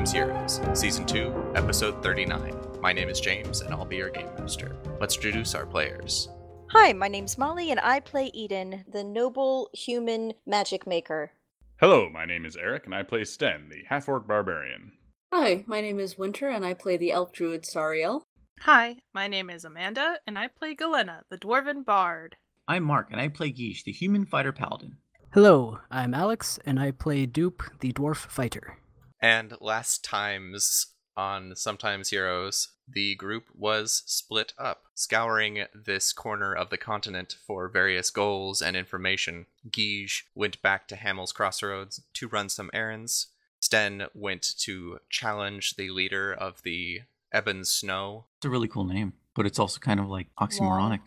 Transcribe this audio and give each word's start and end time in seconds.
Sometimes 0.00 0.12
Heroes, 0.14 0.80
Season 0.80 1.04
2, 1.04 1.52
Episode 1.54 2.02
39. 2.02 2.54
My 2.80 2.90
name 2.90 3.10
is 3.10 3.20
James, 3.20 3.60
and 3.60 3.74
I'll 3.74 3.84
be 3.84 3.96
your 3.96 4.08
game 4.08 4.30
master. 4.38 4.74
Let's 4.98 5.14
introduce 5.14 5.54
our 5.54 5.66
players. 5.66 6.30
Hi, 6.70 6.94
my 6.94 7.06
name's 7.06 7.36
Molly, 7.36 7.70
and 7.70 7.78
I 7.80 8.00
play 8.00 8.30
Eden, 8.32 8.86
the 8.90 9.04
noble 9.04 9.68
human 9.74 10.32
magic 10.46 10.86
maker. 10.86 11.32
Hello, 11.80 12.08
my 12.08 12.24
name 12.24 12.46
is 12.46 12.56
Eric, 12.56 12.86
and 12.86 12.94
I 12.94 13.02
play 13.02 13.24
Sten, 13.24 13.68
the 13.68 13.82
half 13.90 14.08
orc 14.08 14.26
barbarian. 14.26 14.92
Hi, 15.34 15.64
my 15.66 15.82
name 15.82 16.00
is 16.00 16.16
Winter, 16.16 16.48
and 16.48 16.64
I 16.64 16.72
play 16.72 16.96
the 16.96 17.12
elf 17.12 17.30
druid 17.30 17.64
Sariel. 17.64 18.22
Hi, 18.60 18.96
my 19.12 19.28
name 19.28 19.50
is 19.50 19.66
Amanda, 19.66 20.16
and 20.26 20.38
I 20.38 20.48
play 20.48 20.74
Galena, 20.74 21.24
the 21.28 21.36
dwarven 21.36 21.84
bard. 21.84 22.36
I'm 22.66 22.84
Mark, 22.84 23.08
and 23.10 23.20
I 23.20 23.28
play 23.28 23.52
Guiche, 23.52 23.84
the 23.84 23.92
human 23.92 24.24
fighter 24.24 24.52
paladin. 24.52 24.96
Hello, 25.34 25.80
I'm 25.90 26.14
Alex, 26.14 26.58
and 26.64 26.80
I 26.80 26.90
play 26.90 27.26
Dupe, 27.26 27.62
the 27.80 27.92
dwarf 27.92 28.16
fighter. 28.16 28.78
And 29.22 29.54
last 29.60 30.04
times 30.04 30.86
on 31.16 31.54
Sometimes 31.54 32.10
Heroes, 32.10 32.68
the 32.88 33.14
group 33.14 33.44
was 33.54 34.02
split 34.06 34.52
up, 34.58 34.84
scouring 34.94 35.64
this 35.74 36.12
corner 36.12 36.54
of 36.54 36.70
the 36.70 36.78
continent 36.78 37.36
for 37.46 37.68
various 37.68 38.10
goals 38.10 38.62
and 38.62 38.76
information. 38.76 39.46
Guige 39.68 40.22
went 40.34 40.60
back 40.62 40.88
to 40.88 40.96
Hamel's 40.96 41.32
Crossroads 41.32 42.00
to 42.14 42.28
run 42.28 42.48
some 42.48 42.70
errands. 42.72 43.28
Sten 43.60 44.06
went 44.14 44.54
to 44.60 44.98
challenge 45.10 45.76
the 45.76 45.90
leader 45.90 46.32
of 46.32 46.62
the 46.62 47.02
Ebon 47.36 47.64
Snow. 47.64 48.24
It's 48.38 48.46
a 48.46 48.50
really 48.50 48.68
cool 48.68 48.84
name, 48.84 49.12
but 49.34 49.46
it's 49.46 49.58
also 49.58 49.78
kind 49.78 50.00
of 50.00 50.08
like 50.08 50.28
oxymoronic. 50.40 51.00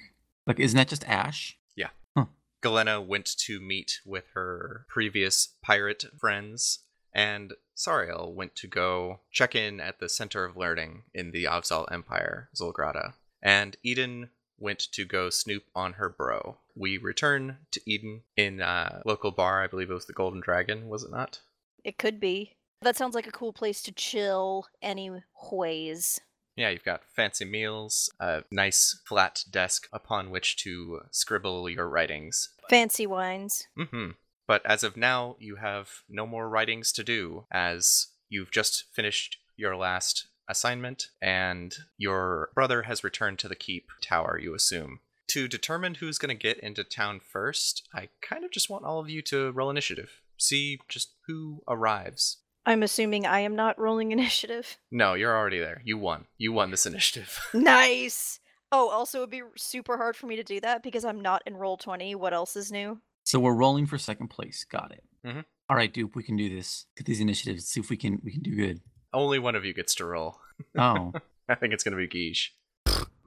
Like, 0.45 0.59
isn't 0.59 0.77
that 0.77 0.87
just 0.89 1.07
Ash? 1.07 1.57
Yeah. 1.75 1.89
Huh. 2.15 2.25
Galena 2.61 3.01
went 3.01 3.25
to 3.39 3.59
meet 3.59 4.01
with 4.05 4.25
her 4.35 4.85
previous 4.87 5.49
pirate 5.61 6.05
friends, 6.19 6.79
and 7.13 7.53
Sariel 7.75 8.33
went 8.33 8.55
to 8.55 8.67
go 8.67 9.19
check 9.31 9.55
in 9.55 9.79
at 9.79 9.99
the 9.99 10.09
Center 10.09 10.45
of 10.45 10.57
Learning 10.57 11.03
in 11.13 11.31
the 11.31 11.45
Avzal 11.45 11.91
Empire, 11.91 12.49
Zolgrada. 12.55 13.13
And 13.41 13.75
Eden 13.83 14.29
went 14.57 14.79
to 14.79 15.05
go 15.05 15.29
snoop 15.29 15.63
on 15.75 15.93
her 15.93 16.09
bro. 16.09 16.57
We 16.75 16.97
return 16.97 17.57
to 17.71 17.81
Eden 17.85 18.21
in 18.37 18.61
a 18.61 19.01
local 19.05 19.31
bar, 19.31 19.63
I 19.63 19.67
believe 19.67 19.91
it 19.91 19.95
was 19.95 20.05
the 20.05 20.13
Golden 20.13 20.39
Dragon, 20.39 20.87
was 20.87 21.03
it 21.03 21.11
not? 21.11 21.41
It 21.83 21.97
could 21.97 22.19
be. 22.19 22.55
That 22.81 22.95
sounds 22.95 23.15
like 23.15 23.27
a 23.27 23.31
cool 23.31 23.53
place 23.53 23.81
to 23.83 23.91
chill, 23.91 24.67
anyways. 24.81 26.21
Yeah, 26.55 26.69
you've 26.69 26.83
got 26.83 27.03
fancy 27.15 27.45
meals, 27.45 28.11
a 28.19 28.43
nice 28.51 29.01
flat 29.05 29.43
desk 29.49 29.87
upon 29.91 30.29
which 30.29 30.57
to 30.57 31.01
scribble 31.09 31.69
your 31.69 31.89
writings. 31.89 32.49
Fancy 32.69 33.07
wines. 33.07 33.67
Mm-hmm. 33.77 34.11
But 34.47 34.65
as 34.65 34.83
of 34.83 34.97
now, 34.97 35.35
you 35.39 35.55
have 35.57 36.03
no 36.09 36.25
more 36.27 36.49
writings 36.49 36.91
to 36.93 37.03
do, 37.03 37.45
as 37.51 38.07
you've 38.29 38.51
just 38.51 38.85
finished 38.93 39.37
your 39.55 39.75
last 39.75 40.27
assignment, 40.49 41.07
and 41.21 41.73
your 41.97 42.49
brother 42.53 42.83
has 42.83 43.03
returned 43.03 43.39
to 43.39 43.47
the 43.47 43.55
keep 43.55 43.87
tower, 44.01 44.39
you 44.41 44.53
assume. 44.53 44.99
To 45.27 45.47
determine 45.47 45.95
who's 45.95 46.17
going 46.17 46.35
to 46.35 46.41
get 46.41 46.59
into 46.59 46.83
town 46.83 47.19
first, 47.19 47.87
I 47.93 48.09
kind 48.21 48.43
of 48.43 48.51
just 48.51 48.69
want 48.69 48.85
all 48.85 48.99
of 48.99 49.09
you 49.09 49.21
to 49.23 49.51
roll 49.51 49.69
initiative. 49.69 50.21
See 50.37 50.79
just 50.89 51.13
who 51.27 51.61
arrives. 51.67 52.37
I'm 52.65 52.83
assuming 52.83 53.25
I 53.25 53.39
am 53.39 53.55
not 53.55 53.79
rolling 53.79 54.11
initiative. 54.13 54.77
No, 54.91 55.13
you're 55.13 55.35
already 55.35 55.59
there. 55.59 55.81
You 55.85 55.97
won. 55.97 56.25
You 56.37 56.51
won 56.51 56.71
this 56.71 56.85
initiative. 56.85 57.39
Nice! 57.53 58.39
Oh, 58.75 58.89
also, 58.89 59.19
it'd 59.19 59.29
be 59.29 59.41
super 59.55 59.97
hard 59.97 60.15
for 60.15 60.25
me 60.25 60.35
to 60.35 60.43
do 60.43 60.59
that 60.61 60.81
because 60.81 61.05
I'm 61.05 61.21
not 61.21 61.43
in 61.45 61.53
Roll20. 61.53 62.15
What 62.15 62.33
else 62.33 62.55
is 62.55 62.71
new? 62.71 62.99
So 63.23 63.39
we're 63.39 63.53
rolling 63.53 63.85
for 63.85 63.97
second 63.97 64.27
place. 64.29 64.63
Got 64.65 64.91
it. 64.91 65.03
Mhm. 65.25 65.45
All 65.69 65.75
right, 65.77 65.91
Dupe, 65.93 66.15
we 66.15 66.23
can 66.23 66.35
do 66.35 66.49
this. 66.53 66.85
Get 66.97 67.05
these 67.05 67.19
initiatives. 67.21 67.65
See 67.67 67.79
if 67.79 67.89
we 67.89 67.97
can 67.97 68.19
we 68.23 68.31
can 68.31 68.41
do 68.41 68.55
good. 68.55 68.81
Only 69.13 69.39
one 69.39 69.55
of 69.55 69.63
you 69.65 69.73
gets 69.73 69.95
to 69.95 70.05
roll. 70.05 70.39
Oh, 70.77 71.11
I 71.49 71.55
think 71.55 71.73
it's 71.73 71.83
going 71.83 71.97
to 71.97 72.07
be 72.07 72.07
Guige. 72.07 72.49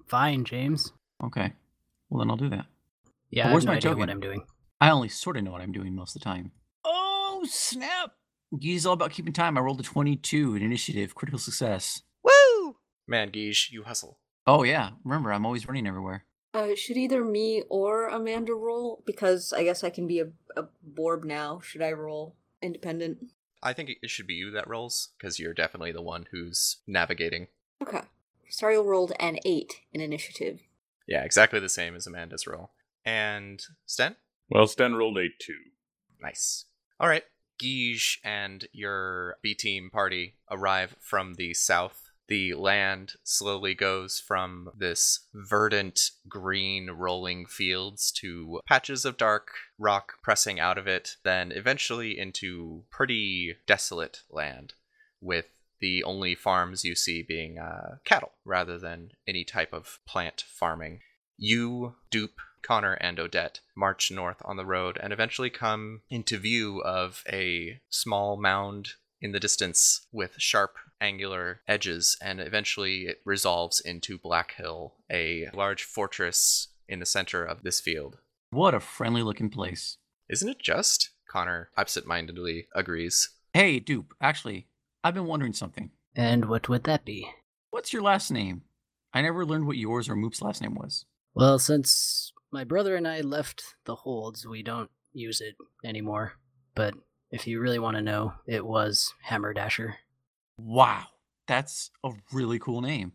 Fine, 0.07 0.45
James. 0.45 0.93
okay. 1.25 1.53
Well, 2.09 2.21
then 2.21 2.31
I'll 2.31 2.37
do 2.37 2.49
that. 2.51 2.67
Yeah, 3.31 3.45
But 3.45 3.49
I 3.49 3.53
where's 3.53 3.65
have 3.65 3.67
no 3.67 3.73
my 3.73 3.77
idea 3.79 3.91
token? 3.91 3.99
what 4.01 4.11
I'm 4.11 4.21
doing. 4.21 4.43
I 4.81 4.91
only 4.91 5.09
sort 5.09 5.37
of 5.37 5.43
know 5.43 5.51
what 5.51 5.61
I'm 5.61 5.73
doing 5.73 5.95
most 5.95 6.15
of 6.15 6.21
the 6.23 6.25
time. 6.25 6.53
Oh 6.85 7.45
snap! 7.49 8.13
Gee's 8.57 8.87
all 8.87 8.93
about 8.93 9.11
keeping 9.11 9.33
time. 9.33 9.59
I 9.59 9.61
rolled 9.61 9.81
a 9.81 9.83
22 9.83 10.55
in 10.55 10.63
initiative, 10.63 11.15
critical 11.17 11.39
success. 11.41 12.03
Woo! 12.23 12.77
Man, 13.09 13.31
Guige, 13.31 13.71
you 13.73 13.83
hustle. 13.83 14.21
Oh 14.47 14.63
yeah, 14.63 14.91
remember 15.05 15.33
I'm 15.33 15.45
always 15.45 15.67
running 15.67 15.87
everywhere. 15.89 16.25
Uh, 16.57 16.75
should 16.75 16.97
either 16.97 17.23
me 17.23 17.63
or 17.69 18.09
Amanda 18.09 18.55
roll? 18.55 19.03
Because 19.05 19.53
I 19.53 19.63
guess 19.63 19.85
I 19.85 19.91
can 19.91 20.07
be 20.07 20.21
a, 20.21 20.29
a 20.57 20.65
Borb 20.83 21.23
now. 21.23 21.61
Should 21.63 21.83
I 21.83 21.93
roll 21.93 22.35
independent? 22.63 23.31
I 23.63 23.75
think 23.75 23.91
it 24.01 24.09
should 24.09 24.27
be 24.27 24.35
you 24.35 24.51
that 24.53 24.67
rolls, 24.67 25.11
because 25.19 25.39
you're 25.39 25.53
definitely 25.53 25.93
the 25.93 26.01
one 26.01 26.29
who's 26.31 26.79
navigating. 26.87 27.49
Okay. 27.83 28.03
Sariel 28.51 28.87
rolled 28.87 29.13
an 29.21 29.39
8 29.45 29.81
in 29.93 30.01
initiative. 30.01 30.61
Yeah, 31.07 31.25
exactly 31.25 31.61
the 31.61 31.69
same 31.69 31.95
as 31.95 32.07
Amanda's 32.07 32.47
roll. 32.47 32.71
And 33.05 33.63
Sten? 33.85 34.17
Well, 34.49 34.67
Sten 34.67 34.95
rolled 34.95 35.19
a 35.19 35.29
2. 35.39 35.53
Nice. 36.23 36.65
All 36.99 37.09
right. 37.09 37.25
Guige 37.61 38.19
and 38.25 38.67
your 38.73 39.37
B 39.43 39.55
team 39.55 39.91
party 39.91 40.37
arrive 40.51 40.97
from 41.01 41.35
the 41.35 41.53
south. 41.53 42.06
The 42.29 42.55
land 42.55 43.15
slowly 43.23 43.75
goes 43.75 44.19
from 44.19 44.71
this 44.77 45.27
verdant 45.33 46.11
green 46.29 46.91
rolling 46.91 47.47
fields 47.47 48.11
to 48.13 48.61
patches 48.67 49.05
of 49.05 49.17
dark 49.17 49.49
rock 49.79 50.15
pressing 50.23 50.59
out 50.59 50.79
of 50.79 50.89
it, 50.89 51.17
then 51.23 51.53
eventually 51.53 52.19
into 52.19 52.85
pretty 52.91 53.57
desolate 53.67 54.23
land 54.29 54.75
with 55.21 55.47
the 55.81 56.03
only 56.03 56.35
farms 56.35 56.85
you 56.85 56.95
see 56.95 57.23
being 57.23 57.59
uh, 57.59 57.99
cattle 58.05 58.33
rather 58.45 58.79
than 58.79 59.13
any 59.27 59.45
type 59.45 59.73
of 59.73 60.01
plant 60.07 60.45
farming. 60.49 61.01
You, 61.37 61.97
Dupe, 62.11 62.41
Connor, 62.63 62.95
and 62.95 63.21
Odette 63.21 63.61
march 63.77 64.11
north 64.11 64.43
on 64.45 64.57
the 64.57 64.67
road 64.67 64.99
and 65.01 65.13
eventually 65.13 65.51
come 65.51 66.01
into 66.09 66.39
view 66.39 66.81
of 66.81 67.23
a 67.31 67.81
small 67.91 68.37
mound 68.37 68.95
in 69.21 69.33
the 69.33 69.41
distance 69.41 70.07
with 70.13 70.35
sharp 70.39 70.77
angular 71.01 71.61
edges, 71.69 72.17
and 72.23 72.41
eventually 72.41 73.03
it 73.03 73.21
resolves 73.25 73.81
into 73.81 74.19
Black 74.19 74.55
Hill, 74.55 74.95
a 75.11 75.49
large 75.55 75.85
fortress 75.85 76.69
in 76.89 77.01
the 77.01 77.07
center 77.07 77.45
of 77.45 77.63
this 77.63 77.81
field. 77.81 78.19
What 78.51 78.75
a 78.75 78.81
friendly 78.81 79.23
looking 79.23 79.51
place. 79.51 79.99
Isn't 80.29 80.49
it 80.49 80.61
just? 80.61 81.11
Connor 81.29 81.71
absent 81.77 82.07
mindedly 82.07 82.69
agrees. 82.75 83.31
Hey, 83.53 83.81
Dupe, 83.81 84.15
actually, 84.21 84.69
I've 85.03 85.15
been 85.15 85.27
wondering 85.27 85.53
something. 85.53 85.91
And 86.15 86.47
what 86.47 86.69
would 86.69 86.85
that 86.85 87.05
be? 87.05 87.29
What's 87.71 87.93
your 87.93 88.03
last 88.03 88.31
name? 88.31 88.63
I 89.13 89.23
never 89.23 89.45
learned 89.45 89.67
what 89.67 89.77
yours 89.77 90.09
or 90.09 90.17
Moop's 90.17 90.43
last 90.43 90.63
name 90.63 90.75
was. 90.75 91.05
Well, 91.35 91.59
since 91.59 92.33
my 92.51 92.65
brother 92.65 92.97
and 92.97 93.07
I 93.07 93.21
left 93.21 93.63
the 93.85 93.97
holds, 93.97 94.47
we 94.47 94.63
don't 94.63 94.91
use 95.13 95.41
it 95.41 95.57
anymore. 95.85 96.35
But 96.75 96.95
if 97.31 97.47
you 97.47 97.61
really 97.61 97.79
want 97.79 97.97
to 97.97 98.03
know, 98.03 98.35
it 98.47 98.65
was 98.65 99.13
Hammer 99.23 99.53
Dasher. 99.53 99.97
Wow, 100.59 101.05
that's 101.47 101.91
a 102.05 102.11
really 102.33 102.59
cool 102.59 102.81
name. 102.81 103.13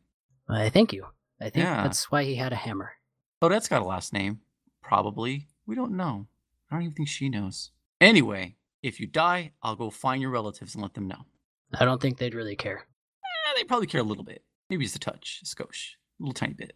I 0.47 0.69
thank 0.69 0.93
you. 0.93 1.05
I 1.39 1.45
think 1.45 1.63
Yeah. 1.65 1.83
that's 1.83 2.11
why 2.11 2.23
he 2.23 2.35
had 2.35 2.53
a 2.53 2.57
hammer. 2.57 2.93
Odette's 3.41 3.67
got 3.67 3.81
a 3.81 3.85
last 3.85 4.13
name. 4.13 4.41
Probably. 4.81 5.47
We 5.65 5.75
don't 5.75 5.95
know. 5.97 6.27
I 6.69 6.75
don't 6.75 6.83
even 6.83 6.95
think 6.95 7.09
she 7.09 7.29
knows. 7.29 7.71
Anyway, 7.99 8.55
if 8.83 8.99
you 8.99 9.07
die, 9.07 9.53
I'll 9.63 9.75
go 9.75 9.89
find 9.89 10.21
your 10.21 10.31
relatives 10.31 10.75
and 10.75 10.81
let 10.81 10.93
them 10.93 11.07
know. 11.07 11.25
I 11.73 11.85
don't 11.85 12.01
think 12.01 12.17
they'd 12.17 12.33
really 12.35 12.55
care. 12.55 12.87
Eh, 13.23 13.53
they 13.55 13.63
probably 13.63 13.87
care 13.87 14.01
a 14.01 14.05
little 14.05 14.23
bit. 14.23 14.43
Maybe 14.69 14.85
just 14.85 14.95
a 14.95 14.99
touch, 14.99 15.41
a 15.43 15.45
skosh, 15.45 15.93
a 16.19 16.23
little 16.23 16.33
tiny 16.33 16.53
bit. 16.53 16.73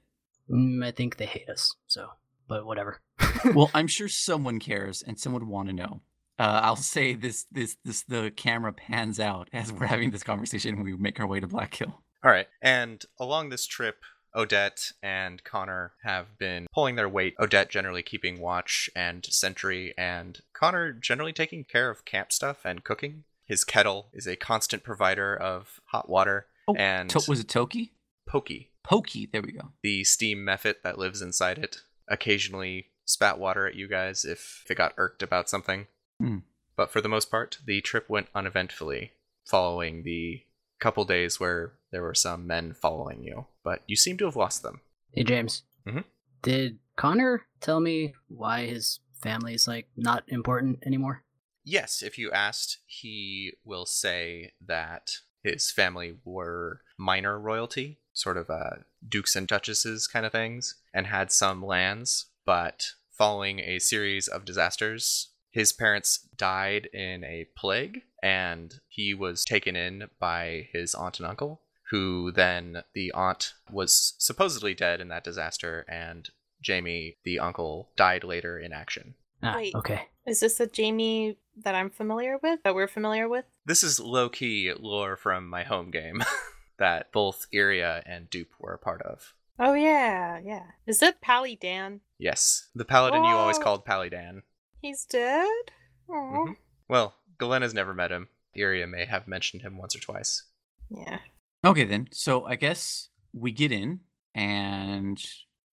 Mm, 0.50 0.86
I 0.86 0.92
think 0.92 1.18
they 1.18 1.26
hate 1.26 1.50
us, 1.50 1.76
so, 1.88 2.10
but 2.48 2.66
whatever. 2.66 3.02
well, 3.54 3.72
I'm 3.74 3.88
sure 3.88 4.08
someone 4.08 4.60
cares 4.60 5.02
and 5.02 5.20
someone 5.20 5.42
would 5.44 5.50
want 5.52 5.70
to 5.70 5.74
know. 5.76 6.02
Uh, 6.38 6.60
I'll 6.64 6.76
say 6.76 7.14
this, 7.14 7.46
this, 7.52 7.78
this. 7.86 8.04
The 8.04 8.32
camera 8.36 8.74
pans 8.74 9.20
out 9.20 9.50
as 9.54 9.72
we're 9.72 9.86
having 9.88 10.12
this 10.12 10.24
conversation. 10.24 10.84
We 10.84 10.96
make 10.98 11.20
our 11.20 11.28
way 11.28 11.40
to 11.40 11.48
Black 11.48 11.74
Hill. 11.76 12.02
All 12.24 12.32
right. 12.32 12.48
And 12.62 13.04
along 13.20 13.50
this 13.50 13.66
trip, 13.66 13.98
Odette 14.36 14.92
and 15.02 15.44
Connor 15.46 15.94
have 16.04 16.38
been 16.38 16.68
pulling 16.74 16.96
their 16.96 17.08
weight. 17.08 17.36
Odette 17.40 17.70
generally 17.70 18.04
keeping 18.04 18.42
watch 18.42 18.90
and 18.96 19.26
sentry, 19.26 19.94
and 19.98 20.42
Connor 20.54 20.92
generally 20.92 21.32
taking 21.34 21.64
care 21.64 21.90
of 21.90 22.04
camp 22.04 22.34
stuff 22.34 22.66
and 22.66 22.84
cooking. 22.84 23.24
His 23.46 23.64
kettle 23.64 24.10
is 24.12 24.28
a 24.28 24.36
constant 24.36 24.84
provider 24.84 25.36
of 25.38 25.80
hot 25.86 26.10
water 26.10 26.48
Oh, 26.68 26.74
and 26.76 27.10
To- 27.12 27.24
was 27.30 27.40
it 27.40 27.48
Toki? 27.48 27.94
Pokey, 28.28 28.72
Pokey. 28.84 29.30
There 29.32 29.42
we 29.44 29.52
go. 29.52 29.70
the 29.84 30.04
steam 30.04 30.40
mephit 30.40 30.82
that 30.84 30.98
lives 30.98 31.22
inside 31.22 31.60
it, 31.60 31.78
occasionally 32.08 32.88
spat 33.06 33.38
water 33.38 33.68
at 33.68 33.76
you 33.76 33.88
guys 33.88 34.26
if 34.26 34.66
it 34.68 34.76
got 34.76 34.94
irked 34.98 35.22
about 35.22 35.48
something. 35.48 35.86
Hmm. 36.20 36.40
But 36.76 36.92
for 36.92 37.02
the 37.02 37.10
most 37.10 37.32
part, 37.32 37.60
the 37.66 37.82
trip 37.82 38.10
went 38.10 38.28
uneventfully, 38.36 39.14
following 39.46 40.04
the 40.04 40.44
couple 40.80 41.06
days 41.06 41.40
where 41.40 41.74
there 41.92 42.02
were 42.02 42.14
some 42.14 42.46
men 42.46 42.74
following 42.74 43.24
you, 43.24 43.46
but 43.64 43.82
you 43.88 43.96
seem 43.96 44.18
to 44.18 44.26
have 44.26 44.36
lost 44.36 44.62
them. 44.62 44.82
hey, 45.14 45.24
James. 45.24 45.64
Mhm. 45.88 46.04
Did 46.42 46.80
Connor 46.98 47.46
tell 47.62 47.80
me 47.80 48.14
why 48.28 48.66
his 48.66 49.00
family 49.22 49.54
is 49.54 49.68
like 49.68 49.88
not 49.96 50.24
important 50.28 50.84
anymore? 50.86 51.24
Yes, 51.64 52.04
if 52.04 52.18
you 52.18 52.32
asked, 52.32 52.80
he 52.86 53.54
will 53.64 53.86
say 53.86 54.54
that 54.62 55.18
His 55.44 55.72
family 55.72 56.18
were 56.26 56.82
minor 56.98 57.40
royalty, 57.40 58.00
sort 58.14 58.36
of 58.38 58.50
uh, 58.50 58.78
dukes 59.08 59.36
and 59.36 59.48
duchesses 59.48 60.08
kind 60.08 60.26
of 60.26 60.32
things, 60.32 60.76
and 60.92 61.06
had 61.06 61.32
some 61.32 61.64
lands. 61.64 62.26
But 62.46 62.94
following 63.12 63.60
a 63.60 63.78
series 63.78 64.28
of 64.28 64.44
disasters, 64.44 65.30
his 65.56 65.72
parents 65.72 66.28
died 66.36 66.90
in 66.92 67.24
a 67.24 67.48
plague, 67.56 68.02
and 68.22 68.82
he 68.90 69.14
was 69.14 69.46
taken 69.46 69.74
in 69.74 70.10
by 70.20 70.68
his 70.74 70.94
aunt 70.94 71.18
and 71.22 71.30
uncle, 71.30 71.62
who 71.92 72.34
then 72.34 72.84
the 72.94 73.10
aunt 73.14 73.54
was 73.72 74.16
supposedly 74.18 74.74
dead 74.74 75.00
in 75.00 75.08
that 75.08 75.24
disaster, 75.24 75.86
and 75.88 76.30
Jamie, 76.62 77.16
the 77.24 77.40
uncle, 77.40 77.90
died 77.96 78.26
later 78.26 78.60
in 78.60 78.74
action. 78.74 79.16
Ah, 79.42 79.54
Wait. 79.56 79.74
okay. 79.76 80.10
Is 80.26 80.42
this 80.42 80.60
a 80.60 80.68
Jamie 80.68 81.38
that 81.64 81.74
I'm 81.74 81.90
familiar 81.90 82.38
with? 82.44 82.60
That 82.64 82.76
we're 82.76 82.90
familiar 82.90 83.30
with? 83.30 83.46
This 83.66 83.82
is 83.82 83.98
low 83.98 84.28
key 84.28 84.74
lore 84.78 85.16
from 85.16 85.48
my 85.48 85.64
home 85.64 85.90
game 85.90 86.22
that 86.80 87.14
both 87.14 87.48
Iria 87.54 88.04
and 88.06 88.30
Dupe 88.30 88.52
were 88.60 88.74
a 88.74 88.78
part 88.78 89.02
of. 89.04 89.34
Oh 89.58 89.74
yeah, 89.74 90.38
yeah. 90.44 90.66
Is 90.86 91.02
it 91.02 91.22
Pally 91.22 91.56
Dan? 91.56 92.02
Yes, 92.18 92.68
the 92.76 92.84
paladin 92.84 93.24
you 93.24 93.30
always 93.30 93.58
called 93.58 93.86
called 93.86 94.12
Palidan. 94.12 94.42
He's 94.86 95.04
dead. 95.06 95.72
Aw. 96.10 96.14
Mhm. 96.14 96.58
Well, 96.88 97.16
Galena's 97.40 97.74
never 97.74 97.92
met 97.96 98.12
him. 98.12 98.30
Iria 98.54 98.86
may 98.86 99.06
have 99.06 99.28
mentioned 99.28 99.64
him 99.64 99.80
once 99.80 99.96
or 99.96 100.00
twice. 100.00 100.44
Yeah. 100.90 101.22
Okay, 101.66 101.86
then. 101.86 102.08
So 102.12 102.46
I 102.46 102.56
guess 102.56 103.10
we 103.34 103.52
get 103.52 103.72
in, 103.72 104.02
and 104.36 105.20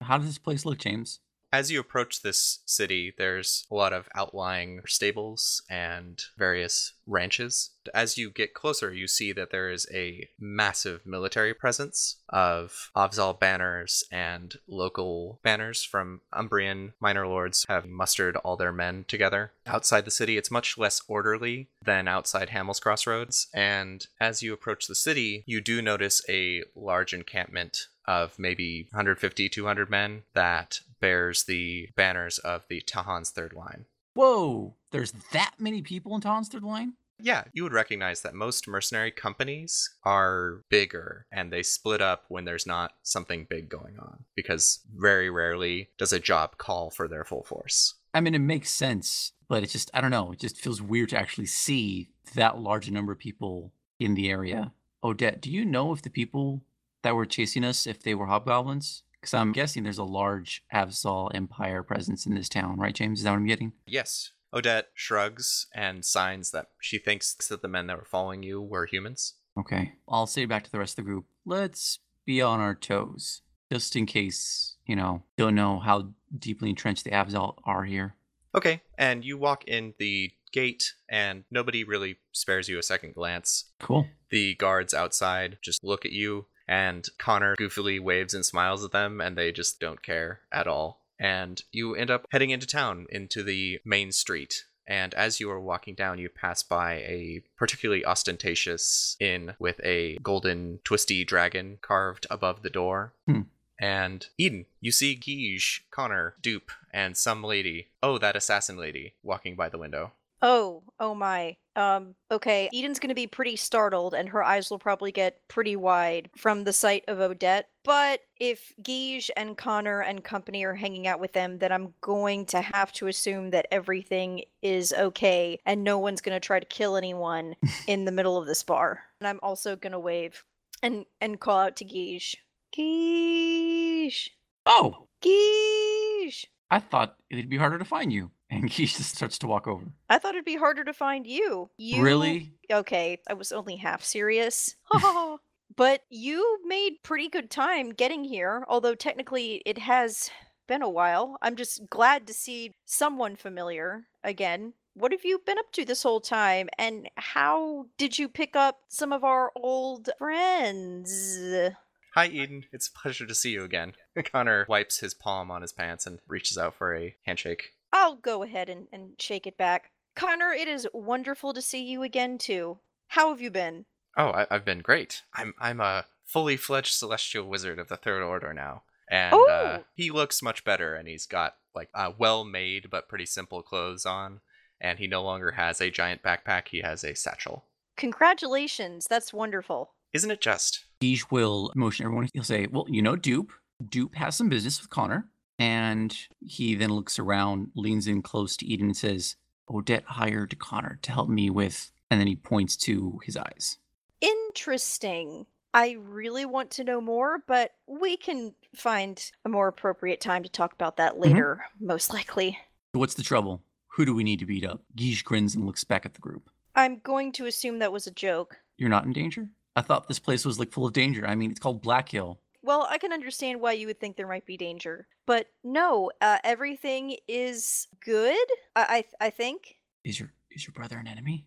how 0.01 0.17
does 0.17 0.29
this 0.29 0.39
place 0.39 0.65
look, 0.65 0.79
James? 0.79 1.21
As 1.53 1.71
you 1.71 1.79
approach 1.81 2.23
this 2.23 2.61
city, 2.65 3.13
there's 3.19 3.67
a 3.71 3.75
lot 3.75 3.93
of 3.93 4.09
outlying 4.15 4.81
stables 4.87 5.63
and 5.69 6.19
various 6.39 6.95
ranches. 7.07 7.71
As 7.93 8.17
you 8.17 8.31
get 8.31 8.55
closer, 8.55 8.91
you 8.91 9.07
see 9.07 9.33
that 9.33 9.51
there 9.51 9.71
is 9.71 9.87
a 9.93 10.31
massive 10.41 11.05
military 11.05 11.53
presence 11.53 12.17
of 12.31 12.91
Avzal 12.97 13.39
banners 13.39 14.03
and 14.11 14.57
local 14.67 15.41
banners 15.43 15.83
from 15.83 16.23
Umbrian 16.33 16.95
minor 17.01 17.27
lords 17.27 17.67
have 17.69 17.87
mustered 17.87 18.37
all 18.37 18.57
their 18.57 18.73
men 18.73 19.05
together. 19.07 19.53
Outside 19.67 20.07
the 20.07 20.11
city, 20.11 20.39
it's 20.39 20.51
much 20.51 20.79
less 20.79 21.03
orderly 21.07 21.69
than 21.85 22.09
outside 22.09 22.49
Hamel's 22.49 22.81
Crossroads, 22.81 23.49
and 23.53 24.07
as 24.19 24.43
you 24.43 24.55
approach 24.55 24.87
the 24.87 24.95
city, 24.95 25.43
you 25.45 25.61
do 25.61 25.83
notice 25.83 26.23
a 26.31 26.63
large 26.75 27.13
encampment 27.13 27.89
of 28.07 28.39
maybe 28.39 28.89
150 28.91 29.49
200 29.49 29.91
men 29.91 30.23
that 30.35 30.81
bears 31.01 31.45
the 31.45 31.89
banners 31.97 32.39
of 32.39 32.65
the 32.69 32.81
Tahan's 32.81 33.31
third 33.31 33.53
line. 33.53 33.87
Whoa! 34.15 34.75
There's 34.91 35.13
that 35.33 35.55
many 35.59 35.83
people 35.83 36.15
in 36.15 36.21
Tahan's 36.21 36.49
third 36.49 36.63
line? 36.63 36.95
Yeah, 37.19 37.45
you 37.53 37.63
would 37.63 37.73
recognize 37.73 38.23
that 38.23 38.35
most 38.35 38.67
mercenary 38.67 39.13
companies 39.13 39.95
are 40.05 40.65
bigger 40.69 41.27
and 41.31 41.53
they 41.53 41.63
split 41.63 42.03
up 42.03 42.25
when 42.29 42.45
there's 42.45 42.67
not 42.67 42.95
something 43.03 43.47
big 43.49 43.69
going 43.69 43.97
on 43.99 44.25
because 44.35 44.81
very 44.93 45.31
rarely 45.31 45.91
does 45.99 46.13
a 46.13 46.19
job 46.19 46.59
call 46.59 46.91
for 46.91 47.07
their 47.07 47.25
full 47.25 47.45
force. 47.45 47.95
I 48.13 48.21
mean, 48.21 48.35
it 48.35 48.41
makes 48.41 48.71
sense, 48.71 49.33
but 49.49 49.63
it's 49.63 49.73
just, 49.73 49.91
I 49.95 50.01
don't 50.01 50.11
know, 50.11 50.33
it 50.33 50.41
just 50.41 50.59
feels 50.59 50.83
weird 50.83 51.11
to 51.11 51.19
actually 51.19 51.47
see 51.47 52.09
that 52.35 52.59
large 52.59 52.89
a 52.89 52.93
number 52.93 53.13
of 53.13 53.19
people 53.19 53.73
in 54.01 54.15
the 54.15 54.29
area. 54.29 54.73
Odette, 55.05 55.41
do 55.41 55.51
you 55.51 55.65
know 55.65 55.93
if 55.93 56.03
the 56.03 56.11
people 56.11 56.63
that 57.03 57.15
were 57.15 57.27
chasing 57.27 57.65
us, 57.65 57.87
if 57.87 58.03
they 58.03 58.15
were 58.15 58.27
hobgoblins? 58.27 59.03
Because 59.21 59.35
I'm 59.35 59.53
guessing 59.53 59.85
there's 59.85 59.99
a 59.99 60.05
large 60.05 60.65
Avzal 60.75 61.31
Empire 61.35 61.83
presence 61.83 62.27
in 62.27 62.35
this 62.35 62.49
town, 62.49 62.79
right, 62.79 62.95
James? 62.95 63.21
Is 63.21 63.25
that 63.25 63.31
what 63.31 63.37
I'm 63.37 63.47
getting? 63.47 63.73
Yes, 63.87 64.33
Odette 64.53 64.89
shrugs 64.95 65.69
and 65.75 66.05
signs 66.05 66.51
that 66.51 66.69
she 66.81 66.99
thinks 66.99 67.35
that 67.35 67.63
the 67.63 67.69
men 67.69 67.87
that 67.87 67.97
were 67.97 68.05
following 68.05 68.43
you 68.43 68.61
were 68.61 68.87
humans. 68.87 69.35
Okay. 69.59 69.93
I'll 70.09 70.27
say 70.27 70.45
back 70.45 70.65
to 70.65 70.73
the 70.73 70.79
rest 70.79 70.99
of 70.99 71.05
the 71.05 71.11
group, 71.11 71.27
let's 71.45 72.01
be 72.25 72.43
on 72.43 72.61
our 72.61 72.75
toes, 72.75 73.43
just 73.71 73.97
in 73.97 74.07
case, 74.07 74.77
you 74.87 74.97
know, 74.97 75.23
don't 75.37 75.55
know 75.55 75.79
how 75.79 76.13
deeply 76.37 76.71
entrenched 76.71 77.05
the 77.05 77.11
Avzal 77.11 77.57
are 77.65 77.85
here. 77.85 78.17
Okay, 78.55 78.83
and 78.99 79.25
you 79.25 79.39
walk 79.39 79.65
in 79.65 79.95
the 79.99 80.31
gate 80.53 80.93
and 81.09 81.45
nobody 81.51 81.85
really 81.85 82.17
spares 82.33 82.69
you 82.69 82.79
a 82.79 82.83
second 82.83 83.15
glance. 83.15 83.71
Cool. 83.79 84.07
The 84.31 84.55
guards 84.57 84.93
outside 84.93 85.59
just 85.63 85.83
look 85.83 86.05
at 86.05 86.13
you, 86.13 86.47
and 86.69 87.09
Connor 87.19 87.57
goofily 87.57 88.01
waves 88.01 88.35
and 88.35 88.45
smiles 88.45 88.85
at 88.85 88.93
them, 88.93 89.21
and 89.21 89.37
they 89.37 89.53
just 89.53 89.81
don't 89.81 90.03
care 90.03 90.41
at 90.51 90.67
all. 90.67 91.01
And 91.19 91.63
you 91.71 91.95
end 91.95 92.11
up 92.11 92.27
heading 92.31 92.51
into 92.51 92.67
town, 92.67 93.07
into 93.11 93.43
the 93.43 93.81
main 93.85 94.13
street. 94.13 94.65
And 94.87 95.15
as 95.15 95.39
you 95.39 95.51
are 95.51 95.61
walking 95.61 95.95
down, 95.95 96.19
you 96.19 96.29
pass 96.29 96.63
by 96.63 96.95
a 96.95 97.43
particularly 97.57 98.05
ostentatious 98.05 99.17
inn 99.21 99.55
with 99.59 99.81
a 99.85 100.19
golden 100.23 100.81
twisty 100.83 101.25
dragon 101.25 101.79
carved 101.81 102.27
above 102.31 102.63
the 102.63 102.71
door. 102.71 103.13
Hmm. 103.27 103.43
And 103.79 104.27
Eden, 104.39 104.67
you 104.81 104.93
see 104.93 105.17
Guige, 105.17 105.81
Connor, 105.91 106.35
Dupe, 106.41 106.71
and 106.93 107.17
some 107.17 107.43
lady, 107.43 107.89
oh, 108.03 108.19
that 108.19 108.37
assassin 108.37 108.77
lady, 108.77 109.15
walking 109.23 109.57
by 109.57 109.69
the 109.69 109.79
window. 109.79 110.13
Oh, 110.43 110.83
oh 110.99 111.15
my. 111.15 111.57
Um, 111.77 112.17
okay. 112.31 112.69
Eden's 112.75 112.99
gonna 112.99 113.15
be 113.15 113.29
pretty 113.29 113.55
startled 113.55 114.13
and 114.13 114.29
her 114.29 114.43
eyes 114.43 114.71
will 114.71 114.79
probably 114.79 115.13
get 115.13 115.39
pretty 115.49 115.77
wide 115.77 116.31
from 116.37 116.65
the 116.65 116.73
sight 116.73 117.05
of 117.07 117.21
Odette. 117.21 117.69
But 117.85 118.21
if 118.39 118.73
Guige 118.83 119.31
and 119.37 119.57
Connor 119.57 120.01
and 120.01 120.23
company 120.23 120.65
are 120.65 120.75
hanging 120.75 121.07
out 121.07 121.21
with 121.21 121.33
them, 121.33 121.59
then 121.59 121.71
I'm 121.71 121.95
going 122.01 122.47
to 122.47 122.61
have 122.61 122.93
to 122.95 123.07
assume 123.07 123.51
that 123.51 123.69
everything 123.71 124.43
is 124.61 124.93
okay 124.93 125.61
and 125.65 125.85
no 125.85 125.99
one's 125.99 126.21
gonna 126.21 126.41
try 126.41 126.59
to 126.59 126.67
kill 126.67 126.97
anyone 126.97 127.55
in 127.87 128.05
the 128.05 128.13
middle 128.13 128.37
of 128.37 128.47
this 128.47 128.65
bar. 128.65 129.05
And 129.21 129.29
I'm 129.29 129.41
also 129.43 129.77
gonna 129.77 130.01
wave 130.01 130.45
and 130.83 131.07
and 131.21 131.39
call 131.39 131.59
out 131.59 131.77
to 131.77 131.85
Guige. 131.85 132.35
Guige! 132.77 134.31
Oh, 134.67 135.07
Guige! 135.23 136.47
I 136.71 136.81
thought 136.81 137.17
it'd 137.31 137.51
be 137.51 137.59
harder 137.59 137.79
to 137.79 137.85
find 137.85 138.13
you. 138.13 138.31
And 138.53 138.69
he 138.71 138.87
just 138.87 139.17
starts 139.17 139.39
to 139.39 139.47
walk 139.47 139.67
over. 139.67 139.87
I 140.09 140.19
thought 140.19 140.35
it'd 140.35 140.45
be 140.45 140.57
harder 140.57 140.85
to 140.85 140.93
find 140.93 141.27
you. 141.27 141.71
You 141.77 142.03
Really? 142.03 142.53
okay, 142.71 143.19
I 143.29 143.33
was 143.33 143.51
only 143.51 143.77
half 143.77 144.05
serious. 144.05 144.77
but 145.77 146.03
you 146.11 146.61
made 146.65 147.03
pretty 147.03 147.29
good 147.29 147.51
time 147.51 147.91
getting 147.91 148.25
here, 148.25 148.65
although 148.69 148.95
technically 148.95 149.63
it 149.65 149.79
has 149.79 150.31
been 150.69 150.83
a 150.83 150.89
while. 150.89 151.39
I'm 151.41 151.57
just 151.57 151.89
glad 151.89 152.27
to 152.27 152.35
see 152.35 152.75
someone 152.85 153.37
familiar 153.37 154.05
again. 154.23 154.75
What 154.95 155.13
have 155.13 155.25
you 155.25 155.41
been 155.45 155.59
up 155.59 155.73
to 155.73 155.87
this 155.87 156.03
whole 156.03 156.21
time, 156.21 156.69
and 156.79 157.09
how 157.17 157.87
did 157.97 158.19
you 158.19 158.29
pick 158.29 158.55
up 158.55 158.81
some 158.89 159.11
of 159.11 159.25
our 159.25 159.51
old 159.57 160.11
friends? 160.19 161.71
Hi, 162.15 162.27
Eden. 162.27 162.67
It's 162.73 162.89
a 162.89 162.93
pleasure 162.93 163.27
to 163.27 163.35
see 163.35 163.53
you 163.53 163.65
again. 163.65 163.95
Connor 164.23 164.67
wipes 164.69 165.01
his 165.01 165.15
palm 165.15 165.51
on 165.51 165.63
his 165.63 165.73
pants 165.73 166.07
and 166.07 166.19
reaches 166.29 166.59
out 166.59 166.75
for 166.75 166.95
a 166.95 167.17
handshake. 167.25 167.71
I'll 167.93 168.17
go 168.17 168.43
ahead 168.43 168.69
and, 168.69 168.87
and 168.93 169.11
shake 169.19 169.47
it 169.47 169.57
back. 169.57 169.91
Connor, 170.17 170.53
it 170.53 170.69
is 170.69 170.87
wonderful 170.93 171.53
to 171.55 171.63
see 171.63 171.83
you 171.85 172.03
again, 172.03 172.39
too. 172.39 172.79
How 173.09 173.31
have 173.31 173.41
you 173.41 173.51
been? 173.51 173.85
Oh, 174.17 174.29
I, 174.31 174.47
I've 174.51 174.65
been 174.65 174.81
great. 174.81 175.23
I'm 175.35 175.55
I'm 175.59 175.81
a 175.81 176.07
fully 176.25 176.57
fledged 176.57 176.93
celestial 176.93 177.47
wizard 177.47 177.79
of 177.79 177.89
the 177.89 177.97
third 177.97 178.23
order 178.23 178.53
now, 178.55 178.83
and 179.11 179.35
uh, 179.35 179.37
Oh. 179.39 179.85
he 179.95 180.11
looks 180.11 180.43
much 180.43 180.65
better. 180.65 180.95
And 180.95 181.09
he's 181.09 181.27
got 181.27 181.55
like 181.75 181.89
uh, 181.95 182.13
well-made 182.19 182.89
but 182.91 183.09
pretty 183.09 183.27
simple 183.27 183.63
clothes 183.63 184.05
on, 184.07 184.41
and 184.81 184.99
he 184.99 185.07
no 185.07 185.23
longer 185.23 185.53
has 185.53 185.81
a 185.81 185.91
giant 185.91 186.23
backpack. 186.23 186.69
He 186.69 186.81
has 186.81 187.05
a 187.05 187.15
satchel. 187.15 187.65
Congratulations, 187.97 189.07
that's 189.09 189.33
wonderful. 189.33 189.95
Isn't 190.13 190.31
it 190.31 190.41
just? 190.43 190.85
Guige 191.03 191.25
will 191.31 191.73
motion 191.75 192.05
everyone. 192.05 192.29
He'll 192.35 192.43
say, 192.45 192.67
Well, 192.71 192.87
you 192.89 193.01
know 193.03 193.17
Dupe. 193.17 193.53
Dupe 193.89 194.15
has 194.15 194.37
some 194.37 194.49
business 194.49 194.81
with 194.81 194.91
Connor. 194.91 195.29
And 195.63 196.19
he 196.45 196.75
then 196.75 196.91
looks 196.91 197.21
around, 197.21 197.71
leans 197.77 198.09
in 198.09 198.21
close 198.21 198.57
to 198.57 198.67
Eden 198.67 198.87
and 198.87 198.97
says, 198.97 199.37
Odette 199.71 200.03
hired 200.05 200.59
Connor 200.59 200.99
to 201.03 201.13
help 201.13 201.29
me 201.29 201.51
with. 201.51 201.93
And 202.11 202.19
then 202.19 202.27
he 202.27 202.35
points 202.35 202.77
to 202.79 203.21
his 203.25 203.37
eyes. 203.37 203.79
Interesting. 204.21 205.47
I 205.73 205.97
really 206.01 206.45
want 206.47 206.73
to 206.73 206.85
know 206.85 207.01
more, 207.01 207.45
but 207.47 207.71
we 207.87 208.17
can 208.17 208.55
find 208.75 209.25
a 209.45 209.49
more 209.49 209.69
appropriate 209.69 210.21
time 210.21 210.43
to 210.43 210.49
talk 210.49 210.73
about 210.73 210.97
that 210.97 211.13
mm-hmm. 211.13 211.23
later, 211.23 211.65
most 211.81 212.13
likely. 212.13 212.59
What's 212.91 213.15
the 213.15 213.23
trouble? 213.23 213.63
Who 213.95 214.05
do 214.05 214.17
we 214.17 214.25
need 214.25 214.41
to 214.41 214.47
beat 214.47 214.67
up? 214.67 214.83
Guige 214.97 215.23
grins 215.23 215.55
and 215.55 215.65
looks 215.65 215.85
back 215.85 216.05
at 216.05 216.15
the 216.15 216.21
group. 216.21 216.51
I'm 216.75 216.99
going 217.05 217.31
to 217.33 217.47
assume 217.47 217.79
that 217.79 217.93
was 217.93 218.09
a 218.09 218.11
joke. 218.11 218.57
You're 218.79 218.89
not 218.89 219.05
in 219.05 219.13
danger? 219.13 219.49
I 219.77 219.83
thought 219.83 220.09
this 220.09 220.19
place 220.19 220.45
was 220.45 220.59
like 220.59 220.73
full 220.73 220.87
of 220.87 220.93
danger. 220.93 221.25
I 221.25 221.37
mean, 221.37 221.53
it's 221.53 221.61
called 221.61 221.83
Black 221.83 222.09
Hill. 222.09 222.41
Well, 222.63 222.87
I 222.89 222.99
can 222.99 223.13
understand 223.13 223.61
why 223.61 223.73
you 223.73 223.87
would 223.89 223.99
think 223.99 224.17
there 224.17 224.29
might 224.29 224.47
be 224.47 224.57
danger, 224.57 225.07
but 225.27 225.47
no, 225.65 226.11
uh, 226.21 226.39
everything 226.45 227.17
is 227.27 227.89
good. 228.05 228.47
I, 228.77 229.05
I 229.21 229.27
I 229.27 229.31
think. 229.31 229.77
Is 230.05 230.19
your 230.21 230.33
is 230.51 230.67
your 230.67 230.73
brother 230.75 230.99
an 230.99 231.07
enemy? 231.09 231.45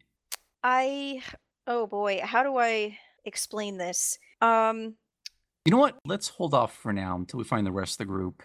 I 0.63 1.21
oh 1.67 1.87
boy, 1.87 2.21
how 2.23 2.43
do 2.43 2.57
I 2.57 2.97
explain 3.23 3.77
this? 3.77 4.17
Um, 4.41 4.95
You 5.65 5.71
know 5.71 5.77
what? 5.77 5.97
Let's 6.05 6.29
hold 6.29 6.53
off 6.53 6.75
for 6.75 6.91
now 6.93 7.15
until 7.15 7.37
we 7.37 7.43
find 7.43 7.65
the 7.65 7.71
rest 7.71 7.93
of 7.93 7.97
the 7.99 8.05
group 8.05 8.43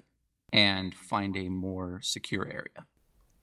and 0.52 0.94
find 0.94 1.36
a 1.36 1.48
more 1.48 2.00
secure 2.02 2.46
area. 2.46 2.86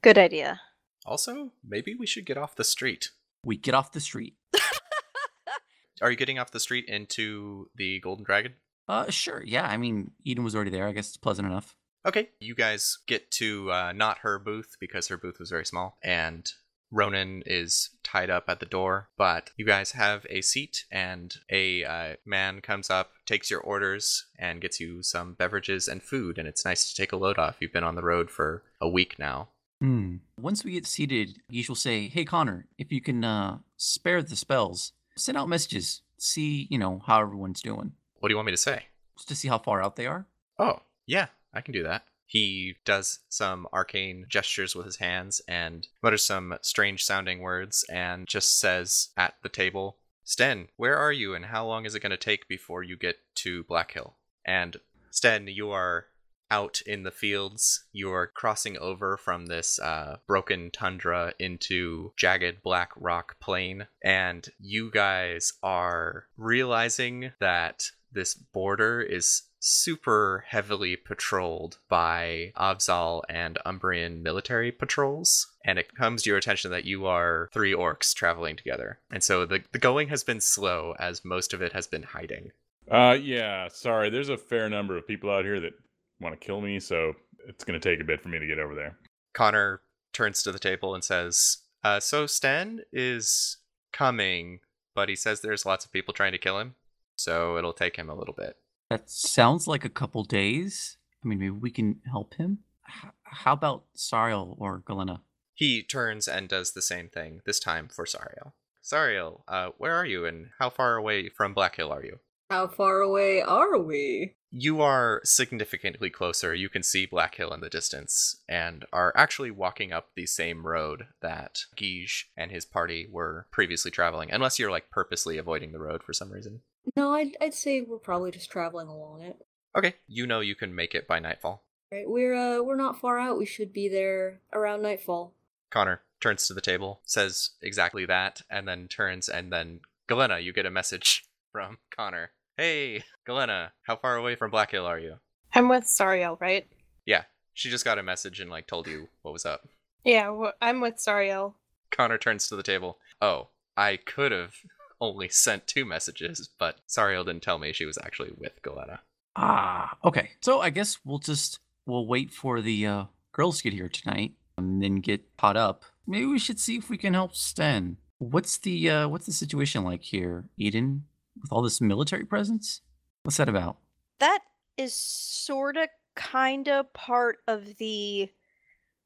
good 0.02 0.18
idea. 0.18 0.62
Also, 1.06 1.52
maybe 1.66 1.96
we 1.96 2.06
should 2.06 2.26
get 2.26 2.38
off 2.38 2.56
the 2.56 2.64
street. 2.64 3.12
We 3.44 3.56
get 3.58 3.74
off 3.74 3.92
the 3.94 4.00
street. 4.02 4.36
Are 6.02 6.12
you 6.12 6.18
getting 6.18 6.38
off 6.38 6.52
the 6.52 6.60
street 6.60 6.86
into 6.88 7.70
the 7.76 8.00
Golden 8.02 8.24
Dragon? 8.26 8.54
Uh, 8.88 9.10
sure. 9.10 9.44
Yeah. 9.46 9.68
I 9.68 9.78
mean, 9.78 10.12
Eden 10.24 10.44
was 10.44 10.56
already 10.56 10.72
there. 10.72 10.88
I 10.88 10.92
guess 10.92 11.08
it's 11.08 11.18
pleasant 11.18 11.48
enough. 11.48 11.76
Okay. 12.06 12.30
You 12.40 12.56
guys 12.56 13.00
get 13.08 13.32
to 13.32 13.72
uh, 13.72 13.94
not 13.94 14.20
her 14.20 14.40
booth 14.40 14.78
because 14.80 15.08
her 15.10 15.18
booth 15.18 15.40
was 15.40 15.50
very 15.50 15.66
small, 15.66 15.98
and 16.02 16.50
Ronan 16.90 17.44
is 17.46 17.90
tied 18.04 18.30
up 18.30 18.46
at 18.48 18.62
the 18.62 18.66
door. 18.66 19.10
But 19.18 19.50
you 19.58 19.66
guys 19.66 19.92
have 19.92 20.26
a 20.30 20.42
seat, 20.42 20.86
and 20.90 21.36
a 21.50 21.84
uh, 21.84 22.16
man 22.26 22.62
comes 22.62 22.90
up, 22.90 23.12
takes 23.26 23.52
your 23.52 23.60
orders, 23.60 24.28
and 24.40 24.62
gets 24.62 24.80
you 24.80 25.04
some 25.04 25.34
beverages 25.34 25.90
and 25.90 26.02
food. 26.02 26.38
And 26.38 26.48
it's 26.48 26.64
nice 26.64 26.90
to 26.90 26.96
take 26.96 27.12
a 27.12 27.18
load 27.18 27.38
off. 27.38 27.58
You've 27.60 27.74
been 27.74 27.84
on 27.84 27.96
the 27.96 28.04
road 28.04 28.32
for 28.32 28.64
a 28.80 28.88
week 28.88 29.20
now. 29.20 29.50
Hmm. 29.82 30.18
Once 30.40 30.64
we 30.64 30.72
get 30.72 30.88
seated, 30.88 31.42
Geesh 31.52 31.68
will 31.68 31.76
say, 31.76 32.08
"Hey, 32.08 32.24
Connor, 32.24 32.68
if 32.78 32.92
you 32.92 33.02
can 33.02 33.24
uh, 33.24 33.60
spare 33.76 34.24
the 34.24 34.36
spells, 34.36 34.94
send 35.18 35.38
out 35.38 35.50
messages. 35.50 36.02
See, 36.18 36.68
you 36.72 36.80
know, 36.80 37.04
how 37.06 37.22
everyone's 37.22 37.62
doing, 37.62 37.92
What 38.20 38.30
do 38.30 38.34
you 38.34 38.38
want 38.38 38.48
me 38.48 38.54
to 38.54 38.58
say? 38.58 38.86
just 39.16 39.30
to 39.30 39.36
see 39.36 39.48
how 39.48 39.58
far 39.58 39.82
out 39.82 39.96
they 39.96 40.06
are." 40.06 40.26
Oh, 40.60 40.82
yeah, 41.06 41.28
I 41.54 41.62
can 41.62 41.74
do 41.74 41.84
that. 41.84 42.04
He 42.28 42.76
does 42.84 43.20
some 43.30 43.68
arcane 43.72 44.26
gestures 44.28 44.76
with 44.76 44.86
his 44.86 44.98
hands 44.98 45.42
and 45.48 45.88
mutters 46.04 46.24
some 46.24 46.58
strange 46.62 47.04
sounding 47.04 47.40
words 47.40 47.86
and 47.90 48.28
just 48.28 48.60
says 48.60 49.10
at 49.16 49.36
the 49.44 49.50
table, 49.50 49.98
Sten, 50.26 50.68
where 50.76 50.98
are 50.98 51.14
you 51.14 51.34
and 51.34 51.46
how 51.46 51.66
long 51.66 51.86
is 51.86 51.96
it 51.96 52.02
going 52.02 52.12
to 52.12 52.18
take 52.18 52.50
before 52.50 52.84
you 52.84 52.98
get 52.98 53.20
to 53.36 53.64
Black 53.64 53.94
Hill? 53.94 54.18
And 54.46 54.76
Sten, 55.10 55.48
you 55.48 55.72
are 55.72 56.08
out 56.52 56.82
in 56.86 57.04
the 57.04 57.12
fields. 57.12 57.86
You 57.92 58.12
are 58.12 58.28
crossing 58.28 58.78
over 58.78 59.18
from 59.18 59.46
this 59.46 59.80
uh, 59.80 60.18
broken 60.28 60.70
tundra 60.72 61.34
into 61.40 62.14
jagged 62.18 62.62
black 62.62 62.92
rock 62.98 63.40
plain. 63.40 63.88
And 64.04 64.48
you 64.60 64.92
guys 64.92 65.54
are 65.64 66.26
realizing 66.38 67.32
that 67.40 67.92
this 68.12 68.34
border 68.34 69.02
is 69.02 69.44
super 69.60 70.46
heavily 70.48 70.96
patrolled 70.96 71.78
by 71.90 72.52
Avzal 72.56 73.22
and 73.30 73.58
Umbrian 73.66 74.22
military 74.22 74.72
patrols. 74.72 75.48
And 75.66 75.80
it 75.80 75.96
comes 75.96 76.24
to 76.24 76.30
your 76.30 76.38
attention 76.38 76.72
that 76.72 76.86
you 76.86 77.06
are 77.06 77.50
three 77.54 77.74
orcs 77.74 78.14
traveling 78.14 78.56
together. 78.56 79.00
And 79.12 79.24
so 79.24 79.46
the, 79.46 79.64
the 79.72 79.80
going 79.80 80.10
has 80.10 80.24
been 80.24 80.42
slow, 80.42 80.96
as 81.00 81.26
most 81.26 81.54
of 81.54 81.62
it 81.62 81.74
has 81.74 81.88
been 81.88 82.04
hiding. 82.04 82.52
Uh, 82.90 83.18
yeah, 83.22 83.68
sorry. 83.68 84.10
There's 84.10 84.30
a 84.30 84.38
fair 84.38 84.70
number 84.70 84.98
of 84.98 85.08
people 85.08 85.30
out 85.30 85.44
here 85.44 85.60
that 85.60 85.74
want 86.22 86.40
to 86.40 86.46
kill 86.46 86.62
me, 86.62 86.80
so 86.80 87.14
it's 87.48 87.64
going 87.64 87.80
to 87.80 87.90
take 87.90 88.00
a 88.00 88.08
bit 88.08 88.22
for 88.22 88.30
me 88.30 88.40
to 88.40 88.48
get 88.48 88.60
over 88.60 88.76
there. 88.76 88.98
Connor 89.34 89.82
turns 90.14 90.42
to 90.44 90.52
the 90.52 90.60
table 90.60 90.96
and 90.96 91.04
says, 91.04 91.58
uh, 91.84 92.00
So 92.00 92.26
Sten 92.26 92.82
is 92.94 93.58
coming, 93.92 94.60
but 94.96 95.10
he 95.10 95.16
says 95.16 95.42
there's 95.42 95.66
lots 95.66 95.86
of 95.86 95.92
people 95.92 96.14
trying 96.14 96.32
to 96.32 96.38
kill 96.38 96.60
him. 96.60 96.76
So 97.18 97.58
it'll 97.58 97.74
take 97.74 97.98
him 97.98 98.10
a 98.10 98.16
little 98.16 98.34
bit. 98.34 98.56
That 98.90 99.10
sounds 99.10 99.68
like 99.68 99.84
a 99.84 99.90
couple 99.90 100.24
days. 100.24 100.98
I 101.24 101.28
mean, 101.28 101.40
maybe 101.40 101.50
we 101.50 101.72
can 101.72 102.00
help 102.06 102.36
him. 102.36 102.60
H- 102.88 103.12
how 103.24 103.54
about 103.54 103.84
Sariel 103.98 104.56
or 104.60 104.80
Galena? 104.80 105.22
He 105.54 105.84
turns 105.84 106.28
and 106.28 106.48
does 106.48 106.72
the 106.72 106.82
same 106.82 107.10
thing, 107.10 107.42
this 107.46 107.60
time 107.60 107.90
for 107.90 108.06
Sariel. 108.06 108.54
Sariel, 108.82 109.42
uh, 109.48 109.72
where 109.78 109.96
are 109.96 110.06
you 110.06 110.26
and 110.26 110.52
how 110.60 110.70
far 110.70 110.96
away 110.96 111.28
from 111.28 111.54
Black 111.54 111.76
Hill 111.76 111.92
are 111.92 112.06
you? 112.06 112.20
How 112.50 112.68
far 112.68 113.02
away 113.02 113.42
are 113.42 113.78
we? 113.78 114.36
You 114.52 114.82
are 114.82 115.20
significantly 115.26 116.10
closer. 116.10 116.56
You 116.56 116.70
can 116.70 116.82
see 116.82 117.06
Black 117.06 117.36
Hill 117.36 117.52
in 117.52 117.60
the 117.60 117.70
distance 117.70 118.38
and 118.48 118.86
are 118.94 119.12
actually 119.18 119.52
walking 119.52 119.92
up 119.92 120.12
the 120.16 120.26
same 120.26 120.66
road 120.66 121.08
that 121.22 121.66
Guige 121.76 122.24
and 122.38 122.50
his 122.50 122.64
party 122.64 123.06
were 123.12 123.48
previously 123.52 123.92
traveling, 123.92 124.32
unless 124.32 124.58
you're 124.58 124.72
like 124.72 124.90
purposely 124.90 125.38
avoiding 125.38 125.74
the 125.74 125.80
road 125.80 126.04
for 126.04 126.14
some 126.14 126.32
reason. 126.32 126.62
No, 126.96 127.14
I'd, 127.14 127.36
I'd 127.42 127.54
say 127.54 127.82
we're 127.82 127.98
probably 127.98 128.32
just 128.32 128.50
traveling 128.50 128.88
along 128.88 129.24
it. 129.24 129.46
Okay, 129.78 129.96
you 130.08 130.26
know 130.26 130.40
you 130.40 130.56
can 130.56 130.74
make 130.74 130.96
it 130.96 131.06
by 131.06 131.20
nightfall. 131.20 131.66
Right, 131.92 132.10
we're 132.10 132.34
uh 132.34 132.64
we're 132.64 132.78
not 132.78 133.00
far 133.00 133.20
out. 133.20 133.38
We 133.38 133.46
should 133.46 133.74
be 133.74 133.90
there 133.90 134.40
around 134.54 134.82
nightfall. 134.82 135.34
Connor 135.70 136.02
turns 136.22 136.48
to 136.48 136.54
the 136.54 136.62
table, 136.62 137.02
says 137.04 137.52
exactly 137.62 138.06
that, 138.06 138.42
and 138.50 138.66
then 138.66 138.88
turns 138.88 139.28
and 139.28 139.52
then 139.52 139.82
Galena, 140.08 140.40
you 140.40 140.54
get 140.54 140.66
a 140.66 140.72
message 140.72 141.26
from 141.52 141.80
Connor. 141.92 142.32
Hey, 142.58 143.04
Galena, 143.26 143.72
how 143.84 143.96
far 143.98 144.16
away 144.16 144.36
from 144.36 144.50
Black 144.50 144.72
Hill 144.72 144.88
are 144.88 144.98
you? 144.98 145.18
I'm 145.54 145.70
with 145.70 145.84
Sariel, 145.84 146.42
right? 146.42 146.66
Yeah, 147.06 147.26
she 147.54 147.70
just 147.70 147.86
got 147.86 148.00
a 148.00 148.04
message 148.04 148.40
and 148.40 148.50
like 148.50 148.66
told 148.66 148.88
you 148.88 149.10
what 149.22 149.32
was 149.32 149.46
up. 149.46 149.68
Yeah, 150.04 150.32
wh- 150.36 150.58
I'm 150.60 150.82
with 150.82 150.96
Sariel. 150.96 151.54
Connor 151.92 152.18
turns 152.18 152.48
to 152.50 152.56
the 152.56 152.64
table. 152.64 152.98
Oh, 153.22 153.50
I 153.78 153.98
could 153.98 154.32
have 154.32 154.56
only 155.00 155.30
sent 155.30 155.68
two 155.68 155.86
messages, 155.86 156.50
but 156.58 156.78
Sariel 156.88 157.24
didn't 157.24 157.44
tell 157.44 157.60
me 157.60 157.74
she 157.74 157.86
was 157.86 158.00
actually 158.04 158.32
with 158.36 158.60
Galena. 158.64 159.02
Ah, 159.36 159.96
okay. 160.04 160.32
So 160.42 160.60
I 160.60 160.72
guess 160.72 160.98
we'll 161.06 161.20
just 161.20 161.60
we'll 161.86 162.08
wait 162.08 162.32
for 162.32 162.60
the 162.60 162.88
uh, 162.88 163.04
girls 163.34 163.58
to 163.58 163.64
get 163.66 163.74
here 163.74 163.88
tonight 163.90 164.34
and 164.58 164.82
then 164.82 164.96
get 164.96 165.38
caught 165.38 165.58
up. 165.58 165.84
Maybe 166.08 166.26
we 166.26 166.40
should 166.40 166.60
see 166.60 166.76
if 166.78 166.90
we 166.90 166.98
can 166.98 167.14
help 167.14 167.36
Sten. 167.36 167.98
What's 168.18 168.58
the 168.58 168.90
uh, 168.90 169.08
what's 169.10 169.28
the 169.28 169.32
situation 169.32 169.84
like 169.84 170.02
here, 170.02 170.46
Eden? 170.58 171.04
With 171.42 171.52
all 171.52 171.62
this 171.62 171.82
military 171.82 172.26
presence? 172.26 172.82
What's 173.24 173.38
that 173.38 173.50
about? 173.50 173.78
That 174.20 174.40
is 174.78 174.94
sort 174.94 175.78
of 175.78 175.90
kind 176.16 176.68
of 176.68 176.92
part 176.94 177.38
of 177.48 177.78
the 177.78 178.30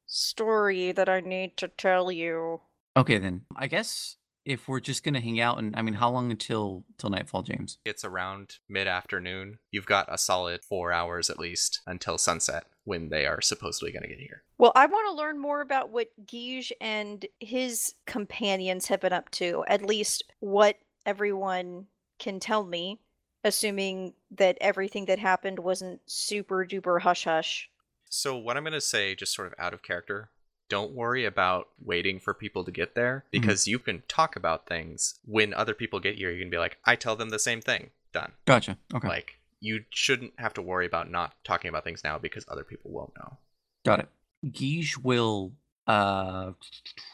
story 0.06 0.92
that 0.92 1.08
I 1.08 1.20
need 1.20 1.56
to 1.58 1.68
tell 1.68 2.12
you. 2.12 2.60
Okay, 2.96 3.18
then 3.18 3.42
I 3.56 3.66
guess 3.66 4.16
if 4.44 4.68
we're 4.68 4.80
just 4.80 5.04
gonna 5.04 5.20
hang 5.20 5.40
out 5.40 5.58
and 5.58 5.74
I 5.76 5.82
mean, 5.82 5.94
how 5.94 6.10
long 6.10 6.30
until 6.30 6.84
till 6.98 7.10
nightfall, 7.10 7.42
James? 7.42 7.78
It's 7.84 8.04
around 8.04 8.58
mid 8.68 8.86
afternoon. 8.86 9.58
You've 9.70 9.86
got 9.86 10.12
a 10.12 10.18
solid 10.18 10.64
four 10.64 10.92
hours 10.92 11.30
at 11.30 11.38
least 11.38 11.80
until 11.86 12.18
sunset 12.18 12.64
when 12.84 13.08
they 13.08 13.26
are 13.26 13.40
supposedly 13.40 13.92
going 13.92 14.02
to 14.02 14.08
get 14.08 14.18
here. 14.18 14.42
Well, 14.58 14.72
I 14.74 14.86
want 14.86 15.08
to 15.08 15.16
learn 15.16 15.40
more 15.40 15.60
about 15.60 15.90
what 15.90 16.08
Guige 16.26 16.72
and 16.80 17.24
his 17.38 17.94
companions 18.06 18.88
have 18.88 19.00
been 19.00 19.12
up 19.12 19.30
to, 19.32 19.64
at 19.68 19.86
least 19.86 20.24
what 20.40 20.76
everyone 21.06 21.86
can 22.22 22.40
tell 22.40 22.64
me, 22.64 23.00
assuming 23.44 24.14
that 24.30 24.56
everything 24.60 25.06
that 25.06 25.18
happened 25.18 25.58
wasn't 25.58 26.00
super 26.06 26.64
duper 26.64 27.00
hush 27.00 27.24
hush. 27.24 27.68
So, 28.08 28.36
what 28.36 28.56
I'm 28.56 28.62
going 28.62 28.72
to 28.72 28.80
say, 28.80 29.14
just 29.14 29.34
sort 29.34 29.48
of 29.48 29.54
out 29.58 29.74
of 29.74 29.82
character, 29.82 30.30
don't 30.68 30.92
worry 30.92 31.24
about 31.24 31.68
waiting 31.84 32.20
for 32.20 32.32
people 32.32 32.64
to 32.64 32.70
get 32.70 32.94
there 32.94 33.24
because 33.30 33.66
you 33.66 33.78
can 33.78 34.02
talk 34.08 34.36
about 34.36 34.66
things 34.66 35.18
when 35.24 35.52
other 35.52 35.74
people 35.74 36.00
get 36.00 36.16
here. 36.16 36.30
You 36.30 36.40
can 36.40 36.50
be 36.50 36.58
like, 36.58 36.78
I 36.84 36.94
tell 36.96 37.16
them 37.16 37.30
the 37.30 37.38
same 37.38 37.60
thing. 37.60 37.90
Done. 38.12 38.32
Gotcha. 38.46 38.78
Okay. 38.94 39.08
Like, 39.08 39.38
you 39.60 39.84
shouldn't 39.90 40.32
have 40.38 40.54
to 40.54 40.62
worry 40.62 40.86
about 40.86 41.10
not 41.10 41.34
talking 41.44 41.68
about 41.68 41.84
things 41.84 42.04
now 42.04 42.18
because 42.18 42.44
other 42.48 42.64
people 42.64 42.90
won't 42.90 43.12
know. 43.18 43.36
Got 43.84 44.00
it. 44.00 44.08
Guige 44.46 44.96
will, 45.02 45.52
uh, 45.86 46.52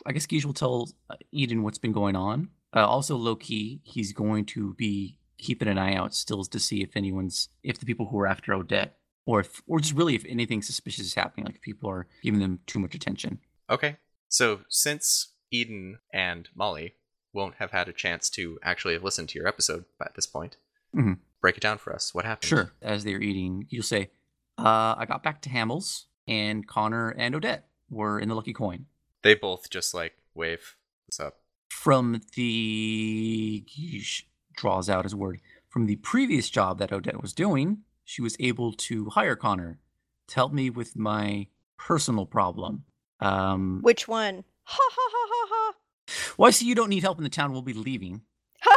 I 0.06 0.12
guess 0.12 0.26
Guige 0.26 0.44
will 0.44 0.54
tell 0.54 0.90
uh, 1.08 1.16
Eden 1.32 1.62
what's 1.62 1.78
been 1.78 1.92
going 1.92 2.16
on. 2.16 2.50
Uh, 2.74 2.86
also, 2.86 3.16
low 3.16 3.36
key, 3.36 3.80
he's 3.82 4.12
going 4.12 4.44
to 4.44 4.74
be 4.74 5.18
keeping 5.38 5.68
an 5.68 5.78
eye 5.78 5.94
out 5.94 6.14
stills 6.14 6.48
to 6.48 6.58
see 6.58 6.82
if 6.82 6.96
anyone's, 6.96 7.48
if 7.62 7.78
the 7.78 7.86
people 7.86 8.06
who 8.06 8.18
are 8.18 8.26
after 8.26 8.52
Odette, 8.52 8.96
or 9.24 9.40
if, 9.40 9.62
or 9.66 9.78
just 9.78 9.94
really 9.94 10.14
if 10.14 10.24
anything 10.26 10.62
suspicious 10.62 11.06
is 11.06 11.14
happening, 11.14 11.46
like 11.46 11.56
if 11.56 11.62
people 11.62 11.88
are 11.88 12.06
giving 12.22 12.40
them 12.40 12.60
too 12.66 12.78
much 12.78 12.94
attention. 12.94 13.38
Okay. 13.70 13.96
So, 14.28 14.60
since 14.68 15.32
Eden 15.50 15.98
and 16.12 16.48
Molly 16.54 16.94
won't 17.32 17.56
have 17.56 17.70
had 17.70 17.88
a 17.88 17.92
chance 17.92 18.28
to 18.30 18.58
actually 18.62 18.94
have 18.94 19.04
listened 19.04 19.28
to 19.30 19.38
your 19.38 19.48
episode 19.48 19.84
at 20.02 20.14
this 20.14 20.26
point, 20.26 20.56
mm-hmm. 20.94 21.14
break 21.40 21.56
it 21.56 21.62
down 21.62 21.78
for 21.78 21.94
us. 21.94 22.14
What 22.14 22.24
happened? 22.24 22.48
Sure. 22.48 22.72
As 22.82 23.04
they're 23.04 23.20
eating, 23.20 23.66
you'll 23.70 23.82
say, 23.82 24.10
uh, 24.58 24.94
I 24.98 25.06
got 25.06 25.22
back 25.22 25.40
to 25.42 25.50
Hamels, 25.50 26.04
and 26.26 26.66
Connor 26.66 27.10
and 27.10 27.34
Odette 27.34 27.68
were 27.88 28.18
in 28.18 28.28
the 28.28 28.34
Lucky 28.34 28.52
Coin. 28.52 28.86
They 29.22 29.34
both 29.34 29.70
just 29.70 29.94
like 29.94 30.14
wave. 30.34 30.76
What's 31.06 31.20
up? 31.20 31.38
From 31.68 32.20
the 32.34 33.64
Guige 33.66 34.24
draws 34.56 34.90
out 34.90 35.04
his 35.04 35.14
word. 35.14 35.40
From 35.68 35.86
the 35.86 35.96
previous 35.96 36.50
job 36.50 36.78
that 36.78 36.92
Odette 36.92 37.20
was 37.20 37.32
doing, 37.32 37.78
she 38.04 38.22
was 38.22 38.36
able 38.40 38.72
to 38.72 39.10
hire 39.10 39.36
Connor 39.36 39.78
to 40.28 40.34
help 40.34 40.52
me 40.52 40.70
with 40.70 40.96
my 40.96 41.46
personal 41.76 42.26
problem. 42.26 42.84
Um, 43.20 43.80
Which 43.82 44.08
one? 44.08 44.44
Ha 44.70 44.76
ha 44.78 45.08
ha 45.10 45.28
ha 45.30 45.46
ha! 45.50 45.74
well, 46.36 46.48
I 46.48 46.50
see 46.50 46.66
you 46.66 46.74
don't 46.74 46.90
need 46.90 47.02
help 47.02 47.16
in 47.16 47.24
the 47.24 47.30
town. 47.30 47.52
We'll 47.52 47.62
be 47.62 47.72
leaving. 47.72 48.20
oh 48.66 48.76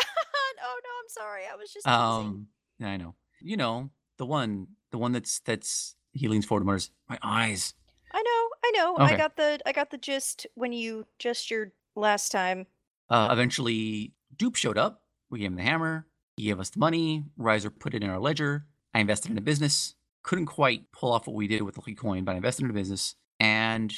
no, 0.58 0.64
I'm 0.64 1.10
sorry. 1.10 1.44
I 1.52 1.58
was 1.58 1.74
just 1.74 1.86
teasing. 1.86 2.00
Um, 2.00 2.48
yeah, 2.80 2.88
I 2.88 2.98
know. 2.98 3.16
You 3.42 3.58
know 3.58 3.90
the 4.18 4.26
one, 4.26 4.68
the 4.92 4.98
one 4.98 5.12
that's 5.12 5.40
that's. 5.42 5.96
He 6.14 6.30
leans 6.30 6.46
forward 6.46 6.62
and 6.62 6.68
mutters, 6.68 6.92
"My 7.10 7.20
eyes." 7.22 7.74
I 8.14 8.22
know, 8.22 8.50
I 8.64 8.72
know. 8.76 8.98
I 9.00 9.18
got 9.18 9.36
the 9.36 9.60
I 9.66 9.74
got 9.74 9.92
the 9.92 9.98
gist 9.98 10.48
when 10.56 10.72
you 10.72 11.06
gestured 11.20 11.74
last 11.96 12.32
time. 12.32 12.68
Uh, 13.12 13.28
eventually, 13.32 14.14
Dupe 14.38 14.56
showed 14.56 14.78
up. 14.78 15.04
We 15.30 15.40
gave 15.40 15.48
him 15.50 15.56
the 15.58 15.62
hammer. 15.64 16.08
He 16.38 16.46
gave 16.46 16.60
us 16.60 16.70
the 16.70 16.80
money. 16.80 17.26
Riser 17.38 17.70
put 17.70 17.94
it 17.94 18.04
in 18.04 18.10
our 18.10 18.20
ledger. 18.20 18.66
I 18.94 19.00
invested 19.00 19.32
in 19.32 19.38
a 19.38 19.42
business. 19.42 19.96
Couldn't 20.24 20.46
quite 20.46 20.92
pull 20.94 21.12
off 21.12 21.28
what 21.28 21.36
we 21.36 21.48
did 21.48 21.62
with 21.62 21.76
the 21.76 21.82
Lucky 21.82 21.94
Coin, 21.96 22.24
but 22.24 22.32
I 22.34 22.36
invested 22.38 22.64
in 22.66 22.72
a 22.72 22.74
business. 22.74 23.16
And 23.40 23.94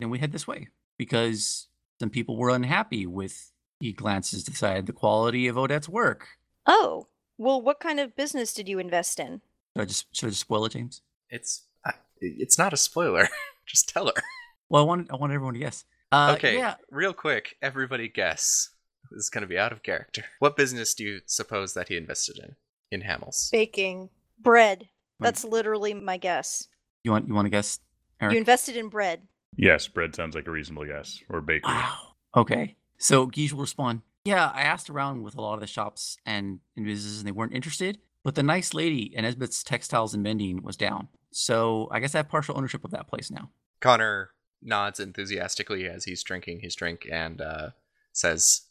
then 0.00 0.08
we 0.10 0.18
head 0.18 0.32
this 0.32 0.46
way 0.48 0.68
because 0.98 1.68
some 2.00 2.10
people 2.10 2.36
were 2.36 2.50
unhappy 2.50 3.06
with. 3.06 3.52
He 3.80 3.92
glances 3.92 4.44
to 4.44 4.50
the 4.52 4.56
side 4.56 4.86
the 4.86 4.92
quality 4.94 5.46
of 5.46 5.58
Odette's 5.58 5.88
work. 5.88 6.26
Oh, 6.64 7.08
well, 7.36 7.60
what 7.60 7.80
kind 7.80 8.00
of 8.00 8.16
business 8.16 8.54
did 8.54 8.66
you 8.68 8.78
invest 8.78 9.20
in? 9.20 9.42
Should 9.76 9.82
I 9.82 9.84
just 9.84 10.16
should 10.16 10.26
I 10.28 10.30
just 10.30 10.40
spoil 10.40 10.64
it, 10.64 10.72
James? 10.72 11.02
It's 11.28 11.66
I- 11.84 11.92
it's 12.20 12.56
not 12.56 12.72
a 12.72 12.76
spoiler. 12.78 13.28
Just 13.66 13.88
tell 13.88 14.06
her. 14.06 14.22
Well, 14.70 14.82
I 14.82 14.86
want 14.86 15.10
I 15.12 15.16
want 15.16 15.32
everyone 15.32 15.54
to 15.54 15.60
guess. 15.60 15.84
Uh, 16.14 16.32
okay, 16.34 16.56
Yeah. 16.58 16.74
real 16.90 17.12
quick, 17.12 17.56
everybody 17.62 18.08
guess. 18.08 18.70
This 19.10 19.24
is 19.24 19.30
going 19.30 19.42
to 19.42 19.48
be 19.48 19.58
out 19.58 19.72
of 19.72 19.82
character. 19.82 20.24
What 20.38 20.56
business 20.56 20.94
do 20.94 21.04
you 21.04 21.20
suppose 21.26 21.74
that 21.74 21.88
he 21.88 21.96
invested 21.96 22.38
in? 22.38 22.56
In 22.90 23.02
Hamels. 23.02 23.50
Baking. 23.50 24.10
Bread. 24.38 24.80
Wait. 24.80 24.88
That's 25.20 25.44
literally 25.44 25.94
my 25.94 26.16
guess. 26.16 26.68
You 27.02 27.10
want 27.10 27.28
you 27.28 27.34
want 27.34 27.46
to 27.46 27.50
guess, 27.50 27.80
Eric? 28.20 28.32
You 28.32 28.38
invested 28.38 28.76
in 28.76 28.88
bread. 28.88 29.22
Yes, 29.56 29.86
bread 29.88 30.14
sounds 30.14 30.34
like 30.34 30.46
a 30.46 30.50
reasonable 30.50 30.86
guess. 30.86 31.20
Or 31.28 31.40
bakery. 31.40 31.72
Wow. 31.72 31.98
Okay. 32.36 32.76
So 32.98 33.26
Guige 33.26 33.52
will 33.52 33.60
respond. 33.62 34.02
Yeah, 34.24 34.50
I 34.54 34.62
asked 34.62 34.88
around 34.90 35.22
with 35.22 35.36
a 35.36 35.40
lot 35.40 35.54
of 35.54 35.60
the 35.60 35.66
shops 35.66 36.16
and, 36.24 36.60
and 36.76 36.86
businesses, 36.86 37.18
and 37.18 37.26
they 37.28 37.32
weren't 37.32 37.52
interested. 37.54 37.98
But 38.22 38.34
the 38.36 38.42
nice 38.42 38.72
lady 38.72 39.14
in 39.14 39.24
Esbeth's 39.24 39.62
Textiles 39.62 40.14
and 40.14 40.22
Mending 40.22 40.62
was 40.62 40.76
down. 40.76 41.08
So 41.30 41.88
I 41.90 42.00
guess 42.00 42.14
I 42.14 42.18
have 42.18 42.28
partial 42.28 42.56
ownership 42.56 42.84
of 42.84 42.90
that 42.92 43.06
place 43.06 43.30
now. 43.30 43.50
Connor 43.80 44.30
nods 44.64 45.00
enthusiastically 45.00 45.86
as 45.86 46.04
he's 46.04 46.22
drinking 46.22 46.60
his 46.60 46.74
drink 46.74 47.06
and 47.10 47.40
uh, 47.40 47.70
says, 48.12 48.62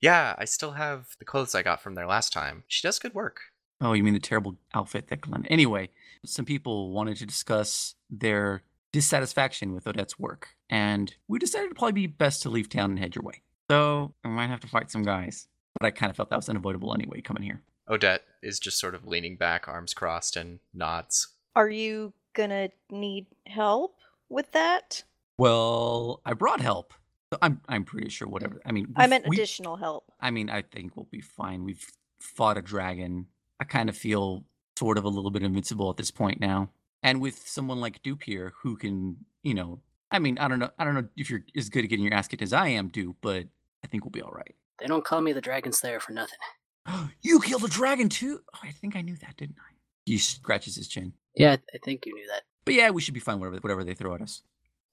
Yeah, 0.00 0.34
I 0.38 0.44
still 0.44 0.72
have 0.72 1.08
the 1.18 1.24
clothes 1.24 1.54
I 1.54 1.62
got 1.62 1.82
from 1.82 1.94
there 1.94 2.06
last 2.06 2.32
time. 2.32 2.64
She 2.68 2.86
does 2.86 2.98
good 2.98 3.14
work. 3.14 3.40
Oh, 3.80 3.92
you 3.92 4.02
mean 4.02 4.14
the 4.14 4.20
terrible 4.20 4.56
outfit 4.72 5.08
that 5.08 5.20
Glenn? 5.20 5.46
Anyway, 5.46 5.90
some 6.24 6.44
people 6.44 6.92
wanted 6.92 7.16
to 7.18 7.26
discuss 7.26 7.94
their 8.08 8.62
dissatisfaction 8.92 9.74
with 9.74 9.86
Odette's 9.86 10.18
work, 10.18 10.50
and 10.70 11.14
we 11.28 11.38
decided 11.38 11.66
it'd 11.66 11.76
probably 11.76 11.92
be 11.92 12.06
best 12.06 12.42
to 12.42 12.48
leave 12.48 12.68
town 12.68 12.90
and 12.90 12.98
head 12.98 13.14
your 13.14 13.24
way. 13.24 13.42
So 13.70 14.14
I 14.24 14.28
might 14.28 14.48
have 14.48 14.60
to 14.60 14.68
fight 14.68 14.90
some 14.90 15.02
guys, 15.02 15.48
but 15.78 15.86
I 15.86 15.90
kind 15.90 16.10
of 16.10 16.16
felt 16.16 16.30
that 16.30 16.36
was 16.36 16.48
unavoidable 16.48 16.94
anyway, 16.94 17.20
coming 17.20 17.42
here. 17.42 17.62
Odette 17.88 18.22
is 18.42 18.58
just 18.58 18.78
sort 18.78 18.94
of 18.94 19.06
leaning 19.06 19.36
back, 19.36 19.68
arms 19.68 19.92
crossed, 19.92 20.36
and 20.36 20.60
nods. 20.72 21.28
Are 21.56 21.68
you 21.68 22.12
gonna 22.32 22.70
need 22.90 23.26
help 23.46 23.96
with 24.28 24.52
that? 24.52 25.02
Well, 25.38 26.20
I 26.24 26.34
brought 26.34 26.60
help. 26.60 26.94
So 27.32 27.38
I'm 27.42 27.60
I'm 27.68 27.84
pretty 27.84 28.10
sure 28.10 28.28
mm. 28.28 28.32
whatever. 28.32 28.60
I 28.64 28.72
mean, 28.72 28.92
I 28.96 29.06
meant 29.06 29.26
we- 29.26 29.36
additional 29.36 29.76
help. 29.76 30.12
I 30.20 30.30
mean, 30.30 30.50
I 30.50 30.62
think 30.62 30.96
we'll 30.96 31.08
be 31.10 31.20
fine. 31.20 31.64
We've 31.64 31.84
fought 32.20 32.56
a 32.56 32.62
dragon. 32.62 33.26
I 33.60 33.64
kind 33.64 33.88
of 33.88 33.96
feel 33.96 34.44
sort 34.78 34.98
of 34.98 35.04
a 35.04 35.08
little 35.08 35.30
bit 35.30 35.42
invincible 35.42 35.90
at 35.90 35.96
this 35.96 36.10
point 36.10 36.40
now. 36.40 36.70
And 37.02 37.20
with 37.20 37.46
someone 37.46 37.80
like 37.80 38.02
Dupe 38.02 38.22
here 38.22 38.54
who 38.62 38.76
can, 38.76 39.16
you 39.42 39.54
know, 39.54 39.80
I 40.10 40.18
mean, 40.18 40.38
I 40.38 40.48
don't 40.48 40.58
know, 40.58 40.70
I 40.78 40.84
don't 40.84 40.94
know 40.94 41.06
if 41.16 41.28
you're 41.28 41.44
as 41.56 41.68
good 41.68 41.84
at 41.84 41.90
getting 41.90 42.04
your 42.04 42.14
ass 42.14 42.28
kicked 42.28 42.42
as 42.42 42.52
I 42.52 42.68
am, 42.68 42.88
Dupe, 42.88 43.16
but 43.20 43.46
I 43.84 43.86
think 43.86 44.04
we'll 44.04 44.10
be 44.10 44.22
all 44.22 44.32
right. 44.32 44.54
They 44.78 44.86
don't 44.86 45.04
call 45.04 45.20
me 45.20 45.32
the 45.32 45.40
Dragon 45.40 45.72
Slayer 45.72 46.00
for 46.00 46.12
nothing. 46.12 46.38
you 47.22 47.40
killed 47.40 47.64
a 47.64 47.68
dragon 47.68 48.08
too? 48.08 48.40
Oh, 48.54 48.58
I 48.62 48.70
think 48.70 48.96
I 48.96 49.02
knew 49.02 49.16
that, 49.16 49.36
didn't 49.36 49.56
I? 49.58 49.74
He 50.06 50.18
scratches 50.18 50.76
his 50.76 50.88
chin. 50.88 51.12
Yeah, 51.34 51.52
I, 51.52 51.58
I 51.74 51.78
think 51.82 52.06
you 52.06 52.14
knew 52.14 52.26
that. 52.28 52.42
But 52.64 52.74
yeah, 52.74 52.90
we 52.90 53.02
should 53.02 53.14
be 53.14 53.20
fine 53.20 53.38
whatever 53.38 53.56
whatever 53.58 53.84
they 53.84 53.94
throw 53.94 54.14
at 54.14 54.22
us. 54.22 54.42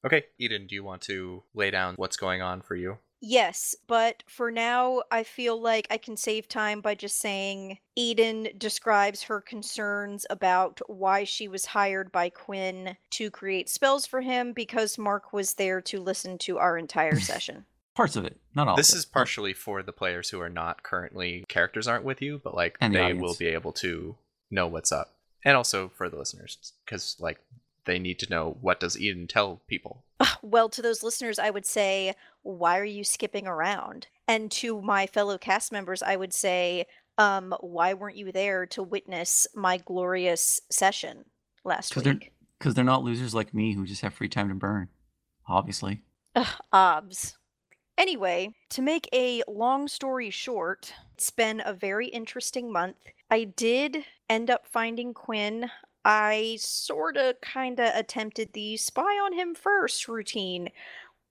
Okay, 0.06 0.26
Eden, 0.40 0.68
do 0.68 0.76
you 0.76 0.84
want 0.84 1.02
to 1.04 1.44
lay 1.54 1.72
down 1.72 1.96
what's 1.96 2.18
going 2.18 2.42
on 2.42 2.62
for 2.62 2.76
you? 2.76 2.98
Yes, 3.24 3.76
but 3.88 4.24
for 4.28 4.50
now, 4.50 5.04
I 5.12 5.24
feel 5.24 5.62
like 5.62 5.86
I 5.92 5.98
can 5.98 6.18
save 6.18 6.48
time 6.48 6.82
by 6.82 6.96
just 6.96 7.20
saying 7.20 7.78
Eden 7.96 8.50
describes 8.58 9.22
her 9.24 9.40
concerns 9.40 10.26
about 10.32 10.82
why 10.88 11.24
she 11.24 11.48
was 11.48 11.68
hired 11.68 12.12
by 12.12 12.30
Quinn 12.30 12.98
to 13.12 13.30
create 13.30 13.70
spells 13.70 14.08
for 14.08 14.22
him 14.22 14.54
because 14.54 14.98
Mark 14.98 15.34
was 15.34 15.54
there 15.54 15.82
to 15.82 16.00
listen 16.00 16.40
to 16.40 16.58
our 16.58 16.80
entire 16.80 17.20
session. 17.20 17.66
Parts 17.94 18.16
of 18.16 18.26
it, 18.26 18.40
not 18.56 18.68
all. 18.68 18.76
this 18.76 18.90
of 18.90 18.96
it. 18.96 19.00
is 19.00 19.06
partially 19.06 19.54
for 19.54 19.84
the 19.84 19.94
players 19.94 20.30
who 20.30 20.42
are 20.42 20.50
not 20.50 20.82
currently 20.82 21.46
characters 21.48 21.88
aren't 21.88 22.06
with 22.06 22.24
you, 22.24 22.42
but 22.44 22.56
like 22.56 22.76
And 22.82 22.96
the 22.96 23.00
they 23.00 23.14
will 23.14 23.36
be 23.36 23.48
able 23.48 23.74
to 23.74 24.16
know 24.50 24.66
what's 24.66 24.92
up, 24.92 25.14
and 25.46 25.56
also 25.56 25.90
for 25.90 26.10
the 26.10 26.18
listeners 26.18 26.74
because 26.86 27.18
like 27.20 27.40
they 27.86 28.00
need 28.00 28.20
to 28.20 28.30
know 28.30 28.58
what 28.62 28.80
does 28.80 29.00
Eden 29.00 29.28
tell 29.28 29.62
people. 29.68 30.04
Ah, 30.20 30.38
well, 30.42 30.70
to 30.70 30.82
those 30.82 31.02
listeners, 31.04 31.40
I 31.40 31.50
would 31.50 31.66
say, 31.66 32.14
why 32.44 32.78
are 32.78 32.84
you 32.86 33.04
skipping 33.04 33.48
around? 33.48 34.08
And 34.28 34.52
to 34.52 34.82
my 34.82 35.08
fellow 35.08 35.38
cast 35.38 35.72
members, 35.72 36.04
I 36.04 36.16
would 36.16 36.34
say, 36.34 36.86
um, 37.18 37.56
why 37.62 37.94
weren't 37.94 38.18
you 38.18 38.32
there 38.32 38.66
to 38.68 38.84
witness 38.84 39.48
my 39.56 39.78
glorious 39.78 40.60
session 40.70 41.26
last 41.64 41.94
'Cause 41.94 42.04
they're- 42.04 42.14
week? 42.14 42.34
because 42.60 42.76
they're 42.76 42.84
not 42.84 43.04
losers 43.04 43.34
like 43.34 43.54
me 43.54 43.74
who 43.74 43.86
just 43.86 44.02
have 44.02 44.14
free 44.14 44.30
time 44.30 44.50
to 44.50 44.54
burn. 44.56 44.88
Obviously. 45.48 46.02
Ugh, 46.36 46.48
obs. 46.72 47.36
Anyway, 47.98 48.54
to 48.70 48.82
make 48.82 49.10
a 49.14 49.44
long 49.48 49.88
story 49.88 50.30
short, 50.30 50.94
it's 51.16 51.30
been 51.32 51.62
a 51.66 51.74
very 51.74 52.08
interesting 52.08 52.72
month. 52.72 52.98
I 53.30 53.44
did 53.44 54.06
end 54.30 54.50
up 54.50 54.66
finding 54.68 55.14
Quinn. 55.14 55.70
I 56.04 56.58
sorta 56.60 57.38
kinda 57.42 57.98
attempted 57.98 58.54
the 58.54 58.78
spy 58.78 59.20
on 59.20 59.34
him 59.34 59.56
first 59.56 60.08
routine, 60.08 60.70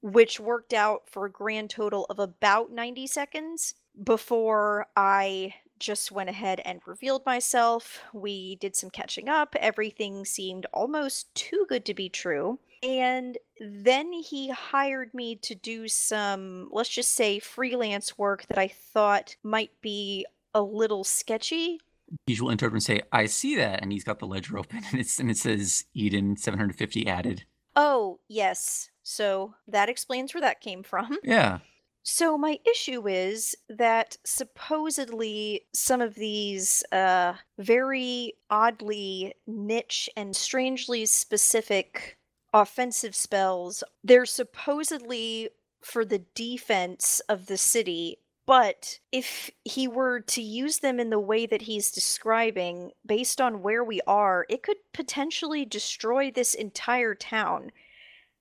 which 0.03 0.41
worked 0.41 0.73
out 0.73 1.09
for 1.09 1.27
a 1.27 1.31
grand 1.31 1.71
total 1.71 2.07
of 2.11 2.19
about 2.19 2.71
90 2.71 3.07
seconds 3.07 3.75
before 4.03 4.87
I 4.97 5.55
just 5.79 6.13
went 6.13 6.31
ahead 6.31 6.61
and 6.65 6.81
revealed 6.87 7.25
myself. 7.27 8.01
We 8.13 8.57
did 8.57 8.77
some 8.77 8.91
catching 8.91 9.29
up. 9.29 9.57
Everything 9.57 10.25
seemed 10.25 10.67
almost 10.73 11.35
too 11.35 11.67
good 11.69 11.85
to 11.87 11.95
be 11.95 12.09
true. 12.09 12.59
And 12.83 13.37
then 13.59 14.13
he 14.13 14.49
hired 14.51 15.13
me 15.13 15.37
to 15.37 15.55
do 15.55 15.89
some, 15.89 16.69
let's 16.71 16.89
just 16.89 17.15
say, 17.15 17.39
freelance 17.39 18.17
work 18.17 18.47
that 18.47 18.59
I 18.59 18.69
thought 18.69 19.37
might 19.43 19.73
be 19.81 20.25
a 20.55 20.63
little 20.63 21.05
sketchy. 21.05 21.81
Usual 22.27 22.51
interrupt 22.51 22.75
and 22.75 22.83
say, 22.83 23.03
"I 23.12 23.27
see 23.27 23.57
that," 23.57 23.83
and 23.83 23.92
he's 23.92 24.05
got 24.05 24.18
the 24.18 24.27
ledger 24.27 24.59
open, 24.59 24.83
and 24.90 25.01
it's 25.01 25.18
and 25.18 25.31
it 25.31 25.37
says 25.37 25.85
Eden 25.94 26.37
750 26.37 27.07
added. 27.07 27.44
Oh, 27.77 28.18
yes. 28.29 28.90
So 29.03 29.55
that 29.68 29.88
explains 29.88 30.35
where 30.35 30.40
that 30.40 30.61
came 30.61 30.83
from. 30.83 31.18
Yeah. 31.23 31.59
So 32.03 32.38
my 32.38 32.59
issue 32.70 33.07
is 33.09 33.55
that 33.68 34.16
supposedly 34.25 35.66
some 35.75 36.01
of 36.01 36.14
these 36.14 36.83
uh 36.92 37.35
very 37.59 38.35
oddly 38.49 39.35
niche 39.46 40.09
and 40.16 40.35
strangely 40.35 41.07
specific 41.07 42.18
offensive 42.53 43.14
spells 43.14 43.85
they're 44.03 44.27
supposedly 44.27 45.51
for 45.83 46.05
the 46.05 46.25
defense 46.35 47.20
of 47.29 47.46
the 47.46 47.57
city 47.57 48.18
but 48.51 48.99
if 49.13 49.49
he 49.65 49.87
were 49.87 50.19
to 50.19 50.43
use 50.43 50.79
them 50.79 50.99
in 50.99 51.11
the 51.11 51.21
way 51.21 51.47
that 51.47 51.63
he's 51.63 51.93
describing 51.93 52.91
based 53.07 53.41
on 53.41 53.63
where 53.63 53.85
we 53.85 54.01
are 54.09 54.45
it 54.49 54.63
could 54.63 54.79
potentially 54.93 55.65
destroy 55.65 56.31
this 56.31 56.55
entire 56.55 57.15
town 57.15 57.71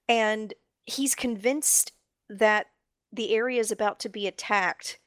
and 0.08 0.56
he's 0.86 1.14
convinced 1.14 1.94
that 2.30 2.66
the 3.12 3.34
area 3.34 3.60
is 3.60 3.72
about 3.72 4.00
to 4.02 4.10
be 4.10 4.28
attacked, 4.28 5.00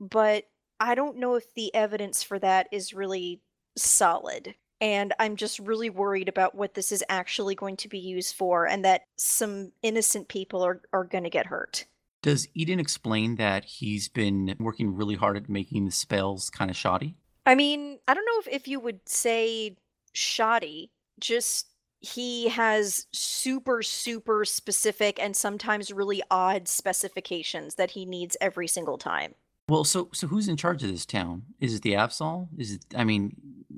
but 0.00 0.44
I 0.80 0.94
don't 0.94 1.18
know 1.18 1.34
if 1.34 1.52
the 1.54 1.74
evidence 1.74 2.22
for 2.22 2.38
that 2.38 2.68
is 2.72 2.94
really 2.94 3.42
solid. 3.76 4.54
And 4.80 5.12
I'm 5.18 5.34
just 5.34 5.58
really 5.58 5.90
worried 5.90 6.28
about 6.28 6.54
what 6.54 6.74
this 6.74 6.92
is 6.92 7.02
actually 7.08 7.56
going 7.56 7.76
to 7.78 7.88
be 7.88 7.98
used 7.98 8.36
for, 8.36 8.66
and 8.66 8.84
that 8.84 9.02
some 9.16 9.72
innocent 9.82 10.28
people 10.28 10.64
are, 10.64 10.80
are 10.92 11.02
going 11.02 11.24
to 11.24 11.30
get 11.30 11.46
hurt. 11.46 11.84
Does 12.22 12.48
Eden 12.54 12.80
explain 12.80 13.36
that 13.36 13.64
he's 13.64 14.08
been 14.08 14.56
working 14.58 14.94
really 14.94 15.14
hard 15.14 15.36
at 15.36 15.48
making 15.48 15.84
the 15.84 15.92
spells 15.92 16.50
kind 16.50 16.70
of 16.70 16.76
shoddy? 16.76 17.16
I 17.46 17.54
mean, 17.54 17.98
I 18.08 18.14
don't 18.14 18.24
know 18.26 18.40
if, 18.40 18.48
if 18.48 18.68
you 18.68 18.80
would 18.80 19.08
say 19.08 19.76
shoddy, 20.12 20.90
just 21.20 21.68
he 22.00 22.48
has 22.48 23.06
super, 23.12 23.82
super 23.82 24.44
specific 24.44 25.20
and 25.20 25.34
sometimes 25.36 25.92
really 25.92 26.22
odd 26.30 26.68
specifications 26.68 27.76
that 27.76 27.92
he 27.92 28.04
needs 28.04 28.36
every 28.40 28.68
single 28.68 28.98
time. 28.98 29.34
Well, 29.68 29.84
so 29.84 30.08
so 30.12 30.26
who's 30.26 30.48
in 30.48 30.56
charge 30.56 30.82
of 30.82 30.90
this 30.90 31.04
town? 31.04 31.42
Is 31.60 31.74
it 31.74 31.82
the 31.82 31.92
Absol? 31.92 32.48
Is 32.56 32.72
it? 32.72 32.84
I 32.96 33.04
mean, 33.04 33.36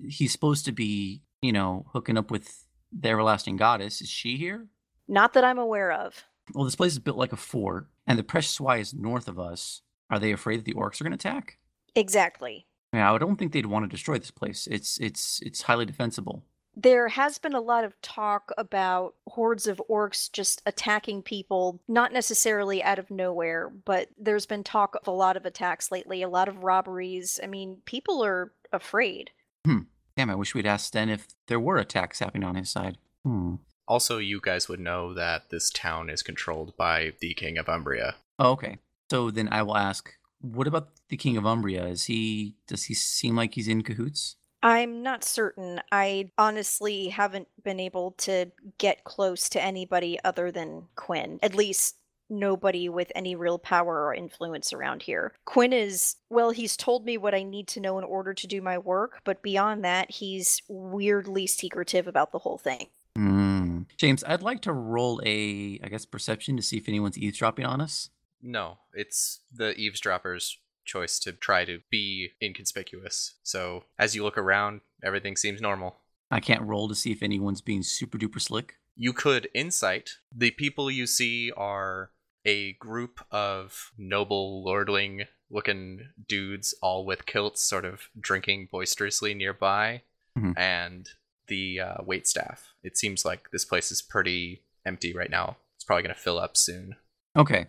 he's 0.09 0.33
supposed 0.33 0.65
to 0.67 0.73
be, 0.73 1.23
you 1.43 1.53
know, 1.53 1.87
hooking 1.93 2.17
up 2.17 2.31
with 2.31 2.65
the 2.93 3.09
everlasting 3.09 3.57
goddess. 3.57 4.01
Is 4.01 4.09
she 4.09 4.37
here? 4.37 4.67
Not 5.09 5.33
that 5.33 5.45
I'm 5.45 5.59
aware 5.59 5.91
of. 5.91 6.25
Well, 6.55 6.65
this 6.65 6.77
place 6.77 6.93
is 6.93 6.99
built 6.99 7.17
like 7.17 7.33
a 7.33 7.37
fort, 7.37 7.89
and 8.11 8.19
the 8.19 8.25
precious 8.25 8.61
Y 8.61 8.79
is 8.79 8.93
north 8.93 9.29
of 9.29 9.39
us. 9.39 9.83
Are 10.11 10.19
they 10.19 10.33
afraid 10.33 10.59
that 10.59 10.65
the 10.65 10.75
orcs 10.75 11.01
are 11.01 11.05
going 11.05 11.17
to 11.17 11.29
attack? 11.29 11.59
Exactly. 11.95 12.67
Yeah, 12.93 13.13
I 13.13 13.19
don't 13.19 13.37
think 13.37 13.53
they'd 13.53 13.67
want 13.67 13.85
to 13.85 13.89
destroy 13.89 14.19
this 14.19 14.33
place. 14.33 14.67
It's 14.69 14.99
it's 14.99 15.39
it's 15.43 15.63
highly 15.63 15.87
defensible. 15.87 16.43
There 16.75 17.07
has 17.07 17.39
been 17.39 17.55
a 17.55 17.61
lot 17.61 17.85
of 17.85 18.01
talk 18.03 18.51
about 18.59 19.15
hordes 19.29 19.69
of 19.69 19.81
orcs 19.89 20.31
just 20.33 20.61
attacking 20.67 21.23
people, 21.23 21.81
not 21.87 22.13
necessarily 22.13 22.83
out 22.83 22.99
of 22.99 23.13
nowhere, 23.13 23.69
but 23.69 24.09
there's 24.19 24.47
been 24.47 24.65
talk 24.65 24.97
of 24.97 25.07
a 25.07 25.13
lot 25.13 25.37
of 25.37 25.47
attacks 25.47 25.93
lately, 25.93 26.21
a 26.23 26.29
lot 26.29 26.49
of 26.49 26.65
robberies. 26.65 27.39
I 27.41 27.47
mean, 27.47 27.79
people 27.85 28.25
are 28.25 28.53
afraid. 28.73 29.31
Hmm. 29.65 29.83
Damn, 30.17 30.31
I 30.31 30.35
wish 30.35 30.53
we'd 30.53 30.67
asked 30.67 30.89
Sten 30.89 31.11
if 31.11 31.29
there 31.47 31.61
were 31.61 31.77
attacks 31.77 32.19
happening 32.19 32.43
on 32.43 32.57
his 32.57 32.71
side. 32.71 32.99
Hmm. 33.25 33.57
Also, 33.91 34.19
you 34.19 34.41
guys 34.41 34.69
would 34.69 34.79
know 34.79 35.13
that 35.13 35.51
this 35.51 35.69
town 35.69 36.09
is 36.11 36.23
controlled 36.23 36.77
by 36.77 37.13
the 37.19 37.35
King 37.35 37.59
of 37.59 37.69
Umbria. 37.69 38.15
Oh, 38.39 38.53
okay. 38.53 38.79
So 39.11 39.33
then 39.33 39.49
I 39.51 39.65
will 39.65 39.77
ask, 39.77 40.15
what 40.41 40.69
about 40.69 40.91
the 41.09 41.17
King 41.17 41.37
of 41.37 41.45
Umbria? 41.45 41.87
Is 41.87 42.05
he 42.05 42.55
does 42.69 42.85
he 42.85 42.95
seem 42.95 43.35
like 43.35 43.55
he's 43.55 43.67
in 43.67 43.83
cahoots? 43.83 44.37
I'm 44.63 45.03
not 45.03 45.25
certain. 45.25 45.81
I 45.91 46.31
honestly 46.39 47.09
haven't 47.09 47.49
been 47.65 47.81
able 47.81 48.13
to 48.19 48.53
get 48.79 49.03
close 49.03 49.49
to 49.49 49.61
anybody 49.61 50.21
other 50.23 50.53
than 50.53 50.85
Quinn. 50.95 51.41
At 51.43 51.57
least 51.57 51.97
nobody 52.29 52.89
with 52.89 53.11
any 53.17 53.35
real 53.35 53.59
power 53.59 54.05
or 54.05 54.15
influence 54.15 54.73
around 54.73 55.03
here. 55.03 55.33
Quinn 55.47 55.73
is, 55.73 56.15
well, 56.29 56.53
he's 56.53 56.77
told 56.77 57.05
me 57.05 57.19
what 57.19 57.35
I 57.35 57.43
need 57.43 57.67
to 57.69 57.81
know 57.81 57.99
in 57.99 58.05
order 58.05 58.35
to 58.35 58.47
do 58.47 58.63
my 58.63 58.79
work, 58.79 59.21
but 59.25 59.43
beyond 59.43 59.85
that, 59.85 60.13
he's 60.13 60.63
weirdly 60.69 61.49
secretive 61.49 62.07
about 62.07 62.31
the 62.31 62.39
whole 62.39 62.59
thing. 62.59 62.87
Hmm. 63.17 63.50
James, 63.97 64.25
I'd 64.25 64.43
like 64.43 64.61
to 64.63 64.73
roll 64.73 65.21
a, 65.25 65.81
I 65.83 65.89
guess, 65.89 66.05
perception 66.07 66.57
to 66.57 66.63
see 66.63 66.77
if 66.79 66.89
anyone's 66.89 67.19
eavesdropping 67.19 67.65
on 67.65 67.81
us. 67.81 68.11
No, 68.43 68.79
it's 68.95 69.41
the 69.53 69.75
eavesdropper's 69.77 70.59
choice 70.85 71.19
to 71.21 71.33
try 71.33 71.65
to 71.67 71.81
be 71.91 72.31
inconspicuous. 72.43 73.35
So 73.43 73.85
as 73.99 74.15
you 74.15 74.23
look 74.25 74.39
around, 74.39 74.81
everything 75.05 75.37
seems 75.37 75.61
normal. 75.61 75.97
I 76.31 76.41
can't 76.41 76.63
roll 76.63 76.89
to 76.89 76.95
see 76.95 77.13
if 77.13 77.23
anyone's 77.23 77.61
being 77.61 77.83
super 77.83 78.17
duper 78.19 78.41
slick. 78.41 78.77
You 78.97 79.13
could 79.13 79.49
insight. 79.55 80.11
The 80.35 80.51
people 80.53 80.91
you 80.91 81.07
see 81.07 81.51
are 81.57 82.11
a 82.45 82.73
group 82.75 83.21
of 83.31 83.93
noble 83.99 84.65
lordling 84.65 85.27
looking 85.51 86.09
dudes, 86.29 86.75
all 86.81 87.05
with 87.05 87.27
kilts, 87.27 87.63
sort 87.63 87.85
of 87.85 88.09
drinking 88.19 88.69
boisterously 88.71 89.35
nearby, 89.35 90.03
Mhm. 90.39 90.57
and 90.57 91.11
the 91.51 91.81
uh, 91.81 91.97
wait 92.07 92.27
staff. 92.27 92.73
It 92.83 92.97
seems 92.97 93.27
like 93.27 93.51
this 93.51 93.67
place 93.67 93.93
is 93.93 94.01
pretty 94.01 94.63
empty 94.87 95.13
right 95.13 95.31
now. 95.31 95.59
It's 95.77 95.85
probably 95.85 96.05
going 96.05 96.15
to 96.15 96.21
fill 96.21 96.39
up 96.39 96.57
soon. 96.57 96.97
Okay. 97.37 97.67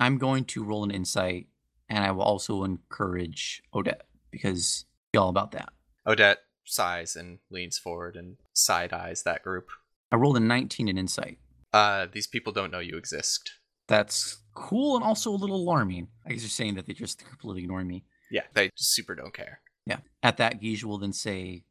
I'm 0.00 0.16
going 0.16 0.46
to 0.46 0.64
roll 0.64 0.84
an 0.84 0.90
insight, 0.90 1.48
and 1.90 2.02
I 2.02 2.10
will 2.12 2.22
also 2.22 2.64
encourage 2.64 3.62
Odette 3.74 4.06
because 4.30 4.86
be 5.12 5.18
all 5.18 5.28
about 5.28 5.52
that. 5.52 5.68
Odette 6.06 6.38
sighs 6.64 7.14
and 7.14 7.38
leans 7.50 7.78
forward 7.78 8.16
and 8.16 8.36
side 8.54 8.92
eyes 8.92 9.22
that 9.22 9.42
group. 9.42 9.68
I 10.10 10.16
rolled 10.16 10.36
a 10.36 10.40
19 10.40 10.88
in 10.88 10.96
insight. 10.96 11.38
Uh, 11.72 12.06
these 12.10 12.26
people 12.26 12.52
don't 12.52 12.70
know 12.70 12.78
you 12.78 12.96
exist. 12.96 13.52
That's 13.88 14.38
cool 14.54 14.96
and 14.96 15.04
also 15.04 15.30
a 15.30 15.36
little 15.36 15.56
alarming. 15.56 16.08
I 16.24 16.30
guess 16.30 16.42
you're 16.42 16.48
saying 16.48 16.76
that 16.76 16.86
they 16.86 16.92
just 16.94 17.24
completely 17.24 17.62
ignore 17.62 17.84
me. 17.84 18.04
Yeah, 18.30 18.44
they 18.54 18.70
super 18.76 19.14
don't 19.14 19.34
care. 19.34 19.60
Yeah. 19.86 19.98
At 20.22 20.38
that, 20.38 20.60
Guige 20.60 20.84
will 20.84 20.98
then 20.98 21.12
say, 21.12 21.64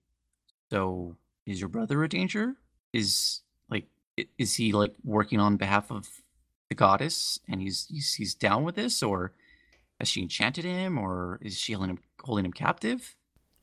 "So, 0.69 1.17
is 1.45 1.59
your 1.59 1.69
brother 1.69 2.03
a 2.03 2.09
danger? 2.09 2.55
Is 2.93 3.41
like, 3.69 3.87
is 4.37 4.55
he 4.55 4.71
like 4.71 4.93
working 5.03 5.39
on 5.39 5.57
behalf 5.57 5.91
of 5.91 6.07
the 6.69 6.75
goddess, 6.75 7.39
and 7.47 7.61
he's 7.61 7.87
he's, 7.89 8.13
he's 8.15 8.35
down 8.35 8.63
with 8.63 8.75
this, 8.75 9.01
or 9.03 9.33
has 9.99 10.09
she 10.09 10.21
enchanted 10.21 10.65
him, 10.65 10.97
or 10.97 11.39
is 11.41 11.57
she 11.57 11.73
holding 11.73 11.91
him 11.91 11.99
holding 12.23 12.45
him 12.45 12.53
captive?" 12.53 13.15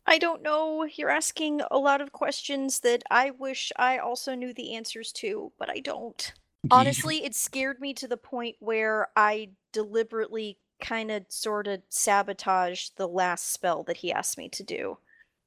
I 0.07 0.19
don't 0.19 0.43
know. 0.43 0.85
You're 0.85 1.11
asking 1.11 1.61
a 1.71 1.79
lot 1.79 2.01
of 2.01 2.11
questions 2.11 2.81
that 2.81 3.05
I 3.11 3.31
wish 3.31 3.71
I 3.77 3.99
also 3.99 4.35
knew 4.35 4.53
the 4.53 4.75
answers 4.75 5.13
to, 5.13 5.53
but 5.59 5.71
I 5.71 5.79
don't. 5.79 6.33
Honestly, 6.71 7.25
it 7.25 7.35
scared 7.35 7.81
me 7.81 7.95
to 7.95 8.09
the 8.09 8.17
point 8.17 8.57
where 8.59 9.09
I 9.17 9.51
deliberately 9.73 10.59
kind 10.81 11.11
of 11.11 11.25
sort 11.29 11.67
of 11.67 11.83
sabotaged 11.89 12.97
the 12.97 13.07
last 13.09 13.53
spell 13.53 13.83
that 13.85 13.99
he 13.99 14.13
asked 14.13 14.37
me 14.37 14.49
to 14.49 14.63
do. 14.63 14.99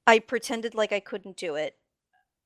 I 0.07 0.19
pretended 0.19 0.75
like 0.75 0.91
I 0.91 0.99
couldn't 0.99 1.37
do 1.37 1.55
it. 1.55 1.75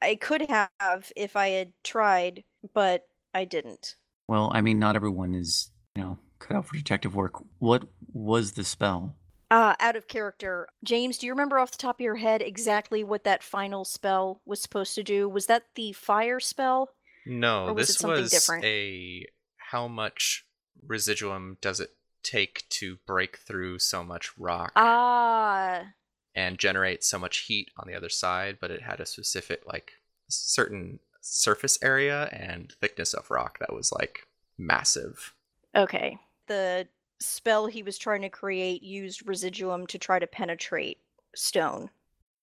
I 0.01 0.15
could 0.15 0.49
have 0.49 1.11
if 1.15 1.35
I 1.35 1.49
had 1.49 1.73
tried, 1.83 2.43
but 2.73 3.03
I 3.33 3.45
didn't. 3.45 3.95
Well, 4.27 4.51
I 4.53 4.61
mean, 4.61 4.79
not 4.79 4.95
everyone 4.95 5.33
is 5.33 5.71
you 5.95 6.03
know 6.03 6.19
cut 6.39 6.55
out 6.57 6.67
for 6.67 6.75
detective 6.75 7.15
work. 7.15 7.33
What 7.59 7.87
was 8.11 8.53
the 8.53 8.63
spell? 8.63 9.15
Uh, 9.49 9.75
out 9.79 9.95
of 9.95 10.07
character. 10.09 10.67
James, 10.83 11.17
do 11.17 11.25
you 11.25 11.31
remember 11.31 11.57
off 11.57 11.71
the 11.71 11.77
top 11.77 11.97
of 11.97 12.03
your 12.03 12.17
head 12.17 12.41
exactly 12.41 13.01
what 13.03 13.23
that 13.23 13.41
final 13.41 13.85
spell 13.85 14.41
was 14.45 14.61
supposed 14.61 14.93
to 14.95 15.03
do? 15.03 15.29
Was 15.29 15.45
that 15.45 15.63
the 15.75 15.93
fire 15.93 16.39
spell? 16.41 16.89
No, 17.25 17.67
Or 17.67 17.73
was 17.73 17.87
this 17.87 17.97
something 17.97 18.21
was 18.23 18.31
different? 18.31 18.65
a 18.65 19.25
how 19.57 19.87
much 19.87 20.45
residuum 20.85 21.57
does 21.61 21.79
it 21.79 21.91
take 22.23 22.65
to 22.69 22.97
break 23.07 23.37
through 23.37 23.79
so 23.79 24.03
much 24.03 24.37
rock 24.37 24.73
Ah, 24.75 25.93
and 26.37 26.59
generate 26.59 27.03
so 27.03 27.17
much 27.17 27.39
heat 27.39 27.71
on 27.77 27.87
the 27.87 27.95
other 27.95 28.09
side, 28.09 28.59
but 28.61 28.69
it 28.69 28.83
had 28.83 28.99
a 28.99 29.07
specific 29.07 29.63
like 29.65 29.93
certain 30.29 30.99
surface 31.19 31.79
area 31.81 32.29
and 32.31 32.73
thickness 32.79 33.15
of 33.15 33.31
rock 33.31 33.57
that 33.59 33.73
was 33.73 33.91
like 33.91 34.27
massive. 34.57 35.33
okay. 35.75 36.17
The 36.45 36.87
spell 37.19 37.65
he 37.65 37.83
was 37.83 37.97
trying 37.97 38.21
to 38.21 38.29
create 38.29 38.81
used 38.83 39.27
residuum 39.27 39.87
to 39.87 39.97
try 39.97 40.19
to 40.19 40.27
penetrate 40.27 40.99
stone. 41.35 41.89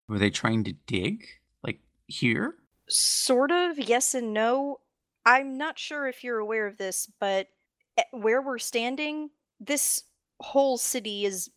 Were 0.09 0.19
they 0.19 0.29
trying 0.29 0.65
to 0.65 0.73
dig 0.87 1.25
like 1.63 1.79
here? 2.07 2.57
Sort 2.89 3.51
of, 3.51 3.79
yes 3.79 4.13
and 4.15 4.35
no. 4.35 4.81
I'm 5.25 5.57
not 5.57 5.79
sure 5.79 6.07
if 6.07 6.23
you're 6.23 6.41
aware 6.41 6.67
of 6.67 6.77
this, 6.77 7.09
but 7.19 7.49
eh, 7.97 8.03
where 8.11 8.43
we're 8.43 8.59
standing, 8.59 9.31
this 9.59 10.03
whole 10.41 10.77
city 10.77 11.25
is 11.25 11.49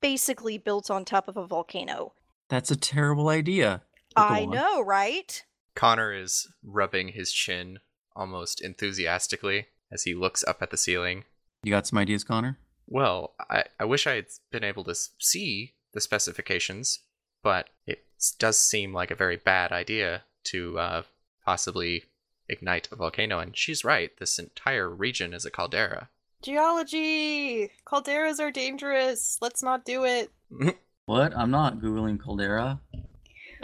basically 0.00 0.58
built 0.58 0.90
on 0.90 1.04
top 1.04 1.28
of 1.28 1.36
a 1.36 1.46
volcano. 1.46 2.12
That's 2.48 2.70
a 2.70 2.76
terrible 2.76 3.28
idea. 3.28 3.82
I 4.16 4.42
on. 4.42 4.50
know, 4.50 4.80
right? 4.82 5.42
Connor 5.74 6.12
is 6.12 6.48
rubbing 6.62 7.08
his 7.08 7.32
chin 7.32 7.78
almost 8.16 8.60
enthusiastically 8.60 9.68
as 9.90 10.02
he 10.04 10.14
looks 10.14 10.44
up 10.44 10.62
at 10.62 10.70
the 10.70 10.76
ceiling. 10.76 11.24
You 11.62 11.70
got 11.70 11.86
some 11.86 11.98
ideas, 11.98 12.24
Connor? 12.24 12.58
Well, 12.86 13.34
I, 13.48 13.64
I 13.78 13.84
wish 13.84 14.06
I 14.06 14.14
had 14.16 14.26
been 14.50 14.64
able 14.64 14.84
to 14.84 14.94
see 15.18 15.74
the 15.92 16.00
specifications, 16.00 17.00
but 17.42 17.70
it 17.86 18.04
does 18.38 18.58
seem 18.58 18.92
like 18.92 19.10
a 19.10 19.16
very 19.16 19.36
bad 19.36 19.72
idea 19.72 20.24
to 20.44 20.78
uh, 20.78 21.02
possibly 21.44 22.04
ignite 22.48 22.88
a 22.90 22.96
volcano. 22.96 23.38
And 23.38 23.56
she's 23.56 23.84
right, 23.84 24.10
this 24.18 24.38
entire 24.38 24.88
region 24.88 25.32
is 25.32 25.44
a 25.44 25.50
caldera. 25.50 26.08
Geology! 26.42 27.70
Calderas 27.86 28.40
are 28.40 28.50
dangerous. 28.50 29.38
Let's 29.40 29.62
not 29.62 29.84
do 29.84 30.04
it. 30.04 30.30
What? 31.06 31.36
I'm 31.36 31.50
not 31.50 31.80
googling 31.80 32.20
caldera. 32.20 32.78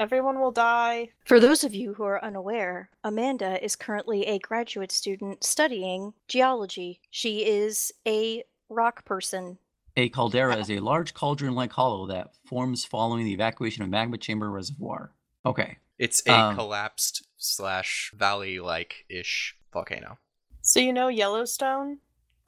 Everyone 0.01 0.41
will 0.41 0.51
die. 0.51 1.11
For 1.27 1.39
those 1.39 1.63
of 1.63 1.75
you 1.75 1.95
who 1.95 2.03
are 2.03 2.25
unaware, 2.25 2.91
Amanda 3.05 3.63
is 3.65 3.77
currently 3.77 4.27
a 4.27 4.41
graduate 4.41 4.91
student 4.91 5.45
studying 5.45 6.13
geology. 6.27 7.01
She 7.09 7.47
is 7.47 7.93
a 8.05 8.43
rock 8.69 9.05
person. 9.05 9.59
A 9.97 10.09
caldera 10.09 10.57
is 10.57 10.69
a 10.73 10.81
large 10.81 11.15
cauldron-like 11.15 11.71
hollow 11.71 12.09
that 12.09 12.33
forms 12.47 12.85
following 12.85 13.25
the 13.25 13.33
evacuation 13.35 13.85
of 13.85 13.91
magma 13.91 14.19
chamber 14.19 14.51
reservoir. 14.51 15.13
Okay. 15.45 15.77
It's 16.01 16.27
a 16.27 16.33
Um, 16.33 16.57
collapsed 16.57 17.29
slash 17.37 18.13
valley 18.17 18.59
like 18.59 19.05
ish 19.09 19.55
volcano. 19.73 20.19
So 20.63 20.81
you 20.81 20.93
know 20.93 21.07
Yellowstone? 21.07 21.99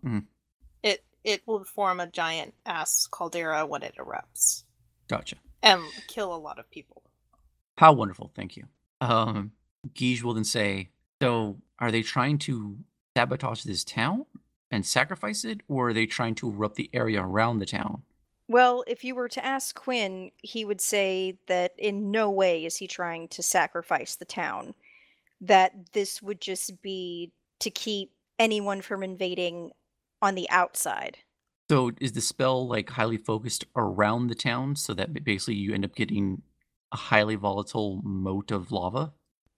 Mhm. 0.05 0.27
It 0.83 1.05
it 1.25 1.43
will 1.47 1.65
form 1.65 2.01
a 2.01 2.07
giant 2.07 2.55
ass 2.65 3.07
caldera 3.11 3.67
when 3.67 3.83
it 3.83 3.97
erupts 3.97 4.65
Gotcha. 5.09 5.37
and 5.63 5.83
kill 6.07 6.35
a 6.35 6.37
lot 6.39 6.59
of 6.59 6.71
people. 6.71 7.03
How 7.77 7.93
wonderful. 7.93 8.31
Thank 8.35 8.57
you. 8.57 8.69
Um, 9.01 9.53
Guige 9.95 10.23
will 10.23 10.35
then 10.35 10.45
say, 10.45 10.91
so 11.23 11.61
are 11.79 11.91
they 11.93 12.03
trying 12.03 12.39
to 12.39 12.79
sabotage 13.17 13.63
this 13.63 13.85
town 13.85 14.27
and 14.71 14.85
sacrifice 14.85 15.45
it, 15.45 15.61
or 15.69 15.89
are 15.91 15.93
they 15.93 16.07
trying 16.07 16.35
to 16.37 16.49
erupt 16.51 16.77
the 16.77 16.91
area 16.93 17.23
around 17.23 17.59
the 17.59 17.67
town? 17.67 18.03
Well, 18.49 18.83
if 18.87 19.05
you 19.05 19.15
were 19.15 19.29
to 19.29 19.45
ask 19.45 19.75
Quinn, 19.75 20.31
he 20.43 20.65
would 20.65 20.81
say 20.81 21.39
that 21.47 21.75
in 21.79 22.11
no 22.11 22.31
way 22.31 22.65
is 22.65 22.77
he 22.77 22.87
trying 22.87 23.29
to 23.29 23.43
sacrifice 23.43 24.17
the 24.17 24.25
town. 24.25 24.75
That 25.41 25.93
this 25.93 26.21
would 26.23 26.41
just 26.41 26.81
be 26.83 27.33
to 27.61 27.71
keep 27.71 28.13
anyone 28.39 28.81
from 28.81 29.03
invading 29.03 29.73
on 30.21 30.35
the 30.35 30.49
outside. 30.51 31.19
So 31.71 31.93
is 32.01 32.13
the 32.13 32.21
spell 32.21 32.67
like 32.67 32.91
highly 32.91 33.19
focused 33.19 33.65
around 33.77 34.29
the 34.29 34.35
town 34.35 34.77
so 34.77 34.95
that 34.95 35.25
basically 35.25 35.57
you 35.57 35.75
end 35.75 35.85
up 35.85 35.95
getting 35.95 36.43
a 36.93 36.97
highly 36.97 37.35
volatile 37.35 38.01
moat 38.03 38.51
of 38.51 38.73
lava? 38.73 39.13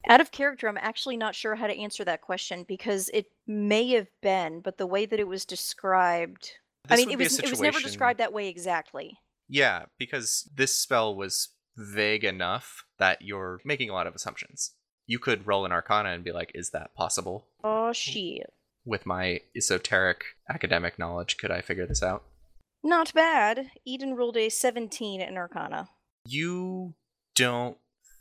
Out 0.08 0.20
of 0.20 0.32
character, 0.32 0.66
I'm 0.66 0.78
actually 0.78 1.16
not 1.16 1.34
sure 1.34 1.54
how 1.54 1.66
to 1.66 1.78
answer 1.78 2.04
that 2.04 2.22
question 2.22 2.64
because 2.66 3.10
it 3.12 3.26
may 3.46 3.90
have 3.90 4.08
been, 4.22 4.60
but 4.60 4.78
the 4.78 4.86
way 4.86 5.06
that 5.06 5.20
it 5.20 5.28
was 5.28 5.44
described, 5.44 6.52
I 6.88 6.96
mean, 6.96 7.10
it 7.10 7.18
be 7.18 7.24
a 7.24 7.26
was 7.26 7.38
it 7.38 7.50
was 7.50 7.60
never 7.60 7.80
described 7.80 8.18
that 8.18 8.32
way 8.32 8.48
exactly. 8.48 9.18
Yeah, 9.48 9.84
because 9.98 10.48
this 10.54 10.74
spell 10.74 11.14
was 11.14 11.50
vague 11.76 12.24
enough 12.24 12.84
that 12.98 13.22
you're 13.22 13.60
making 13.64 13.90
a 13.90 13.92
lot 13.92 14.06
of 14.06 14.14
assumptions. 14.14 14.72
You 15.06 15.18
could 15.18 15.46
roll 15.46 15.64
an 15.64 15.72
arcana 15.72 16.10
and 16.10 16.24
be 16.24 16.32
like, 16.32 16.52
is 16.54 16.70
that 16.70 16.94
possible? 16.94 17.46
Oh 17.62 17.92
shit. 17.92 18.52
With 18.84 19.06
my 19.06 19.40
esoteric 19.56 20.24
academic 20.48 20.98
knowledge, 20.98 21.36
could 21.36 21.50
I 21.50 21.60
figure 21.60 21.86
this 21.86 22.02
out? 22.02 22.24
Not 22.82 23.12
bad. 23.12 23.70
Eden 23.84 24.14
rolled 24.14 24.36
a 24.36 24.48
17 24.48 25.20
in 25.20 25.36
Arcana. 25.36 25.88
You 26.26 26.94
don't 27.34 27.76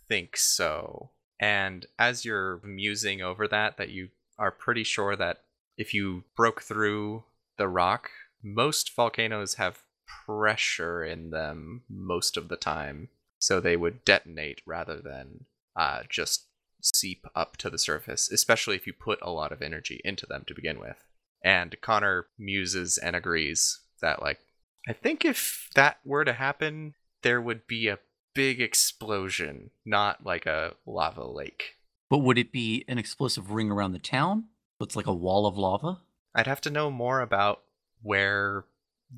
think 0.07 0.35
so. 0.35 1.11
And 1.39 1.85
as 1.97 2.25
you're 2.25 2.59
musing 2.63 3.21
over 3.21 3.47
that, 3.47 3.77
that 3.77 3.89
you 3.89 4.09
are 4.37 4.51
pretty 4.51 4.83
sure 4.83 5.15
that 5.15 5.43
if 5.77 5.93
you 5.93 6.23
broke 6.35 6.61
through 6.61 7.23
the 7.57 7.67
rock, 7.67 8.09
most 8.43 8.93
volcanoes 8.95 9.55
have 9.55 9.83
pressure 10.25 11.03
in 11.03 11.29
them 11.29 11.83
most 11.89 12.35
of 12.35 12.49
the 12.49 12.57
time, 12.57 13.09
so 13.37 13.59
they 13.59 13.77
would 13.77 14.03
detonate 14.03 14.61
rather 14.65 14.99
than 14.99 15.45
uh, 15.75 16.01
just 16.09 16.47
seep 16.81 17.25
up 17.35 17.57
to 17.57 17.69
the 17.69 17.77
surface, 17.77 18.31
especially 18.31 18.75
if 18.75 18.87
you 18.87 18.93
put 18.93 19.19
a 19.21 19.31
lot 19.31 19.51
of 19.51 19.61
energy 19.61 20.01
into 20.03 20.25
them 20.25 20.43
to 20.47 20.55
begin 20.55 20.79
with. 20.79 21.03
And 21.43 21.79
Connor 21.81 22.27
muses 22.37 22.97
and 22.97 23.15
agrees 23.15 23.79
that, 24.01 24.21
like, 24.21 24.39
I 24.87 24.93
think 24.93 25.25
if 25.25 25.69
that 25.75 25.99
were 26.03 26.25
to 26.25 26.33
happen, 26.33 26.95
there 27.21 27.41
would 27.41 27.67
be 27.67 27.87
a 27.87 27.99
big 28.33 28.61
explosion, 28.61 29.71
not 29.85 30.25
like 30.25 30.45
a 30.45 30.73
lava 30.85 31.25
lake. 31.25 31.75
But 32.09 32.19
would 32.19 32.37
it 32.37 32.51
be 32.51 32.85
an 32.87 32.97
explosive 32.97 33.51
ring 33.51 33.71
around 33.71 33.93
the 33.93 33.99
town? 33.99 34.45
So 34.77 34.85
it's 34.85 34.95
like 34.95 35.07
a 35.07 35.13
wall 35.13 35.45
of 35.45 35.57
lava? 35.57 35.99
I'd 36.33 36.47
have 36.47 36.61
to 36.61 36.69
know 36.69 36.89
more 36.89 37.21
about 37.21 37.61
where 38.01 38.65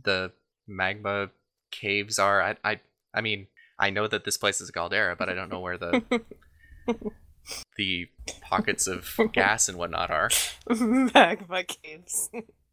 the 0.03 0.31
magma 0.67 1.29
caves 1.71 2.19
are. 2.19 2.41
I, 2.41 2.55
I, 2.63 2.79
I 3.13 3.21
mean, 3.21 3.47
I 3.79 3.89
know 3.89 4.07
that 4.07 4.25
this 4.25 4.37
place 4.37 4.61
is 4.61 4.69
a 4.69 4.73
caldera, 4.73 5.15
but 5.15 5.29
I 5.29 5.33
don't 5.33 5.49
know 5.49 5.59
where 5.59 5.77
the 5.77 6.03
the 7.75 8.07
pockets 8.41 8.87
of 8.87 9.17
gas 9.33 9.67
and 9.69 9.77
whatnot 9.77 10.09
are. 10.11 10.29
Magma 10.69 11.63
caves. 11.63 12.29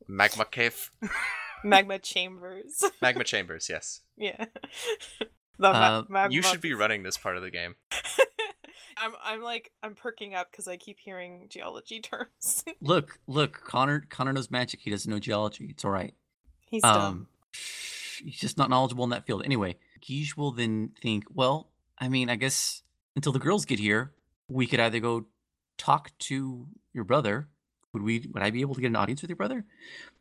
Magma 0.07 0.45
cave, 0.45 0.91
Magma 1.65 1.99
chambers. 1.99 2.83
magma 3.03 3.25
chambers. 3.25 3.69
Yes, 3.69 4.01
yeah. 4.17 4.47
The 5.59 5.73
ma- 5.73 5.99
Uh, 5.99 6.03
magma- 6.09 6.35
you 6.35 6.43
should 6.43 6.61
be 6.61 6.73
running 6.75 7.03
this 7.03 7.17
part 7.19 7.37
of 7.37 7.43
the 7.43 7.51
game. 7.51 7.75
I'm 8.97 9.13
I'm 9.23 9.43
like 9.43 9.71
I'm 9.83 9.95
perking 9.95 10.35
up 10.35 10.51
because 10.51 10.67
I 10.67 10.77
keep 10.77 10.99
hearing 10.99 11.47
geology 11.51 12.01
terms. 12.01 12.65
Look, 12.81 13.19
look, 13.27 13.61
Connor 13.65 14.05
Connor 14.09 14.33
knows 14.33 14.51
magic. 14.51 14.81
He 14.81 14.91
doesn't 14.91 15.11
know 15.11 15.19
geology. 15.19 15.67
It's 15.71 15.85
all 15.85 15.91
right. 15.91 16.15
He's 16.71 16.83
dumb. 16.83 16.97
Um, 16.97 17.27
he's 18.25 18.41
just 18.41 18.59
not 18.59 18.71
knowledgeable 18.71 19.05
in 19.05 19.11
that 19.11 19.27
field. 19.27 19.43
Anyway, 19.45 19.77
Guige 20.01 20.37
will 20.37 20.53
then 20.53 20.91
think, 21.01 21.25
well, 21.33 21.69
I 21.99 22.09
mean, 22.09 22.29
I 22.31 22.37
guess 22.37 22.83
until 23.15 23.33
the 23.33 23.39
girls 23.39 23.65
get 23.65 23.79
here, 23.79 24.13
we 24.49 24.67
could 24.67 24.81
either 24.81 25.01
go 25.01 25.27
talk 25.77 26.11
to 26.19 26.67
your 26.93 27.05
brother. 27.05 27.49
Would 27.93 28.03
we? 28.03 28.29
Would 28.33 28.43
I 28.43 28.51
be 28.51 28.61
able 28.61 28.75
to 28.75 28.81
get 28.81 28.89
an 28.89 28.97
audience 28.97 29.23
with 29.23 29.31
your 29.31 29.37
brother? 29.37 29.65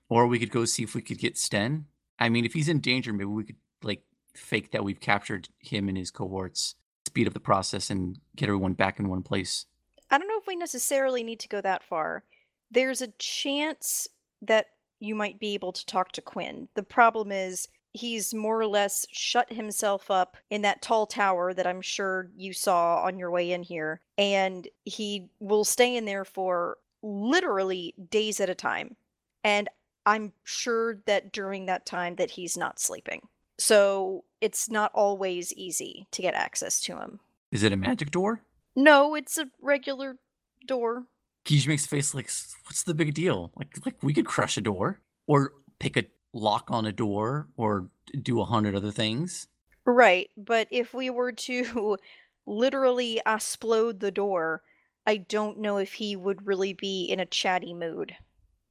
Or 0.09 0.27
we 0.27 0.39
could 0.39 0.51
go 0.51 0.65
see 0.65 0.83
if 0.83 0.95
we 0.95 1.01
could 1.01 1.17
get 1.17 1.37
Sten. 1.37 1.85
I 2.19 2.29
mean, 2.29 2.45
if 2.45 2.53
he's 2.53 2.69
in 2.69 2.79
danger, 2.79 3.11
maybe 3.11 3.25
we 3.25 3.43
could 3.43 3.57
like 3.83 4.03
fake 4.35 4.71
that 4.71 4.83
we've 4.83 4.99
captured 4.99 5.49
him 5.59 5.89
and 5.89 5.97
his 5.97 6.11
cohorts, 6.11 6.75
speed 7.05 7.27
up 7.27 7.33
the 7.33 7.39
process, 7.39 7.89
and 7.89 8.17
get 8.35 8.47
everyone 8.47 8.73
back 8.73 8.99
in 8.99 9.09
one 9.09 9.23
place. 9.23 9.65
I 10.09 10.17
don't 10.17 10.27
know 10.27 10.39
if 10.39 10.47
we 10.47 10.55
necessarily 10.55 11.23
need 11.23 11.39
to 11.41 11.49
go 11.49 11.59
that 11.61 11.83
far. 11.83 12.23
There's 12.71 13.01
a 13.01 13.11
chance 13.19 14.07
that 14.41 14.67
you 14.99 15.15
might 15.15 15.39
be 15.39 15.53
able 15.53 15.73
to 15.73 15.85
talk 15.85 16.11
to 16.13 16.21
Quinn. 16.21 16.67
The 16.75 16.83
problem 16.83 17.31
is 17.31 17.67
he's 17.93 18.33
more 18.33 18.59
or 18.59 18.67
less 18.67 19.05
shut 19.11 19.51
himself 19.51 20.11
up 20.11 20.37
in 20.49 20.61
that 20.61 20.81
tall 20.81 21.05
tower 21.05 21.53
that 21.53 21.67
I'm 21.67 21.81
sure 21.81 22.29
you 22.35 22.53
saw 22.53 23.03
on 23.03 23.17
your 23.17 23.31
way 23.31 23.51
in 23.51 23.63
here, 23.63 24.01
and 24.17 24.67
he 24.85 25.29
will 25.39 25.65
stay 25.65 25.95
in 25.95 26.05
there 26.05 26.25
for 26.25 26.77
literally 27.01 27.93
days 28.09 28.39
at 28.39 28.49
a 28.49 28.55
time. 28.55 28.95
And 29.43 29.69
I'm 30.05 30.33
sure 30.43 30.99
that 31.05 31.31
during 31.31 31.65
that 31.65 31.85
time 31.85 32.15
that 32.15 32.31
he's 32.31 32.57
not 32.57 32.79
sleeping. 32.79 33.21
So 33.59 34.23
it's 34.41 34.69
not 34.69 34.91
always 34.93 35.51
easy 35.53 36.07
to 36.11 36.21
get 36.21 36.33
access 36.33 36.79
to 36.81 36.97
him. 36.97 37.19
Is 37.51 37.63
it 37.63 37.73
a 37.73 37.77
magic 37.77 38.11
door? 38.11 38.41
No, 38.75 39.15
it's 39.15 39.37
a 39.37 39.49
regular 39.61 40.17
door. 40.65 41.05
Guige 41.45 41.67
makes 41.67 41.85
a 41.85 41.89
face 41.89 42.13
like, 42.13 42.29
"What's 42.65 42.83
the 42.83 42.93
big 42.93 43.13
deal? 43.13 43.51
Like, 43.55 43.85
like 43.85 44.03
we 44.03 44.13
could 44.13 44.25
crush 44.25 44.57
a 44.57 44.61
door, 44.61 44.99
or 45.27 45.53
pick 45.79 45.97
a 45.97 46.03
lock 46.37 46.69
on 46.69 46.85
a 46.85 46.91
door, 46.91 47.47
or 47.57 47.89
do 48.21 48.39
a 48.39 48.45
hundred 48.45 48.75
other 48.75 48.91
things." 48.91 49.47
Right, 49.85 50.29
but 50.35 50.67
if 50.69 50.93
we 50.93 51.09
were 51.09 51.31
to 51.31 51.97
literally 52.45 53.21
explode 53.25 53.99
the 53.99 54.11
door, 54.11 54.61
I 55.05 55.17
don't 55.17 55.59
know 55.59 55.77
if 55.77 55.93
he 55.93 56.15
would 56.15 56.45
really 56.45 56.73
be 56.73 57.05
in 57.05 57.19
a 57.19 57.25
chatty 57.25 57.73
mood. 57.73 58.15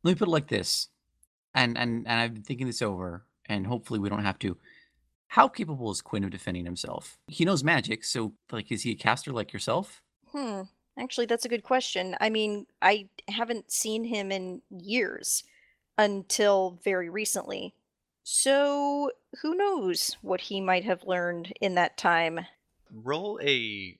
Let 0.03 0.11
me 0.11 0.15
put 0.15 0.29
it 0.29 0.31
like 0.31 0.49
this, 0.49 0.89
and 1.55 1.77
and 1.79 2.07
and 2.07 2.21
I've 2.21 2.35
been 2.35 2.43
thinking 2.43 2.67
this 2.67 2.83
over, 2.83 3.25
and 3.47 3.67
hopefully 3.67 3.99
we 3.99 4.09
don't 4.09 4.25
have 4.25 4.39
to. 4.41 4.57
How 5.29 5.49
capable 5.49 5.91
is 5.91 6.03
Quinn 6.03 6.25
of 6.25 6.31
defending 6.31 6.65
himself? 6.65 7.19
He 7.27 7.45
knows 7.45 7.65
magic, 7.65 8.05
so 8.05 8.35
like, 8.53 8.71
is 8.71 8.83
he 8.83 8.93
a 8.93 8.95
caster 8.95 9.33
like 9.33 9.53
yourself? 9.53 10.03
Hmm. 10.33 10.63
Actually, 10.99 11.27
that's 11.27 11.45
a 11.45 11.49
good 11.49 11.63
question. 11.63 12.17
I 12.21 12.31
mean, 12.31 12.67
I 12.81 13.09
haven't 13.29 13.71
seen 13.71 14.05
him 14.05 14.33
in 14.33 14.63
years 14.71 15.45
until 15.99 16.79
very 16.85 17.09
recently. 17.09 17.75
So, 18.23 19.13
who 19.43 19.55
knows 19.55 20.17
what 20.21 20.43
he 20.43 20.61
might 20.61 20.85
have 20.85 21.05
learned 21.05 21.53
in 21.61 21.75
that 21.77 21.97
time? 21.97 22.41
Roll 22.91 23.39
a. 23.43 23.99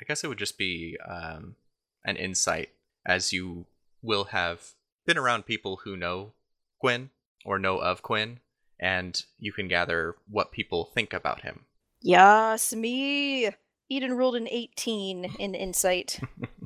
I 0.00 0.04
guess 0.06 0.24
it 0.24 0.28
would 0.28 0.38
just 0.38 0.58
be 0.58 0.98
um, 1.08 1.56
an 2.04 2.16
insight, 2.16 2.70
as 3.06 3.32
you 3.32 3.66
will 4.02 4.24
have 4.24 4.72
been 5.06 5.16
around 5.16 5.46
people 5.46 5.80
who 5.84 5.96
know 5.96 6.32
Quinn 6.80 7.10
or 7.44 7.58
know 7.58 7.78
of 7.78 8.02
Quinn, 8.02 8.40
and 8.78 9.22
you 9.38 9.52
can 9.52 9.68
gather 9.68 10.16
what 10.28 10.52
people 10.52 10.90
think 10.92 11.12
about 11.12 11.42
him. 11.42 11.64
Yes, 12.02 12.74
me! 12.74 13.50
Eden 13.88 14.14
rolled 14.14 14.36
an 14.36 14.48
18 14.50 15.36
in 15.38 15.54
insight. 15.54 16.20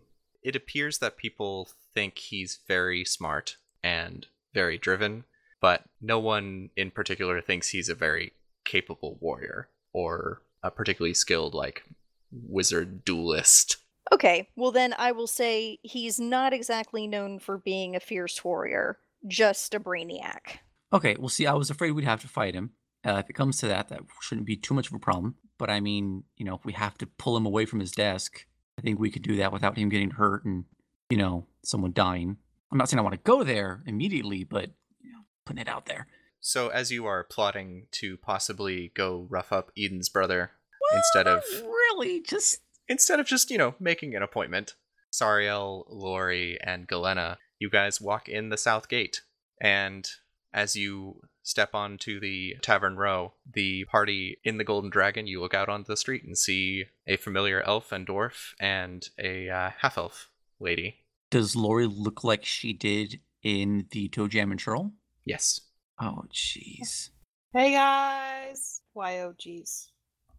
It 0.42 0.56
appears 0.56 0.98
that 0.98 1.16
people 1.16 1.68
think 1.94 2.18
he's 2.18 2.60
very 2.66 3.04
smart 3.04 3.56
and 3.82 4.26
very 4.54 4.78
driven, 4.78 5.24
but 5.60 5.84
no 6.00 6.18
one 6.18 6.70
in 6.76 6.90
particular 6.90 7.40
thinks 7.40 7.68
he's 7.68 7.88
a 7.88 7.94
very 7.94 8.32
capable 8.64 9.18
warrior 9.20 9.68
or 9.92 10.42
a 10.62 10.70
particularly 10.70 11.14
skilled, 11.14 11.54
like, 11.54 11.82
wizard 12.30 13.04
duelist. 13.04 13.76
Okay, 14.12 14.48
well 14.56 14.72
then 14.72 14.94
I 14.98 15.12
will 15.12 15.26
say 15.26 15.78
he's 15.82 16.18
not 16.18 16.52
exactly 16.52 17.06
known 17.06 17.38
for 17.38 17.58
being 17.58 17.94
a 17.94 18.00
fierce 18.00 18.42
warrior, 18.44 18.98
just 19.26 19.74
a 19.74 19.80
brainiac. 19.80 20.58
Okay, 20.92 21.16
well, 21.18 21.28
see, 21.28 21.46
I 21.46 21.54
was 21.54 21.70
afraid 21.70 21.92
we'd 21.92 22.04
have 22.04 22.22
to 22.22 22.28
fight 22.28 22.54
him. 22.54 22.70
Uh, 23.06 23.22
if 23.22 23.30
it 23.30 23.34
comes 23.34 23.58
to 23.58 23.68
that, 23.68 23.88
that 23.88 24.00
shouldn't 24.20 24.46
be 24.46 24.56
too 24.56 24.74
much 24.74 24.88
of 24.88 24.94
a 24.94 24.98
problem. 24.98 25.36
But 25.58 25.70
I 25.70 25.80
mean, 25.80 26.24
you 26.36 26.44
know, 26.44 26.54
if 26.54 26.64
we 26.64 26.72
have 26.72 26.98
to 26.98 27.06
pull 27.06 27.36
him 27.36 27.46
away 27.46 27.66
from 27.66 27.80
his 27.80 27.92
desk, 27.92 28.46
I 28.78 28.82
think 28.82 28.98
we 28.98 29.10
could 29.10 29.22
do 29.22 29.36
that 29.36 29.52
without 29.52 29.78
him 29.78 29.88
getting 29.88 30.10
hurt 30.10 30.44
and, 30.44 30.64
you 31.08 31.16
know, 31.16 31.46
someone 31.62 31.92
dying. 31.92 32.38
I'm 32.70 32.78
not 32.78 32.88
saying 32.88 32.98
I 32.98 33.02
want 33.02 33.14
to 33.14 33.30
go 33.30 33.42
there 33.42 33.82
immediately, 33.86 34.44
but 34.44 34.70
you 35.00 35.12
know, 35.12 35.20
putting 35.44 35.62
it 35.62 35.68
out 35.68 35.86
there. 35.86 36.06
So, 36.40 36.68
as 36.68 36.90
you 36.90 37.04
are 37.06 37.24
plotting 37.24 37.86
to 37.92 38.16
possibly 38.16 38.92
go 38.94 39.26
rough 39.28 39.52
up 39.52 39.70
Eden's 39.76 40.08
brother 40.08 40.52
instead 40.92 41.26
of 41.26 41.42
really 41.62 42.22
just 42.22 42.60
instead 42.88 43.20
of 43.20 43.26
just 43.26 43.50
you 43.50 43.58
know 43.58 43.74
making 43.78 44.14
an 44.14 44.22
appointment, 44.22 44.74
Sariel, 45.12 45.84
Lori, 45.88 46.58
and 46.62 46.86
Galena, 46.86 47.38
you 47.58 47.68
guys 47.68 48.00
walk 48.00 48.28
in 48.28 48.48
the 48.48 48.56
south 48.56 48.88
gate, 48.88 49.22
and 49.60 50.08
as 50.52 50.76
you 50.76 51.20
step 51.42 51.74
onto 51.74 52.20
the 52.20 52.56
tavern 52.62 52.96
row, 52.96 53.32
the 53.50 53.84
party 53.86 54.38
in 54.44 54.58
the 54.58 54.64
Golden 54.64 54.90
Dragon, 54.90 55.26
you 55.26 55.40
look 55.40 55.54
out 55.54 55.68
onto 55.68 55.86
the 55.86 55.96
street 55.96 56.24
and 56.24 56.36
see 56.36 56.84
a 57.06 57.16
familiar 57.16 57.62
elf 57.62 57.92
and 57.92 58.06
dwarf 58.06 58.54
and 58.60 59.08
a 59.18 59.48
uh, 59.48 59.70
half 59.78 59.98
elf 59.98 60.30
lady. 60.58 60.99
Does 61.30 61.54
Lori 61.56 61.86
look 61.86 62.24
like 62.24 62.44
she 62.44 62.72
did 62.72 63.20
in 63.42 63.86
the 63.90 64.08
Toe 64.08 64.28
Jam 64.28 64.50
and 64.50 64.60
Churl? 64.60 64.92
Yes. 65.24 65.60
Oh, 66.00 66.24
jeez. 66.32 67.10
Hey 67.52 67.72
guys. 67.72 68.80
YOGs. 68.96 69.88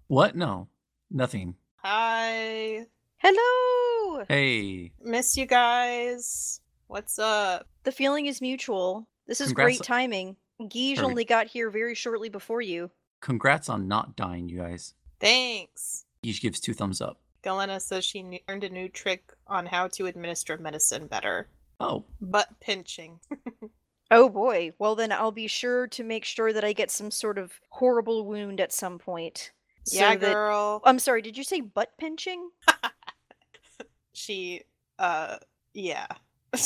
What? 0.08 0.36
No, 0.36 0.67
nothing. 1.10 1.56
Hi. 1.77 2.86
Hello! 3.17 4.25
Hey, 4.27 4.91
Miss 5.01 5.38
you 5.38 5.45
guys. 5.45 6.60
What's 6.88 7.17
up? 7.19 7.67
The 7.84 7.91
feeling 7.91 8.25
is 8.25 8.41
mutual. 8.41 9.08
This 9.27 9.39
is 9.41 9.47
Congrats- 9.49 9.77
great 9.77 9.86
timing. 9.86 10.36
Guige 10.62 10.97
Hurry. 10.97 11.06
only 11.06 11.25
got 11.25 11.47
here 11.47 11.69
very 11.69 11.95
shortly 11.95 12.30
before 12.30 12.62
you. 12.62 12.91
congrats 13.21 13.69
on 13.69 13.88
not 13.88 14.15
dying, 14.15 14.47
you 14.49 14.58
guys. 14.58 14.93
Thanks. 15.19 16.06
Each 16.23 16.41
gives 16.41 16.60
two 16.60 16.73
thumbs 16.73 17.01
up. 17.01 17.19
Galena 17.43 17.80
says 17.80 18.06
she 18.06 18.41
learned 18.47 18.63
a 18.63 18.69
new 18.69 18.88
trick 18.89 19.32
on 19.47 19.65
how 19.65 19.88
to 19.89 20.06
administer 20.08 20.58
medicine 20.58 21.08
better. 21.08 21.47
Oh, 21.80 22.06
Butt 22.21 22.47
pinching. 22.60 23.19
Oh 24.13 24.27
boy. 24.27 24.73
Well, 24.77 24.95
then 24.95 25.13
I'll 25.13 25.32
be 25.32 25.47
sure 25.47 25.88
to 25.88 26.04
make 26.04 26.25
sure 26.25 26.51
that 26.51 26.65
I 26.65 26.73
get 26.73 26.91
some 26.91 27.12
sort 27.12 27.38
of 27.38 27.54
horrible 27.69 28.25
wound 28.25 28.60
at 28.60 28.73
some 28.73 28.99
point. 28.99 29.54
so 29.86 29.99
yeah, 30.01 30.17
that- 30.17 30.34
girl. 30.34 30.82
I'm 30.84 30.99
sorry, 30.99 31.21
did 31.21 31.38
you 31.38 31.45
say 31.45 31.62
butt 31.62 31.91
pinching? 31.97 32.49
she, 34.13 34.63
uh, 34.99 35.38
yeah. 35.73 36.08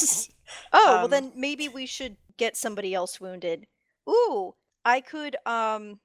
Oh, 0.73 0.95
well 0.95 1.05
Um, 1.05 1.11
then 1.11 1.31
maybe 1.35 1.67
we 1.69 1.85
should 1.85 2.17
get 2.37 2.57
somebody 2.57 2.93
else 2.95 3.21
wounded. 3.21 3.65
Ooh, 4.09 4.55
I 4.83 5.01
could 5.01 5.35
um 5.45 5.99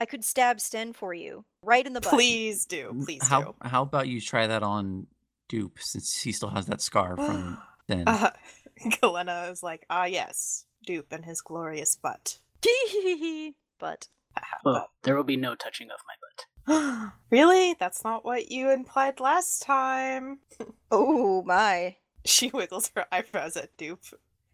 I 0.00 0.06
could 0.06 0.24
stab 0.24 0.60
Sten 0.60 0.94
for 0.94 1.12
you. 1.12 1.44
Right 1.62 1.86
in 1.86 1.92
the 1.92 2.00
butt. 2.00 2.12
Please 2.12 2.64
do. 2.64 3.02
Please 3.04 3.26
how 3.26 3.42
do. 3.42 3.54
how 3.60 3.82
about 3.82 4.08
you 4.08 4.20
try 4.20 4.46
that 4.46 4.62
on 4.62 5.06
Dupe 5.48 5.78
since 5.78 6.20
he 6.20 6.32
still 6.32 6.48
has 6.48 6.66
that 6.66 6.80
scar 6.80 7.16
from 7.16 7.58
then? 7.86 8.04
Uh, 8.08 8.30
Galena 9.00 9.48
is 9.52 9.62
like, 9.62 9.84
ah, 9.90 10.06
yes, 10.06 10.64
Dupe 10.86 11.12
and 11.12 11.24
his 11.24 11.42
glorious 11.42 11.96
butt. 11.96 12.38
butt. 13.78 14.08
Oh, 14.64 14.84
there 15.02 15.16
will 15.16 15.24
be 15.24 15.36
no 15.36 15.54
touching 15.54 15.88
of 15.90 15.98
my 16.06 16.14
butt. 16.22 17.12
really? 17.30 17.74
That's 17.78 18.04
not 18.04 18.24
what 18.24 18.50
you 18.50 18.70
implied 18.70 19.18
last 19.18 19.62
time. 19.62 20.38
Oh 20.90 21.42
my. 21.42 21.96
She 22.24 22.50
wiggles 22.50 22.90
her 22.94 23.06
eyebrows 23.10 23.56
at 23.56 23.76
Dupe. 23.76 24.04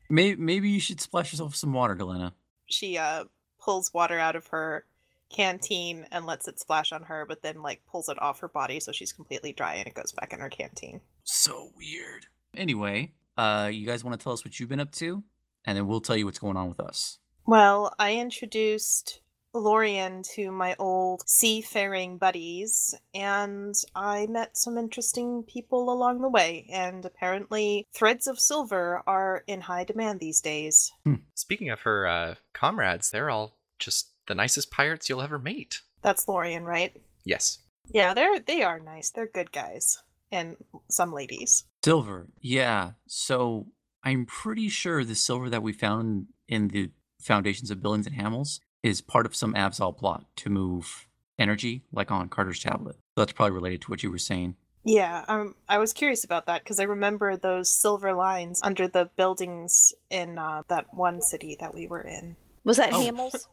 Maybe 0.08 0.40
maybe 0.40 0.70
you 0.70 0.80
should 0.80 1.00
splash 1.00 1.32
yourself 1.32 1.50
with 1.50 1.56
some 1.56 1.72
water, 1.72 1.94
Galena. 1.94 2.34
She 2.66 2.96
uh 2.96 3.24
pulls 3.60 3.92
water 3.92 4.18
out 4.18 4.36
of 4.36 4.46
her 4.48 4.84
canteen 5.30 6.06
and 6.10 6.26
lets 6.26 6.48
it 6.48 6.58
splash 6.58 6.92
on 6.92 7.02
her, 7.04 7.24
but 7.26 7.42
then 7.42 7.62
like 7.62 7.82
pulls 7.90 8.08
it 8.08 8.20
off 8.20 8.40
her 8.40 8.48
body 8.48 8.80
so 8.80 8.92
she's 8.92 9.12
completely 9.12 9.52
dry 9.52 9.74
and 9.74 9.86
it 9.86 9.94
goes 9.94 10.12
back 10.12 10.32
in 10.32 10.40
her 10.40 10.48
canteen. 10.48 11.00
So 11.24 11.70
weird. 11.76 12.26
Anyway, 12.56 13.12
uh, 13.36 13.70
you 13.72 13.86
guys 13.86 14.04
want 14.04 14.18
to 14.18 14.22
tell 14.22 14.32
us 14.32 14.44
what 14.44 14.58
you've 14.58 14.68
been 14.68 14.80
up 14.80 14.92
to, 14.92 15.22
and 15.64 15.76
then 15.76 15.86
we'll 15.86 16.00
tell 16.00 16.16
you 16.16 16.24
what's 16.24 16.38
going 16.38 16.56
on 16.56 16.68
with 16.68 16.80
us. 16.80 17.18
Well, 17.46 17.94
I 17.98 18.16
introduced 18.16 19.20
Lorian 19.52 20.22
to 20.34 20.50
my 20.50 20.74
old 20.78 21.22
seafaring 21.26 22.18
buddies, 22.18 22.94
and 23.14 23.74
I 23.94 24.26
met 24.26 24.56
some 24.56 24.78
interesting 24.78 25.42
people 25.44 25.92
along 25.92 26.20
the 26.20 26.28
way. 26.28 26.66
And 26.72 27.04
apparently, 27.04 27.86
threads 27.92 28.26
of 28.26 28.38
silver 28.38 29.02
are 29.06 29.44
in 29.46 29.62
high 29.62 29.84
demand 29.84 30.20
these 30.20 30.40
days. 30.40 30.92
Speaking 31.34 31.70
of 31.70 31.80
her 31.82 32.06
uh, 32.06 32.34
comrades, 32.52 33.10
they're 33.10 33.30
all 33.30 33.56
just 33.78 34.10
the 34.28 34.34
nicest 34.34 34.70
pirates 34.70 35.08
you'll 35.08 35.22
ever 35.22 35.38
meet. 35.38 35.80
That's 36.02 36.26
Lorian, 36.28 36.64
right? 36.64 36.96
Yes. 37.24 37.58
Yeah, 37.88 38.14
they're 38.14 38.40
they 38.40 38.62
are 38.62 38.78
nice. 38.80 39.10
They're 39.10 39.26
good 39.28 39.52
guys, 39.52 40.02
and 40.32 40.56
some 40.88 41.12
ladies. 41.12 41.64
Silver, 41.84 42.26
yeah. 42.40 42.92
So 43.06 43.66
I'm 44.02 44.26
pretty 44.26 44.68
sure 44.68 45.04
the 45.04 45.14
silver 45.14 45.48
that 45.50 45.62
we 45.62 45.72
found 45.72 46.26
in 46.48 46.68
the 46.68 46.90
foundations 47.20 47.70
of 47.70 47.82
buildings 47.82 48.06
and 48.06 48.16
Hamels 48.16 48.60
is 48.82 49.00
part 49.00 49.26
of 49.26 49.34
some 49.36 49.54
Absol 49.54 49.96
plot 49.96 50.24
to 50.36 50.50
move 50.50 51.06
energy, 51.38 51.84
like 51.92 52.10
on 52.10 52.28
Carter's 52.28 52.60
tablet. 52.60 52.96
So 52.96 53.22
that's 53.22 53.32
probably 53.32 53.54
related 53.54 53.82
to 53.82 53.90
what 53.90 54.02
you 54.02 54.10
were 54.10 54.18
saying. 54.18 54.56
Yeah, 54.84 55.24
um, 55.26 55.56
I 55.68 55.78
was 55.78 55.92
curious 55.92 56.22
about 56.24 56.46
that 56.46 56.62
because 56.62 56.78
I 56.78 56.84
remember 56.84 57.36
those 57.36 57.68
silver 57.68 58.12
lines 58.14 58.60
under 58.62 58.86
the 58.86 59.10
buildings 59.16 59.92
in 60.10 60.38
uh, 60.38 60.62
that 60.68 60.86
one 60.94 61.20
city 61.20 61.56
that 61.58 61.74
we 61.74 61.88
were 61.88 62.02
in. 62.02 62.36
Was 62.62 62.76
that 62.76 62.92
Oh. 62.92 63.00
Hamels? 63.00 63.46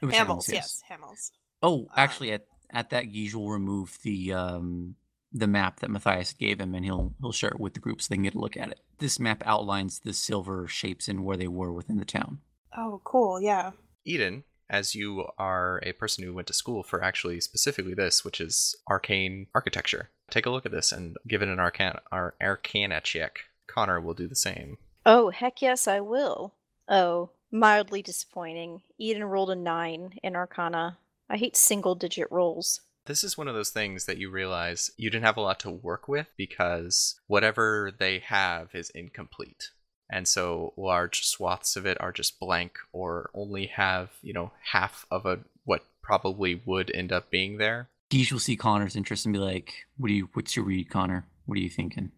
It 0.00 0.06
was 0.06 0.14
Hamels, 0.14 0.26
Hamels, 0.48 0.52
yes, 0.52 0.82
Hamels. 0.90 1.30
Oh, 1.62 1.84
Uh, 1.90 1.94
actually, 1.96 2.32
at 2.32 2.46
at 2.70 2.90
that, 2.90 3.06
Guige 3.06 3.34
will 3.34 3.50
remove 3.50 3.98
the 4.02 4.32
um 4.32 4.96
the 5.32 5.46
map 5.46 5.80
that 5.80 5.90
Matthias 5.90 6.32
gave 6.32 6.60
him, 6.60 6.74
and 6.74 6.84
he'll 6.84 7.14
he'll 7.20 7.32
share 7.32 7.50
it 7.50 7.60
with 7.60 7.74
the 7.74 7.80
group 7.80 8.00
so 8.00 8.06
they 8.08 8.16
can 8.16 8.24
get 8.24 8.34
a 8.34 8.38
look 8.40 8.56
at 8.56 8.70
it. 8.70 8.80
This 8.98 9.18
map 9.20 9.42
outlines 9.46 10.00
the 10.00 10.12
silver 10.12 10.66
shapes 10.66 11.08
and 11.08 11.24
where 11.24 11.36
they 11.36 11.48
were 11.48 11.72
within 11.72 11.98
the 11.98 12.04
town. 12.04 12.38
Oh, 12.76 13.00
cool. 13.04 13.40
Yeah. 13.40 13.72
Eden, 14.04 14.44
as 14.70 14.94
you 14.94 15.26
are 15.38 15.80
a 15.82 15.92
person 15.92 16.24
who 16.24 16.34
went 16.34 16.46
to 16.48 16.52
school 16.54 16.82
for 16.82 17.02
actually 17.02 17.40
specifically 17.40 17.94
this, 17.94 18.24
which 18.24 18.40
is 18.40 18.74
arcane 18.88 19.46
architecture, 19.54 20.10
take 20.30 20.46
a 20.46 20.50
look 20.50 20.66
at 20.66 20.72
this 20.72 20.92
and 20.92 21.16
give 21.26 21.42
it 21.42 21.48
an 21.48 21.60
arcana, 21.60 22.00
our 22.12 22.34
arcana 22.40 23.00
check. 23.00 23.40
Connor 23.66 24.00
will 24.00 24.14
do 24.14 24.26
the 24.28 24.34
same. 24.34 24.78
Oh, 25.04 25.30
heck 25.30 25.60
yes, 25.62 25.86
I 25.86 26.00
will. 26.00 26.54
Oh, 26.88 27.30
mildly 27.50 28.02
disappointing. 28.02 28.82
Eden 28.98 29.24
rolled 29.24 29.50
a 29.50 29.54
9 29.54 30.18
in 30.22 30.36
Arcana. 30.36 30.98
I 31.30 31.36
hate 31.36 31.56
single 31.56 31.94
digit 31.94 32.28
rolls. 32.30 32.80
This 33.06 33.24
is 33.24 33.38
one 33.38 33.48
of 33.48 33.54
those 33.54 33.70
things 33.70 34.04
that 34.04 34.18
you 34.18 34.30
realize 34.30 34.90
you 34.96 35.10
didn't 35.10 35.24
have 35.24 35.38
a 35.38 35.42
lot 35.42 35.60
to 35.60 35.70
work 35.70 36.08
with 36.08 36.28
because 36.36 37.18
whatever 37.26 37.90
they 37.96 38.18
have 38.18 38.74
is 38.74 38.90
incomplete. 38.90 39.70
And 40.10 40.28
so 40.28 40.72
large 40.76 41.26
swaths 41.26 41.76
of 41.76 41.86
it 41.86 41.98
are 42.00 42.12
just 42.12 42.38
blank 42.38 42.78
or 42.92 43.30
only 43.34 43.66
have, 43.66 44.10
you 44.22 44.32
know, 44.32 44.52
half 44.72 45.06
of 45.10 45.26
a 45.26 45.40
what 45.64 45.84
probably 46.02 46.62
would 46.64 46.90
end 46.94 47.12
up 47.12 47.30
being 47.30 47.58
there. 47.58 47.88
Guige 48.10 48.32
will 48.32 48.38
see 48.38 48.56
Connor's 48.56 48.96
interest 48.96 49.26
and 49.26 49.34
be 49.34 49.38
like, 49.38 49.86
"What 49.98 50.08
do 50.08 50.14
you? 50.14 50.30
What's 50.32 50.56
your 50.56 50.64
read, 50.64 50.88
Connor? 50.88 51.26
What 51.44 51.58
are 51.58 51.60
you 51.60 51.68
thinking?" 51.68 52.12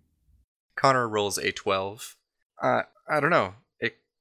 Connor 0.77 1.09
rolls 1.09 1.37
a 1.37 1.51
12. 1.51 2.17
Uh, 2.63 2.83
I 3.09 3.19
don't 3.19 3.31
know. 3.31 3.55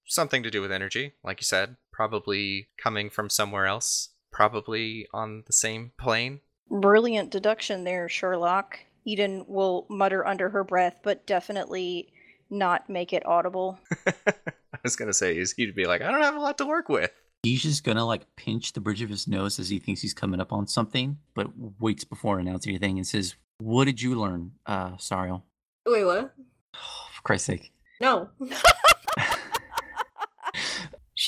It 0.10 0.14
something 0.14 0.44
to 0.44 0.52
do 0.52 0.62
with 0.62 0.72
energy, 0.72 1.14
like 1.24 1.40
you 1.40 1.46
said. 1.46 1.78
Probably 1.92 2.70
coming 2.78 3.10
from 3.10 3.30
somewhere 3.30 3.66
else. 3.66 4.10
Probably 4.32 5.08
on 5.14 5.44
the 5.48 5.54
same 5.54 5.92
plane. 5.98 6.42
Brilliant 6.70 7.32
deduction 7.32 7.84
there, 7.84 8.10
Sherlock. 8.10 8.80
Eden 9.06 9.46
will 9.48 9.88
mutter 9.90 10.26
under 10.26 10.50
her 10.50 10.64
breath, 10.64 11.00
but 11.04 11.26
definitely 11.26 12.14
not 12.50 12.90
make 12.90 13.14
it 13.14 13.26
audible. 13.26 13.80
I 14.08 14.80
was 14.84 14.96
gonna 14.96 15.14
say 15.14 15.38
is 15.38 15.54
he'd 15.54 15.76
be 15.76 15.86
like, 15.86 16.02
I 16.02 16.12
don't 16.12 16.22
have 16.22 16.36
a 16.36 16.40
lot 16.40 16.58
to 16.60 16.66
work 16.66 16.90
with. 16.90 17.12
He's 17.44 17.64
just 17.64 17.84
gonna 17.84 18.06
like 18.06 18.36
pinch 18.36 18.74
the 18.74 18.82
bridge 18.82 19.02
of 19.02 19.10
his 19.10 19.28
nose 19.28 19.60
as 19.60 19.70
he 19.70 19.80
thinks 19.80 20.02
he's 20.02 20.14
coming 20.14 20.40
up 20.40 20.54
on 20.54 20.68
something, 20.68 21.18
but 21.34 21.48
waits 21.80 22.04
before 22.04 22.40
announcing 22.40 22.72
anything 22.72 22.98
and 22.98 23.08
says, 23.08 23.36
"What 23.60 23.86
did 23.86 24.02
you 24.02 24.16
learn, 24.16 24.52
uh, 24.66 24.92
Sariel?" 24.98 25.44
Wait, 25.86 26.04
what? 26.04 26.34
for 26.74 27.22
Christ's 27.24 27.48
sake. 27.48 27.72
No. 28.02 28.30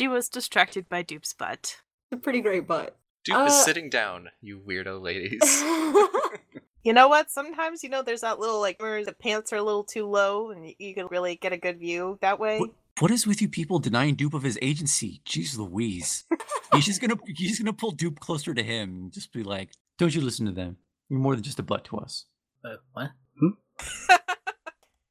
She 0.01 0.07
was 0.07 0.29
distracted 0.29 0.89
by 0.89 1.03
Dupe's 1.03 1.31
butt. 1.31 1.77
a 2.11 2.17
pretty 2.17 2.41
great 2.41 2.65
butt. 2.65 2.97
Dupe 3.23 3.45
is 3.45 3.53
Uh, 3.53 3.63
sitting 3.65 3.87
down, 3.87 4.29
you 4.41 4.59
weirdo 4.59 4.99
ladies. 4.99 5.41
You 6.83 6.93
know 6.93 7.07
what? 7.07 7.29
Sometimes, 7.29 7.83
you 7.83 7.89
know, 7.89 8.01
there's 8.01 8.21
that 8.21 8.39
little, 8.39 8.59
like, 8.59 8.81
where 8.81 9.05
the 9.05 9.13
pants 9.13 9.53
are 9.53 9.57
a 9.57 9.61
little 9.61 9.83
too 9.83 10.07
low 10.07 10.49
and 10.49 10.73
you 10.79 10.95
can 10.95 11.05
really 11.11 11.35
get 11.35 11.53
a 11.53 11.57
good 11.57 11.77
view 11.77 12.17
that 12.21 12.39
way. 12.39 12.57
What, 12.59 12.71
what 12.99 13.11
is 13.11 13.27
with 13.27 13.43
you 13.43 13.47
people 13.47 13.77
denying 13.77 14.15
Dupe 14.15 14.33
of 14.33 14.41
his 14.41 14.57
agency? 14.63 15.21
Jeez 15.23 15.55
Louise. 15.55 16.25
he's 16.73 16.85
just 16.85 16.99
gonna 16.99 17.17
he's 17.27 17.49
just 17.49 17.61
gonna 17.61 17.71
pull 17.73 17.91
Dupe 17.91 18.19
closer 18.19 18.55
to 18.55 18.63
him 18.63 18.89
and 18.95 19.13
just 19.13 19.31
be 19.31 19.43
like, 19.43 19.69
"Don't 19.99 20.15
you 20.15 20.21
listen 20.21 20.47
to 20.47 20.51
them? 20.51 20.77
You're 21.09 21.19
more 21.19 21.35
than 21.35 21.43
just 21.43 21.59
a 21.59 21.63
butt 21.63 21.83
to 21.85 21.97
us." 21.97 22.25
Uh, 22.65 22.77
what? 22.93 23.11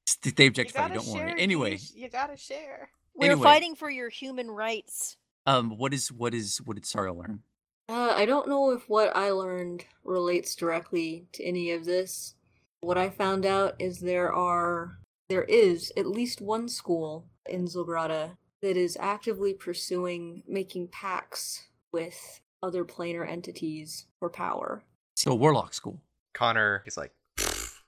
S- 0.09 0.17
They 0.35 0.43
You 0.43 0.49
objectify 0.49 0.89
you. 0.89 0.95
Don't 0.95 1.05
share, 1.05 1.27
worry. 1.29 1.41
Anyway, 1.41 1.79
You 1.95 2.09
gotta 2.09 2.37
share. 2.37 2.91
We're 3.21 3.33
Anyway. 3.33 3.43
fighting 3.45 3.75
for 3.75 3.91
your 3.91 4.09
human 4.09 4.51
rights. 4.51 5.17
um, 5.47 5.77
what 5.77 5.93
is 5.93 6.11
what 6.11 6.33
is 6.35 6.59
what 6.65 6.75
did 6.77 6.85
Sariel 6.85 7.17
learn? 7.19 7.43
Uh, 7.89 8.15
I 8.17 8.25
don't 8.25 8.49
know 8.49 8.71
if 8.71 8.89
what 8.89 9.15
I 9.15 9.31
learned 9.31 9.85
relates 10.05 10.55
directly 10.55 11.27
to 11.33 11.45
any 11.45 11.71
of 11.73 11.85
this. 11.85 12.35
What 12.81 12.97
I 12.97 13.11
found 13.11 13.45
out 13.45 13.75
is 13.79 14.01
there 14.01 14.33
are 14.33 14.97
there 15.29 15.45
is 15.45 15.93
at 15.99 16.07
least 16.07 16.41
one 16.41 16.69
school 16.69 17.27
in 17.47 17.67
Zilgrada 17.67 18.37
that 18.63 18.77
is 18.77 18.97
actively 19.01 19.53
pursuing 19.55 20.43
making 20.49 20.89
pacts 20.89 21.65
with 21.93 22.41
other 22.63 22.85
planar 22.85 23.29
entities 23.29 24.07
for 24.19 24.31
power. 24.31 24.83
So 25.17 25.35
Warlock 25.35 25.75
School. 25.75 26.01
Connor, 26.33 26.81
he's 26.85 26.97
like, 26.97 27.13
"Pfft, 27.37 27.81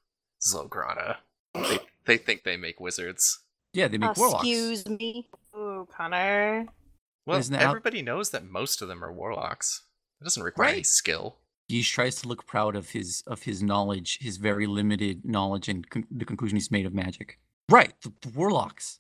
They, 1.55 1.79
they 2.07 2.17
think 2.19 2.43
they 2.45 2.57
make 2.57 2.81
wizards. 2.81 3.41
Yeah, 3.73 3.89
they 3.89 3.99
make 3.99 4.17
warlocks. 4.17 4.47
Excuse 4.47 4.87
me. 4.87 5.29
Ooh, 5.57 5.89
Connor. 5.91 6.67
Well, 7.27 7.39
Isn't 7.39 7.53
that 7.53 7.63
how- 7.63 7.71
everybody 7.71 8.03
knows 8.03 8.31
that 8.31 8.45
most 8.45 8.83
of 8.83 8.89
them 8.89 9.03
are 9.05 9.13
warlocks. 9.13 9.83
It 10.21 10.25
doesn't 10.25 10.43
require 10.43 10.69
any 10.71 10.83
skill. 10.83 11.39
Guige 11.71 11.91
tries 11.91 12.17
to 12.17 12.29
look 12.29 12.47
proud 12.47 12.77
of 12.77 12.91
his 12.91 13.23
of 13.27 13.43
his 13.45 13.63
knowledge, 13.63 14.19
his 14.21 14.37
very 14.37 14.67
limited 14.67 15.25
knowledge, 15.25 15.69
and 15.69 15.89
con- 15.89 16.07
the 16.11 16.25
conclusion 16.25 16.57
he's 16.57 16.71
made 16.71 16.85
of 16.87 16.93
magic. 16.93 17.39
Right, 17.71 17.93
the, 18.03 18.13
the 18.21 18.29
warlocks. 18.31 18.99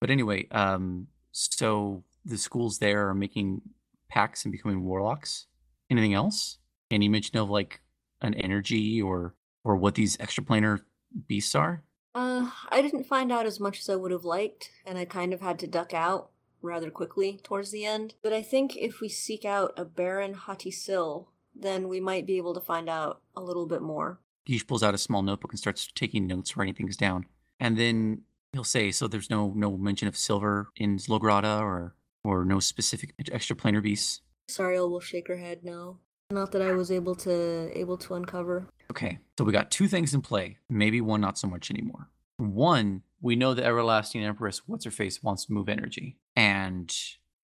But 0.00 0.10
anyway, 0.10 0.48
um, 0.50 1.06
so 1.30 2.02
the 2.24 2.38
schools 2.38 2.78
there 2.78 3.08
are 3.08 3.14
making 3.14 3.62
pacts 4.08 4.44
and 4.44 4.50
becoming 4.52 4.82
warlocks. 4.82 5.46
Anything 5.90 6.14
else? 6.14 6.58
Any 6.90 7.08
mention 7.08 7.36
of 7.38 7.50
like 7.50 7.80
an 8.20 8.34
energy 8.34 9.00
or 9.00 9.34
or 9.64 9.76
what 9.76 9.94
these 9.94 10.16
extraplanar 10.16 10.80
beasts 11.28 11.54
are? 11.54 11.84
Uh, 12.14 12.50
I 12.68 12.82
didn't 12.82 13.04
find 13.04 13.32
out 13.32 13.46
as 13.46 13.58
much 13.58 13.80
as 13.80 13.88
I 13.88 13.96
would 13.96 14.10
have 14.10 14.24
liked, 14.24 14.70
and 14.84 14.98
I 14.98 15.04
kind 15.04 15.32
of 15.32 15.40
had 15.40 15.58
to 15.60 15.66
duck 15.66 15.94
out 15.94 16.30
rather 16.60 16.90
quickly 16.90 17.40
towards 17.42 17.70
the 17.70 17.84
end. 17.84 18.14
But 18.22 18.32
I 18.32 18.42
think 18.42 18.76
if 18.76 19.00
we 19.00 19.08
seek 19.08 19.44
out 19.44 19.72
a 19.76 19.84
Baron 19.84 20.34
Hatisil, 20.34 21.26
then 21.54 21.88
we 21.88 22.00
might 22.00 22.26
be 22.26 22.36
able 22.36 22.54
to 22.54 22.60
find 22.60 22.88
out 22.88 23.20
a 23.36 23.40
little 23.40 23.66
bit 23.66 23.82
more. 23.82 24.20
Guiche 24.44 24.66
pulls 24.66 24.82
out 24.82 24.94
a 24.94 24.98
small 24.98 25.22
notebook 25.22 25.52
and 25.52 25.58
starts 25.58 25.88
taking 25.94 26.26
notes, 26.26 26.56
writing 26.56 26.74
things 26.74 26.96
down. 26.96 27.26
And 27.60 27.76
then 27.76 28.22
he'll 28.52 28.64
say, 28.64 28.90
"So 28.90 29.06
there's 29.06 29.30
no 29.30 29.52
no 29.54 29.76
mention 29.76 30.08
of 30.08 30.16
silver 30.16 30.70
in 30.76 30.98
Zilgrada, 30.98 31.60
or 31.60 31.94
or 32.24 32.44
no 32.44 32.60
specific 32.60 33.16
extraplanar 33.18 33.82
beasts." 33.82 34.20
Sariel 34.48 34.90
will 34.90 35.00
shake 35.00 35.28
her 35.28 35.36
head 35.36 35.64
no. 35.64 35.98
Not 36.32 36.50
that 36.52 36.62
I 36.62 36.72
was 36.72 36.90
able 36.90 37.14
to 37.16 37.70
able 37.78 37.98
to 37.98 38.14
uncover. 38.14 38.66
Okay, 38.90 39.18
so 39.36 39.44
we 39.44 39.52
got 39.52 39.70
two 39.70 39.86
things 39.86 40.14
in 40.14 40.22
play. 40.22 40.56
Maybe 40.70 41.00
one 41.02 41.20
not 41.20 41.38
so 41.38 41.46
much 41.46 41.70
anymore. 41.70 42.08
One, 42.38 43.02
we 43.20 43.36
know 43.36 43.52
the 43.52 43.64
everlasting 43.64 44.24
empress, 44.24 44.62
what's 44.66 44.86
her 44.86 44.90
face, 44.90 45.22
wants 45.22 45.44
to 45.44 45.52
move 45.52 45.68
energy, 45.68 46.16
and 46.34 46.90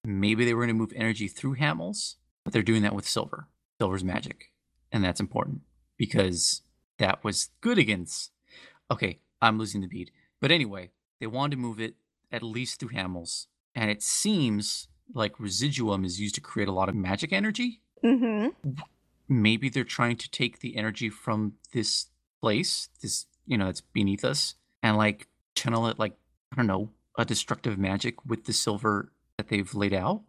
maybe 0.05 0.45
they 0.45 0.55
were 0.55 0.63
going 0.63 0.75
to 0.75 0.81
move 0.81 0.93
energy 0.97 1.29
through 1.29 1.57
Hamels, 1.57 2.15
but 2.45 2.53
they're 2.55 2.63
doing 2.63 2.83
that 2.83 2.95
with 2.95 3.07
silver. 3.07 3.49
Silver's 3.79 4.03
magic, 4.03 4.53
and 4.91 5.05
that's 5.05 5.21
important 5.21 5.61
because 5.99 6.63
that 6.99 7.23
was 7.23 7.51
good 7.61 7.79
against. 7.79 8.33
Okay, 8.91 9.21
I'm 9.43 9.59
losing 9.59 9.83
the 9.83 9.87
beat, 9.87 10.11
but 10.41 10.51
anyway, 10.51 10.91
they 11.21 11.27
wanted 11.27 11.57
to 11.57 11.63
move 11.63 11.79
it 11.79 11.95
at 12.33 12.43
least 12.43 12.81
through 12.81 12.97
Hamels, 12.97 13.49
and 13.75 13.91
it 13.91 14.03
seems 14.03 14.89
like 15.15 15.39
residuum 15.39 16.07
is 16.07 16.21
used 16.21 16.35
to 16.37 16.41
create 16.41 16.69
a 16.69 16.73
lot 16.73 16.89
of 16.89 16.95
magic 16.95 17.35
energy. 17.35 17.83
Mm-hmm. 18.05 18.71
Maybe 19.29 19.69
they're 19.69 19.85
trying 19.85 20.17
to 20.17 20.31
take 20.31 20.61
the 20.61 20.77
energy 20.77 21.11
from 21.11 21.55
this 21.73 22.07
place, 22.41 22.89
this 23.03 23.27
you 23.47 23.57
know, 23.57 23.67
that's 23.67 23.81
beneath 23.81 24.25
us, 24.25 24.55
and 24.83 24.97
like 24.97 25.29
channel 25.55 25.87
it 25.89 25.99
like 25.99 26.15
I 26.53 26.57
don't 26.57 26.67
know, 26.67 26.91
a 27.17 27.25
destructive 27.25 27.79
magic 27.79 28.25
with 28.25 28.45
the 28.45 28.53
silver 28.53 29.13
that 29.37 29.49
they've 29.49 29.75
laid 29.75 29.95
out. 29.95 30.23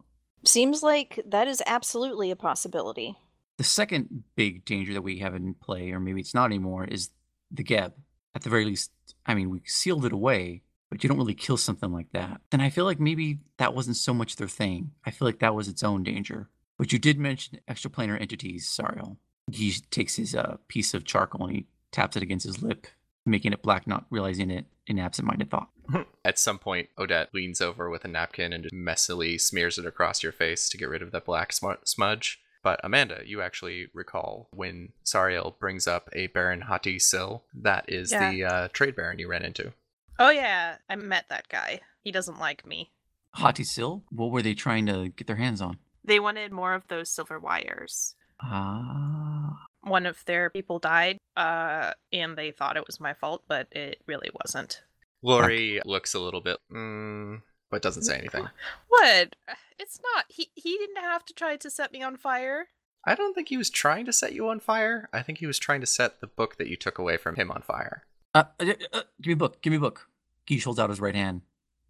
Seems 0.44 0.82
like 0.82 1.20
that 1.26 1.48
is 1.48 1.62
absolutely 1.66 2.30
a 2.30 2.36
possibility. 2.36 3.16
The 3.58 3.64
second 3.64 4.24
big 4.36 4.64
danger 4.64 4.94
that 4.94 5.02
we 5.02 5.18
have 5.18 5.34
in 5.34 5.54
play, 5.54 5.90
or 5.90 6.00
maybe 6.00 6.20
it's 6.20 6.34
not 6.34 6.46
anymore, 6.46 6.84
is 6.84 7.10
the 7.50 7.62
Geb. 7.62 7.92
At 8.34 8.42
the 8.42 8.50
very 8.50 8.64
least, 8.64 8.90
I 9.26 9.34
mean, 9.34 9.50
we 9.50 9.60
sealed 9.66 10.04
it 10.06 10.12
away, 10.12 10.62
but 10.88 11.02
you 11.02 11.08
don't 11.08 11.18
really 11.18 11.34
kill 11.34 11.56
something 11.56 11.92
like 11.92 12.10
that. 12.12 12.40
Then 12.50 12.60
I 12.60 12.70
feel 12.70 12.84
like 12.84 13.00
maybe 13.00 13.40
that 13.58 13.74
wasn't 13.74 13.96
so 13.96 14.14
much 14.14 14.36
their 14.36 14.48
thing. 14.48 14.92
I 15.04 15.10
feel 15.10 15.26
like 15.26 15.40
that 15.40 15.54
was 15.54 15.68
its 15.68 15.82
own 15.82 16.02
danger. 16.04 16.48
But 16.80 16.94
you 16.94 16.98
did 16.98 17.18
mention 17.18 17.60
extraplanar 17.68 18.18
entities, 18.18 18.66
Sariel. 18.66 19.18
He 19.52 19.70
takes 19.90 20.16
his 20.16 20.34
uh, 20.34 20.56
piece 20.66 20.94
of 20.94 21.04
charcoal 21.04 21.44
and 21.46 21.54
he 21.54 21.66
taps 21.92 22.16
it 22.16 22.22
against 22.22 22.46
his 22.46 22.62
lip, 22.62 22.86
making 23.26 23.52
it 23.52 23.60
black, 23.60 23.86
not 23.86 24.06
realizing 24.08 24.50
it 24.50 24.64
in 24.86 24.98
absent-minded 24.98 25.50
thought. 25.50 25.68
At 26.24 26.38
some 26.38 26.58
point, 26.58 26.88
Odette 26.98 27.34
leans 27.34 27.60
over 27.60 27.90
with 27.90 28.06
a 28.06 28.08
napkin 28.08 28.54
and 28.54 28.62
just 28.64 28.74
messily 28.74 29.38
smears 29.38 29.76
it 29.76 29.84
across 29.84 30.22
your 30.22 30.32
face 30.32 30.70
to 30.70 30.78
get 30.78 30.88
rid 30.88 31.02
of 31.02 31.10
that 31.12 31.26
black 31.26 31.52
smu- 31.52 31.76
smudge. 31.84 32.40
But 32.62 32.80
Amanda, 32.82 33.20
you 33.26 33.42
actually 33.42 33.88
recall 33.92 34.48
when 34.54 34.94
Sariel 35.04 35.58
brings 35.58 35.86
up 35.86 36.08
a 36.14 36.28
Baron 36.28 36.62
Hati 36.62 36.98
Sil. 37.04 37.44
That 37.52 37.84
is 37.88 38.10
Yeah. 38.10 38.30
the 38.30 38.44
uh, 38.44 38.68
trade 38.72 38.96
baron 38.96 39.18
you 39.18 39.28
ran 39.28 39.44
into. 39.44 39.74
Oh 40.18 40.30
yeah, 40.30 40.76
I 40.88 40.96
met 40.96 41.26
that 41.28 41.50
guy. 41.50 41.80
He 42.02 42.10
doesn't 42.10 42.40
like 42.40 42.66
me. 42.66 42.90
Hati 43.34 43.64
Sil, 43.68 44.00
what 44.10 44.30
were 44.30 44.40
they 44.40 44.54
trying 44.54 44.86
to 44.86 45.10
get 45.10 45.26
their 45.26 45.36
hands 45.36 45.60
on? 45.60 45.76
They 46.04 46.20
wanted 46.20 46.52
more 46.52 46.74
of 46.74 46.86
those 46.88 47.10
silver 47.10 47.38
wires. 47.38 48.14
Ah, 48.42 49.66
One 49.82 50.06
of 50.06 50.24
their 50.24 50.50
people 50.50 50.78
died, 50.78 51.18
uh, 51.36 51.92
and 52.12 52.36
they 52.36 52.50
thought 52.52 52.76
it 52.76 52.86
was 52.86 53.00
my 53.00 53.12
fault, 53.14 53.42
but 53.48 53.68
it 53.72 54.00
really 54.06 54.30
wasn't. 54.44 54.82
Lori 55.22 55.80
looks 55.84 56.14
a 56.14 56.18
little 56.20 56.40
bit, 56.40 56.58
mm, 56.72 57.42
but 57.70 57.82
doesn't 57.82 58.04
say 58.04 58.16
anything. 58.18 58.48
What? 58.88 59.34
It's 59.78 59.98
not. 60.14 60.26
He 60.28 60.50
he 60.54 60.76
didn't 60.76 61.02
have 61.02 61.24
to 61.26 61.32
try 61.34 61.56
to 61.56 61.70
set 61.70 61.90
me 61.92 62.02
on 62.02 62.16
fire. 62.16 62.68
I 63.06 63.14
don't 63.14 63.32
think 63.34 63.48
he 63.48 63.56
was 63.56 63.70
trying 63.70 64.04
to 64.06 64.12
set 64.12 64.34
you 64.34 64.48
on 64.48 64.60
fire. 64.60 65.08
I 65.12 65.22
think 65.22 65.38
he 65.38 65.46
was 65.46 65.58
trying 65.58 65.80
to 65.80 65.86
set 65.86 66.20
the 66.20 66.26
book 66.26 66.56
that 66.58 66.68
you 66.68 66.76
took 66.76 66.98
away 66.98 67.16
from 67.16 67.36
him 67.36 67.50
on 67.50 67.62
fire. 67.62 68.02
uh, 68.34 68.44
uh, 68.60 68.72
uh, 68.92 69.02
give 69.22 69.28
me 69.28 69.32
a 69.32 69.36
book. 69.36 69.62
Give 69.62 69.70
me 69.70 69.78
a 69.78 69.80
book. 69.80 70.08
Guiche 70.46 70.64
holds 70.64 70.78
out 70.78 70.90
his 70.90 71.00
right 71.00 71.14
hand 71.14 71.40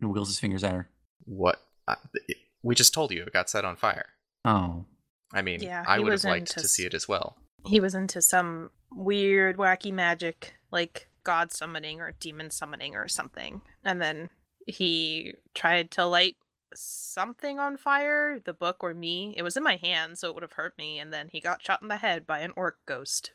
and 0.01 0.09
wiggles 0.11 0.29
his 0.29 0.39
fingers 0.39 0.63
at 0.63 0.73
her. 0.73 0.89
What? 1.25 1.61
I, 1.89 1.97
we 2.63 2.75
just 2.75 2.95
told 2.95 3.11
you 3.13 3.23
it 3.23 3.33
got 3.33 3.51
set 3.51 3.65
on 3.65 3.77
fire. 3.77 4.07
Oh, 4.45 4.85
I 5.33 5.43
mean, 5.43 5.63
Yeah, 5.63 5.85
I 5.87 5.99
would 5.99 6.13
have 6.13 6.25
liked 6.25 6.51
into 6.51 6.61
to 6.61 6.69
see 6.69 6.85
it 6.87 6.95
as 6.95 7.09
well. 7.09 7.37
He 7.67 7.81
was 7.81 7.95
into 7.95 8.21
some 8.23 8.71
weird, 8.91 9.57
wacky 9.57 9.93
magic, 9.93 10.55
like 10.71 11.09
god 11.25 11.53
summoning 11.53 12.01
or 12.01 12.13
demon 12.19 12.51
summoning 12.51 12.95
or 12.97 13.07
something. 13.07 13.61
And 13.85 14.01
then 14.01 14.31
he 14.67 15.35
tried 15.55 15.91
to 15.93 16.07
light 16.07 16.37
something 16.75 17.59
on 17.59 17.77
fire, 17.77 18.39
the 18.39 18.53
book 18.53 18.79
or 18.81 18.95
me. 18.95 19.35
It 19.37 19.43
was 19.43 19.57
in 19.57 19.63
my 19.63 19.77
hand, 19.77 20.19
so 20.19 20.29
it 20.29 20.35
would 20.35 20.43
have 20.43 20.53
hurt 20.53 20.77
me. 20.79 20.99
And 20.99 21.13
then 21.13 21.29
he 21.31 21.41
got 21.41 21.63
shot 21.63 21.83
in 21.83 21.89
the 21.89 21.97
head 21.99 22.27
by 22.27 22.41
an 22.41 22.53
orc 22.57 22.79
ghost. 22.87 23.33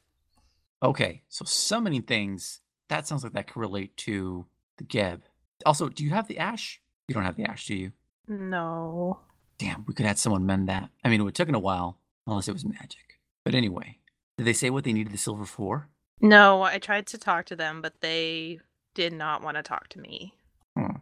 okay. 0.82 1.24
So 1.30 1.46
summoning 1.46 2.04
things. 2.04 2.62
That 2.90 3.08
sounds 3.08 3.24
like 3.24 3.34
that 3.34 3.48
could 3.48 3.60
relate 3.60 3.96
to 3.98 4.46
the 4.78 4.84
Geb. 4.84 5.24
Also, 5.66 5.90
do 5.90 6.04
you 6.04 6.12
have 6.12 6.28
the 6.28 6.38
ash? 6.38 6.82
You 7.08 7.16
don't 7.16 7.24
have 7.24 7.36
the 7.38 7.46
ash, 7.46 7.66
do 7.66 7.76
you? 7.76 7.92
No. 8.28 9.20
Damn, 9.58 9.86
we 9.88 9.94
could 9.94 10.06
have 10.06 10.20
someone 10.20 10.46
mend 10.46 10.68
that. 10.68 10.90
I 11.04 11.10
mean, 11.10 11.20
it 11.20 11.24
would 11.24 11.38
have 11.38 11.46
taken 11.46 11.56
a 11.56 11.60
while, 11.60 11.98
unless 12.28 12.48
it 12.48 12.54
was 12.54 12.66
magic. 12.66 13.20
But 13.44 13.56
anyway, 13.56 14.00
did 14.38 14.46
they 14.46 14.54
say 14.54 14.70
what 14.70 14.84
they 14.84 14.94
needed 14.94 15.14
the 15.14 15.18
silver 15.18 15.46
for? 15.46 15.90
No, 16.22 16.62
I 16.64 16.78
tried 16.78 17.08
to 17.08 17.18
talk 17.18 17.46
to 17.46 17.56
them, 17.56 17.82
but 17.82 18.02
they 18.02 18.60
did 18.94 19.14
not 19.14 19.42
want 19.42 19.58
to 19.58 19.64
talk 19.64 19.88
to 19.90 20.00
me. 20.00 20.34
Hmm. 20.78 20.98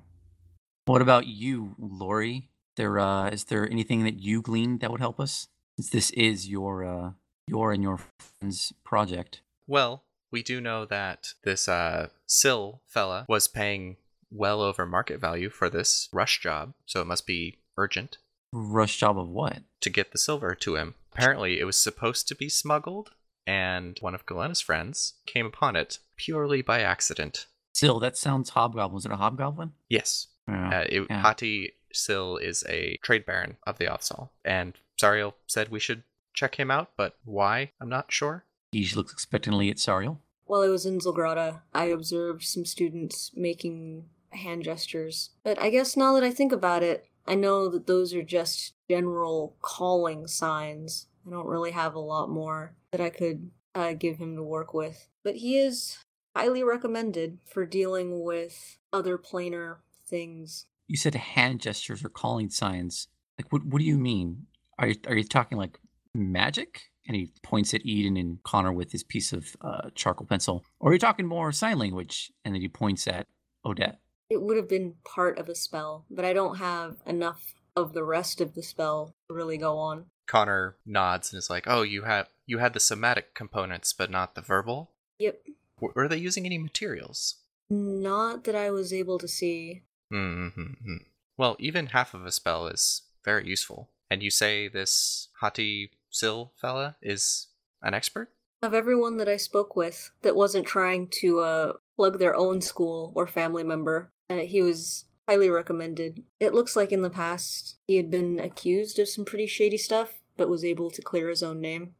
What 0.86 1.02
about 1.02 1.28
you, 1.28 1.76
Lori? 1.80 2.50
There, 2.76 3.00
uh, 3.00 3.30
is 3.30 3.46
there 3.46 3.70
anything 3.70 4.04
that 4.04 4.20
you 4.20 4.42
gleaned 4.42 4.80
that 4.82 4.92
would 4.92 5.00
help 5.00 5.20
us? 5.20 5.48
Since 5.78 5.90
this 5.90 6.10
is 6.12 6.50
your, 6.50 6.84
uh, 6.84 7.12
your 7.48 7.72
and 7.72 7.82
your 7.82 8.00
friend's 8.20 8.74
project. 8.84 9.42
Well, 9.68 10.04
we 10.32 10.44
do 10.44 10.60
know 10.60 10.86
that 10.86 11.34
this 11.44 11.68
uh, 11.68 12.10
Sill 12.26 12.82
fella 12.88 13.26
was 13.30 13.48
paying 13.48 13.98
well 14.34 14.62
over 14.62 14.86
market 14.86 15.20
value 15.22 15.50
for 15.50 15.70
this 15.70 16.10
rush 16.12 16.40
job, 16.42 16.74
so 16.86 17.02
it 17.02 17.08
must 17.08 17.26
be 17.28 17.60
urgent 17.78 18.18
Rush 18.52 18.98
job 18.98 19.18
of 19.18 19.30
what? 19.30 19.60
to 19.82 19.90
get 19.90 20.12
the 20.12 20.18
silver 20.18 20.54
to 20.56 20.76
him. 20.76 20.96
Apparently, 21.12 21.60
it 21.60 21.66
was 21.66 21.76
supposed 21.78 22.28
to 22.28 22.36
be 22.36 22.50
smuggled, 22.50 23.12
and 23.48 23.98
one 24.00 24.14
of 24.16 24.26
Galena's 24.26 24.62
friends 24.62 25.16
came 25.26 25.46
upon 25.46 25.76
it 25.76 26.00
purely 26.18 26.62
by 26.62 26.82
accident. 26.82 27.48
Still, 27.74 28.00
that 28.00 28.16
sounds 28.18 28.52
hobgoblin. 28.52 28.94
Was 28.94 29.06
it 29.06 29.12
a 29.12 29.16
hobgoblin? 29.18 29.74
Yes, 29.90 30.28
Yeah. 30.48 30.70
uh, 30.82 30.86
it, 30.90 31.08
yeah. 31.10 31.22
Hati 31.22 31.74
Sill 31.92 32.38
is 32.38 32.64
a 32.70 32.98
trade 33.04 33.26
baron 33.26 33.58
of 33.68 33.78
the 33.80 33.86
Offsal, 33.86 34.30
and 34.46 34.74
Sariel 35.02 35.34
said 35.48 35.70
we 35.70 35.80
should 35.80 36.04
check 36.34 36.56
him 36.60 36.70
out, 36.72 36.92
but 36.96 37.18
why? 37.26 37.72
I'm 37.82 37.90
not 37.90 38.12
sure. 38.12 38.46
He 38.72 38.88
looks 38.96 39.14
expectantly 39.14 39.70
at 39.70 39.78
Sariel. 39.78 40.18
While 40.46 40.62
I 40.62 40.68
was 40.68 40.86
in 40.86 41.00
Zilgrada, 41.00 41.62
I 41.74 41.86
observed 41.86 42.44
some 42.44 42.66
students 42.66 43.32
making 43.36 44.06
hand 44.36 44.64
gestures. 44.64 45.32
But 45.44 45.60
I 45.60 45.70
guess 45.70 45.98
now 45.98 46.14
that 46.14 46.24
I 46.24 46.32
think 46.32 46.52
about 46.52 46.84
it, 46.84 47.08
I 47.26 47.36
know 47.36 47.70
that 47.70 47.88
those 47.88 48.14
are 48.14 48.24
just 48.24 48.74
general 48.90 49.56
calling 49.62 50.28
signs. 50.28 51.08
I 51.26 51.32
don't 51.32 51.48
really 51.48 51.72
have 51.72 51.96
a 51.96 52.00
lot 52.00 52.30
more 52.30 52.76
that 52.92 53.02
I 53.02 53.10
could 53.10 53.52
uh, 53.74 53.94
give 53.94 54.18
him 54.18 54.36
to 54.36 54.44
work 54.44 54.74
with. 54.74 55.08
But 55.24 55.36
he 55.36 55.58
is 55.58 55.98
highly 56.36 56.64
recommended 56.64 57.40
for 57.46 57.66
dealing 57.66 58.24
with 58.24 58.78
other 58.92 59.18
planar 59.18 59.78
things. 60.06 60.66
You 60.88 60.98
said 60.98 61.16
hand 61.16 61.62
gestures 61.62 62.04
or 62.04 62.10
calling 62.10 62.50
signs. 62.50 63.08
Like, 63.40 63.52
what? 63.52 63.66
What 63.66 63.80
do 63.80 63.86
you 63.86 63.98
mean? 63.98 64.48
Are 64.78 64.88
you, 64.88 64.96
are 65.08 65.16
you 65.16 65.24
talking 65.24 65.58
like 65.58 65.80
magic? 66.14 66.90
And 67.08 67.16
he 67.16 67.32
points 67.42 67.74
at 67.74 67.86
Eden 67.86 68.16
and 68.18 68.42
Connor 68.44 68.72
with 68.72 68.92
his 68.92 69.04
piece 69.04 69.34
of 69.34 69.56
uh, 69.62 69.90
charcoal 69.96 70.26
pencil. 70.28 70.64
Or 70.80 70.92
are 70.92 70.94
you 70.94 71.00
talking 71.00 71.26
more 71.26 71.52
sign 71.52 71.78
language? 71.78 72.32
And 72.46 72.54
then 72.54 72.62
he 72.62 72.70
points 72.70 73.08
at 73.08 73.28
Odette. 73.66 74.00
It 74.34 74.42
would 74.42 74.58
have 74.58 74.68
been 74.68 74.96
part 75.06 75.38
of 75.38 75.48
a 75.48 75.54
spell, 75.54 76.06
but 76.10 76.26
I 76.26 76.34
don't 76.34 76.58
have 76.58 76.96
enough 77.06 77.54
of 77.76 77.94
the 77.94 78.04
rest 78.04 78.42
of 78.42 78.56
the 78.56 78.64
spell 78.64 79.14
to 79.28 79.36
really 79.36 79.58
go 79.58 79.78
on. 79.78 80.06
Connor 80.26 80.76
nods 80.88 81.32
and 81.32 81.38
is 81.38 81.52
like, 81.52 81.66
"Oh, 81.68 81.84
you 81.84 82.02
have 82.02 82.30
you 82.48 82.58
had 82.58 82.74
the 82.74 82.80
somatic 82.80 83.36
components, 83.36 83.94
but 83.94 84.10
not 84.10 84.34
the 84.34 84.42
verbal. 84.42 84.90
Yep. 85.20 85.40
W- 85.78 85.94
Were 85.96 86.08
they 86.08 86.18
using 86.18 86.48
any 86.48 86.58
materials?" 86.58 87.36
Not 87.70 88.44
that 88.46 88.56
I 88.56 88.72
was 88.72 88.92
able 88.92 89.20
to 89.20 89.28
see. 89.28 89.84
Mm-hmm. 90.12 90.98
Well, 91.38 91.56
even 91.60 91.88
half 91.88 92.16
of 92.16 92.26
a 92.26 92.32
spell 92.32 92.66
is 92.66 93.04
very 93.24 93.48
useful. 93.48 93.92
And 94.10 94.24
you 94.24 94.32
say 94.32 94.68
this 94.68 95.30
Hati 95.42 95.92
Sil 96.10 96.54
fella 96.56 96.96
is 97.04 97.50
an 97.84 97.94
expert? 97.94 98.30
Of 98.64 98.74
everyone 98.74 99.18
that 99.18 99.30
I 99.30 99.38
spoke 99.38 99.76
with 99.76 100.12
that 100.24 100.36
wasn't 100.36 100.66
trying 100.66 101.10
to 101.20 101.40
uh, 101.42 101.74
plug 101.98 102.18
their 102.20 102.36
own 102.36 102.62
school 102.62 103.12
or 103.14 103.28
family 103.28 103.64
member, 103.64 104.13
uh, 104.30 104.38
he 104.38 104.62
was 104.62 105.06
highly 105.28 105.50
recommended. 105.50 106.24
It 106.40 106.54
looks 106.54 106.76
like 106.76 106.92
in 106.92 107.02
the 107.02 107.10
past 107.10 107.78
he 107.88 107.98
had 107.98 108.12
been 108.12 108.40
accused 108.40 109.00
of 109.00 109.08
some 109.08 109.26
pretty 109.26 109.48
shady 109.48 109.78
stuff, 109.78 110.22
but 110.38 110.50
was 110.50 110.66
able 110.66 110.90
to 110.92 111.02
clear 111.02 111.30
his 111.30 111.44
own 111.44 111.62
name. 111.62 111.96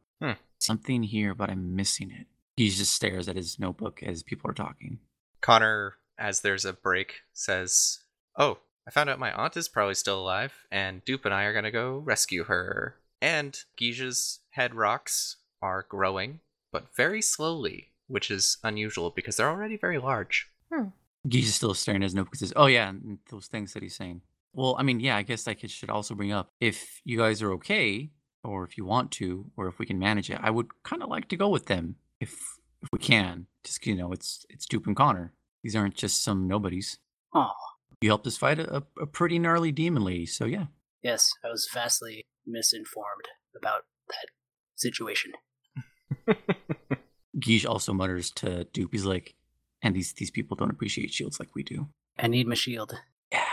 Something 0.58 1.02
here, 1.02 1.34
but 1.34 1.50
I'm 1.50 1.76
missing 1.76 2.10
it. 2.10 2.26
He 2.56 2.70
just 2.70 2.94
stares 2.94 3.28
at 3.28 3.36
his 3.36 3.58
notebook 3.58 4.02
as 4.02 4.22
people 4.22 4.50
are 4.50 4.54
talking. 4.54 4.98
Connor, 5.42 5.94
as 6.18 6.40
there's 6.40 6.64
a 6.64 6.72
break, 6.72 7.16
says, 7.32 8.00
Oh, 8.38 8.58
I 8.86 8.90
found 8.90 9.10
out 9.10 9.18
my 9.18 9.32
aunt 9.32 9.56
is 9.56 9.68
probably 9.68 9.94
still 9.94 10.20
alive, 10.20 10.54
and 10.70 11.04
Dupe 11.04 11.24
and 11.24 11.34
I 11.34 11.44
are 11.44 11.52
going 11.52 11.64
to 11.64 11.70
go 11.70 11.98
rescue 11.98 12.44
her. 12.44 12.96
And 13.20 13.58
Gija's 13.78 14.40
head 14.50 14.74
rocks 14.74 15.36
are 15.60 15.86
growing, 15.88 16.40
but 16.72 16.94
very 16.96 17.20
slowly, 17.20 17.90
which 18.06 18.30
is 18.30 18.58
unusual 18.62 19.10
because 19.10 19.36
they're 19.36 19.50
already 19.50 19.76
very 19.76 19.98
large. 19.98 20.48
Guiche 20.70 20.92
is 21.32 21.54
still 21.54 21.74
staring 21.74 22.02
at 22.02 22.06
his 22.06 22.14
notebook. 22.14 22.36
Says, 22.36 22.52
"Oh 22.56 22.66
yeah, 22.66 22.92
those 23.30 23.46
things 23.46 23.72
that 23.72 23.82
he's 23.82 23.96
saying." 23.96 24.22
Well, 24.52 24.76
I 24.78 24.82
mean, 24.82 25.00
yeah, 25.00 25.16
I 25.16 25.22
guess 25.22 25.48
I 25.48 25.54
could, 25.54 25.70
should 25.70 25.90
also 25.90 26.14
bring 26.14 26.32
up 26.32 26.50
if 26.60 27.00
you 27.04 27.18
guys 27.18 27.42
are 27.42 27.52
okay, 27.54 28.10
or 28.44 28.64
if 28.64 28.78
you 28.78 28.84
want 28.84 29.10
to, 29.12 29.50
or 29.56 29.66
if 29.66 29.78
we 29.78 29.86
can 29.86 29.98
manage 29.98 30.30
it. 30.30 30.38
I 30.40 30.50
would 30.50 30.68
kind 30.84 31.02
of 31.02 31.08
like 31.08 31.28
to 31.28 31.36
go 31.36 31.48
with 31.48 31.66
them 31.66 31.96
if 32.20 32.32
if 32.82 32.88
we 32.92 32.98
can. 32.98 33.46
Just, 33.64 33.84
you 33.86 33.96
know, 33.96 34.12
it's 34.12 34.46
it's 34.48 34.66
Dupe 34.66 34.86
and 34.86 34.96
Connor. 34.96 35.32
These 35.62 35.74
aren't 35.74 35.94
just 35.94 36.22
some 36.22 36.46
nobodies. 36.46 36.98
Oh, 37.34 37.50
You 38.00 38.10
helped 38.10 38.26
us 38.26 38.36
fight 38.36 38.58
a, 38.60 38.84
a, 39.00 39.06
pretty 39.06 39.38
gnarly 39.38 39.72
demon 39.72 40.04
lady, 40.04 40.26
so 40.26 40.44
yeah. 40.44 40.66
yes, 41.02 41.32
I 41.42 41.48
was 41.48 41.66
vastly 41.72 42.26
misinformed 42.46 43.28
about 43.56 43.86
that 44.08 44.26
situation. 44.76 45.32
Guiche 47.40 47.64
also 47.66 47.92
mutters 47.92 48.30
to 48.32 48.64
Dupe. 48.64 48.92
He's 48.92 49.06
like, 49.06 49.34
"And 49.84 49.94
these 49.94 50.12
these 50.12 50.32
people 50.32 50.56
don't 50.56 50.70
appreciate 50.70 51.12
shields 51.12 51.38
like 51.38 51.54
we 51.54 51.62
do." 51.62 51.86
I 52.18 52.26
need 52.26 52.48
my 52.48 52.56
shield. 52.56 52.94
Yeah. 53.30 53.44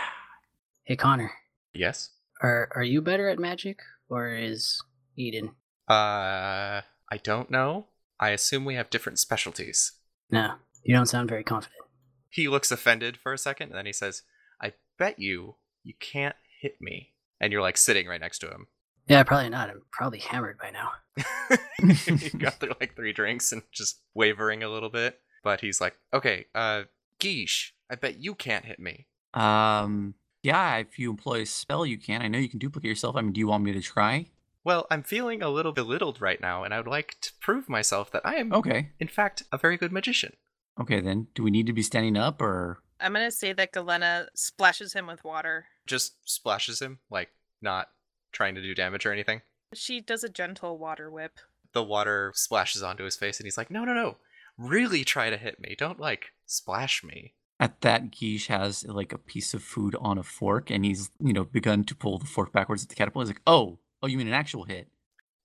Hey, 0.82 0.96
Connor, 0.96 1.30
yes? 1.72 2.10
Are 2.42 2.68
are 2.74 2.82
you 2.82 3.00
better 3.00 3.28
at 3.28 3.38
magic, 3.38 3.78
or 4.08 4.34
is 4.34 4.82
Eden? 5.16 5.50
Uh, 5.88 6.82
I 7.10 7.16
don't 7.22 7.50
know. 7.50 7.86
I 8.18 8.30
assume 8.30 8.64
we 8.64 8.74
have 8.74 8.90
different 8.90 9.18
specialties. 9.18 9.92
No, 10.30 10.54
you 10.82 10.94
don't 10.94 11.06
sound 11.06 11.28
very 11.28 11.44
confident. 11.44 11.82
He 12.30 12.48
looks 12.48 12.70
offended 12.70 13.16
for 13.16 13.32
a 13.32 13.38
second, 13.38 13.68
and 13.68 13.76
then 13.76 13.86
he 13.86 13.92
says, 13.92 14.22
I 14.60 14.72
bet 14.98 15.18
you 15.18 15.56
you 15.84 15.94
can't 16.00 16.36
hit 16.60 16.80
me. 16.80 17.10
And 17.40 17.52
you're 17.52 17.62
like 17.62 17.76
sitting 17.76 18.06
right 18.06 18.20
next 18.20 18.38
to 18.38 18.48
him. 18.48 18.68
Yeah, 19.08 19.24
probably 19.24 19.50
not. 19.50 19.68
I'm 19.68 19.82
probably 19.90 20.20
hammered 20.20 20.58
by 20.58 20.70
now. 20.70 20.92
you 22.06 22.30
got 22.38 22.54
through 22.54 22.74
like 22.80 22.94
three 22.94 23.12
drinks 23.12 23.50
and 23.52 23.62
just 23.72 24.00
wavering 24.14 24.62
a 24.62 24.68
little 24.68 24.90
bit. 24.90 25.18
But 25.42 25.60
he's 25.60 25.80
like, 25.80 25.98
okay, 26.12 26.46
uh, 26.54 26.84
Geesh, 27.20 27.70
I 27.90 27.96
bet 27.96 28.18
you 28.18 28.34
can't 28.34 28.64
hit 28.64 28.78
me. 28.78 29.06
Um, 29.34 30.14
yeah, 30.42 30.76
if 30.76 30.98
you 30.98 31.10
employ 31.10 31.42
a 31.42 31.46
spell, 31.46 31.84
you 31.86 31.98
can. 31.98 32.22
I 32.22 32.28
know 32.28 32.38
you 32.38 32.48
can 32.48 32.58
duplicate 32.58 32.88
yourself. 32.88 33.16
I 33.16 33.20
mean, 33.22 33.32
do 33.32 33.40
you 33.40 33.46
want 33.48 33.64
me 33.64 33.72
to 33.72 33.80
try? 33.80 34.26
Well, 34.64 34.86
I'm 34.90 35.02
feeling 35.02 35.42
a 35.42 35.48
little 35.48 35.72
belittled 35.72 36.20
right 36.20 36.40
now, 36.40 36.62
and 36.62 36.72
I 36.72 36.78
would 36.78 36.86
like 36.86 37.16
to 37.22 37.32
prove 37.40 37.68
myself 37.68 38.10
that 38.12 38.24
I 38.24 38.36
am, 38.36 38.52
Okay. 38.52 38.90
in 39.00 39.08
fact, 39.08 39.42
a 39.50 39.58
very 39.58 39.76
good 39.76 39.90
magician. 39.92 40.34
Okay, 40.80 41.00
then. 41.00 41.26
Do 41.34 41.42
we 41.42 41.50
need 41.50 41.66
to 41.66 41.72
be 41.72 41.82
standing 41.82 42.16
up 42.16 42.40
or? 42.40 42.80
I'm 43.00 43.12
gonna 43.12 43.32
say 43.32 43.52
that 43.52 43.72
Galena 43.72 44.28
splashes 44.34 44.92
him 44.92 45.08
with 45.08 45.24
water. 45.24 45.66
Just 45.86 46.14
splashes 46.24 46.80
him, 46.80 47.00
like 47.10 47.30
not 47.60 47.88
trying 48.30 48.54
to 48.54 48.62
do 48.62 48.74
damage 48.74 49.04
or 49.04 49.12
anything. 49.12 49.42
She 49.74 50.00
does 50.00 50.22
a 50.22 50.28
gentle 50.28 50.78
water 50.78 51.10
whip. 51.10 51.38
The 51.72 51.82
water 51.82 52.32
splashes 52.36 52.82
onto 52.82 53.02
his 53.04 53.16
face, 53.16 53.40
and 53.40 53.46
he's 53.46 53.58
like, 53.58 53.70
no, 53.70 53.84
no, 53.84 53.92
no. 53.94 54.18
Really 54.62 55.04
try 55.04 55.30
to 55.30 55.36
hit 55.36 55.60
me. 55.60 55.74
Don't, 55.76 55.98
like, 56.00 56.32
splash 56.46 57.02
me. 57.02 57.34
At 57.60 57.80
that, 57.82 58.10
Guiche 58.10 58.48
has 58.48 58.84
like 58.86 59.12
a 59.12 59.18
piece 59.18 59.54
of 59.54 59.62
food 59.62 59.94
on 60.00 60.18
a 60.18 60.22
fork, 60.22 60.70
and 60.70 60.84
he's 60.84 61.10
you 61.20 61.32
know 61.32 61.44
begun 61.44 61.84
to 61.84 61.94
pull 61.94 62.18
the 62.18 62.24
fork 62.26 62.52
backwards 62.52 62.82
at 62.82 62.88
the 62.88 62.94
catapult. 62.96 63.24
He's 63.26 63.34
like, 63.34 63.42
"Oh, 63.46 63.78
oh, 64.02 64.06
you 64.08 64.18
mean 64.18 64.26
an 64.26 64.32
actual 64.32 64.64
hit?" 64.64 64.88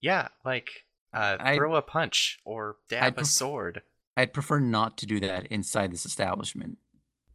Yeah, 0.02 0.30
like, 0.44 0.86
uh, 1.14 1.38
I- 1.40 1.56
throw 1.56 1.76
a 1.76 1.82
punch 1.82 2.40
or 2.44 2.78
dab 2.90 3.04
I'd 3.04 3.14
a 3.14 3.16
pref- 3.18 3.28
sword. 3.28 3.82
I'd 4.16 4.34
prefer 4.34 4.60
not 4.60 4.98
to 4.98 5.06
do 5.06 5.20
that 5.20 5.46
inside 5.48 5.92
this 5.92 6.06
establishment. 6.06 6.80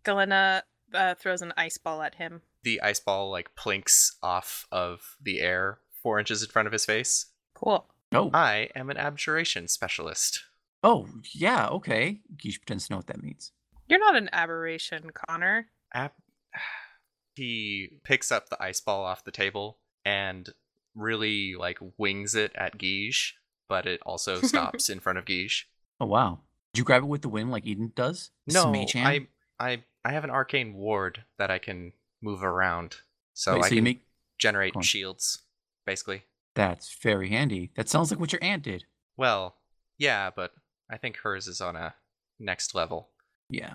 Galena 0.03 0.64
uh, 0.93 1.14
throws 1.14 1.43
an 1.43 1.53
ice 1.57 1.78
ball 1.78 2.03
at 2.03 2.16
him. 2.16 2.43
The 2.64 2.80
ice 2.80 2.99
ball, 3.01 3.30
like, 3.30 3.55
plinks 3.55 4.16
off 4.22 4.66
of 4.72 5.16
the 5.22 5.41
air 5.41 5.78
four 6.03 6.18
inches 6.18 6.43
in 6.43 6.49
front 6.49 6.66
of 6.66 6.72
his 6.72 6.85
face. 6.85 7.26
Cool. 7.55 7.87
Oh, 8.12 8.30
I 8.35 8.68
am 8.74 8.91
an 8.91 8.97
abjuration 8.97 9.68
specialist. 9.68 10.43
Oh, 10.83 11.09
yeah, 11.33 11.68
okay. 11.68 12.20
Guiche 12.37 12.61
pretends 12.61 12.87
to 12.87 12.93
know 12.93 12.97
what 12.99 13.07
that 13.09 13.22
means. 13.22 13.53
You're 13.89 14.01
not 14.01 14.16
an 14.16 14.30
aberration, 14.33 15.11
Connor. 15.28 15.68
Ab- 15.93 16.12
he 17.35 17.99
picks 18.05 18.33
up 18.33 18.49
the 18.49 18.62
ice 18.62 18.80
ball 18.80 19.05
off 19.05 19.24
the 19.24 19.30
table 19.30 19.78
and 20.05 20.49
really 20.95 21.55
like 21.55 21.78
wings 21.99 22.35
it 22.35 22.53
at 22.55 22.78
Guige, 22.78 23.33
but 23.68 23.87
it 23.87 24.01
also 24.05 24.41
stops 24.43 24.89
in 24.89 25.01
front 25.01 25.18
of 25.18 25.24
Guige. 25.24 25.64
Oh 26.01 26.07
wow! 26.07 26.41
Did 26.72 26.80
you 26.80 26.85
grab 26.85 27.03
it 27.03 27.07
with 27.07 27.22
the 27.22 27.28
wind 27.28 27.51
like 27.51 27.66
Eden 27.66 27.93
does? 27.95 28.30
No, 28.47 28.70
mage 28.70 28.93
hand? 28.93 29.26
I 29.61 29.70
I 29.72 29.83
I 30.05 30.12
have 30.12 30.24
an 30.24 30.30
arcane 30.30 30.74
ward 30.74 31.24
that 31.39 31.51
I 31.51 31.59
can 31.59 31.93
move 32.20 32.43
around, 32.43 32.97
so 33.35 33.55
Wait, 33.55 33.64
I 33.64 33.68
so 33.68 33.74
you 33.74 33.78
can 33.78 33.85
make 33.85 34.07
generate 34.39 34.74
shields, 34.83 35.43
basically. 35.87 36.24
that's 36.55 36.97
very 37.03 37.28
handy. 37.28 37.70
That 37.76 37.89
sounds 37.89 38.11
like 38.11 38.18
what 38.18 38.33
your 38.33 38.43
aunt 38.43 38.64
did. 38.64 38.85
Well, 39.16 39.57
yeah, 39.99 40.30
but 40.35 40.53
I 40.93 40.97
think 40.99 41.16
hers 41.18 41.47
is 41.49 41.61
on 41.61 41.76
a 41.76 41.95
next 42.38 42.74
level. 42.74 43.09
Yeah. 43.49 43.74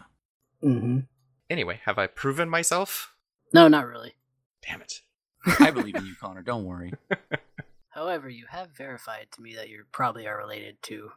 Mm-hmm. 0.64 1.00
Anyway, 1.50 1.80
have 1.86 1.98
I 1.98 2.08
proven 2.08 2.50
myself? 2.50 3.14
No, 3.54 3.68
not 3.68 3.88
really. 3.88 4.14
Damn 4.68 4.82
it. 4.82 5.02
I 5.60 5.72
believe 5.72 5.96
in 5.96 6.06
you, 6.06 6.16
Connor. 6.20 6.42
Don't 6.42 6.66
worry. 6.66 6.94
However, 7.90 8.30
you 8.30 8.46
have 8.50 8.70
verified 8.78 9.28
to 9.32 9.42
me 9.42 9.56
that 9.56 9.70
you 9.70 9.84
probably 9.92 10.28
are 10.28 10.38
related 10.38 10.82
to 10.84 11.12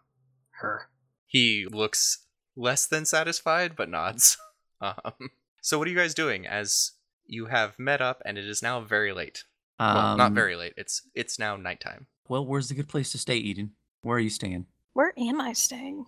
her. 0.61 0.88
He 1.26 1.66
looks 1.70 2.26
less 2.57 2.86
than 2.86 3.05
satisfied, 3.07 3.76
but 3.76 3.88
nods. 3.88 4.36
Um, 4.82 5.28
so, 5.61 5.78
what 5.78 5.86
are 5.86 5.90
you 5.90 5.96
guys 5.98 6.14
doing 6.14 6.46
as 6.46 6.92
you 7.26 7.44
have 7.46 7.78
met 7.78 8.01
up 8.01 8.22
and 8.24 8.38
it 8.38 8.46
is 8.48 8.62
now 8.62 8.80
very 8.80 9.12
late? 9.12 9.44
well, 9.78 10.16
not 10.16 10.28
Um, 10.28 10.34
very 10.34 10.57
late. 10.57 10.72
It's 10.78 11.03
it's 11.14 11.38
now 11.38 11.57
nighttime. 11.57 12.07
Well, 12.30 12.46
where's 12.46 12.70
the 12.70 12.74
good 12.74 12.88
place 12.88 13.12
to 13.12 13.18
stay, 13.18 13.36
Eden? 13.36 13.72
Where 14.01 14.16
are 14.16 14.20
you 14.20 14.30
staying? 14.30 14.64
Where 14.93 15.12
am 15.16 15.41
I 15.41 15.53
staying? 15.53 16.07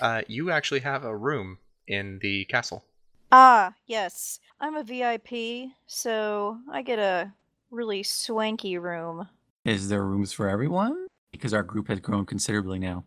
Uh, 0.00 0.22
you 0.26 0.50
actually 0.50 0.80
have 0.80 1.04
a 1.04 1.16
room 1.16 1.58
in 1.86 2.18
the 2.22 2.44
castle. 2.46 2.84
Ah, 3.30 3.74
yes. 3.86 4.40
I'm 4.60 4.76
a 4.76 4.82
VIP, 4.82 5.70
so 5.86 6.58
I 6.70 6.82
get 6.82 6.98
a 6.98 7.32
really 7.70 8.02
swanky 8.02 8.78
room. 8.78 9.28
Is 9.64 9.88
there 9.88 10.04
rooms 10.04 10.32
for 10.32 10.48
everyone? 10.48 11.06
Because 11.32 11.52
our 11.52 11.62
group 11.62 11.88
has 11.88 12.00
grown 12.00 12.24
considerably 12.24 12.78
now. 12.78 13.04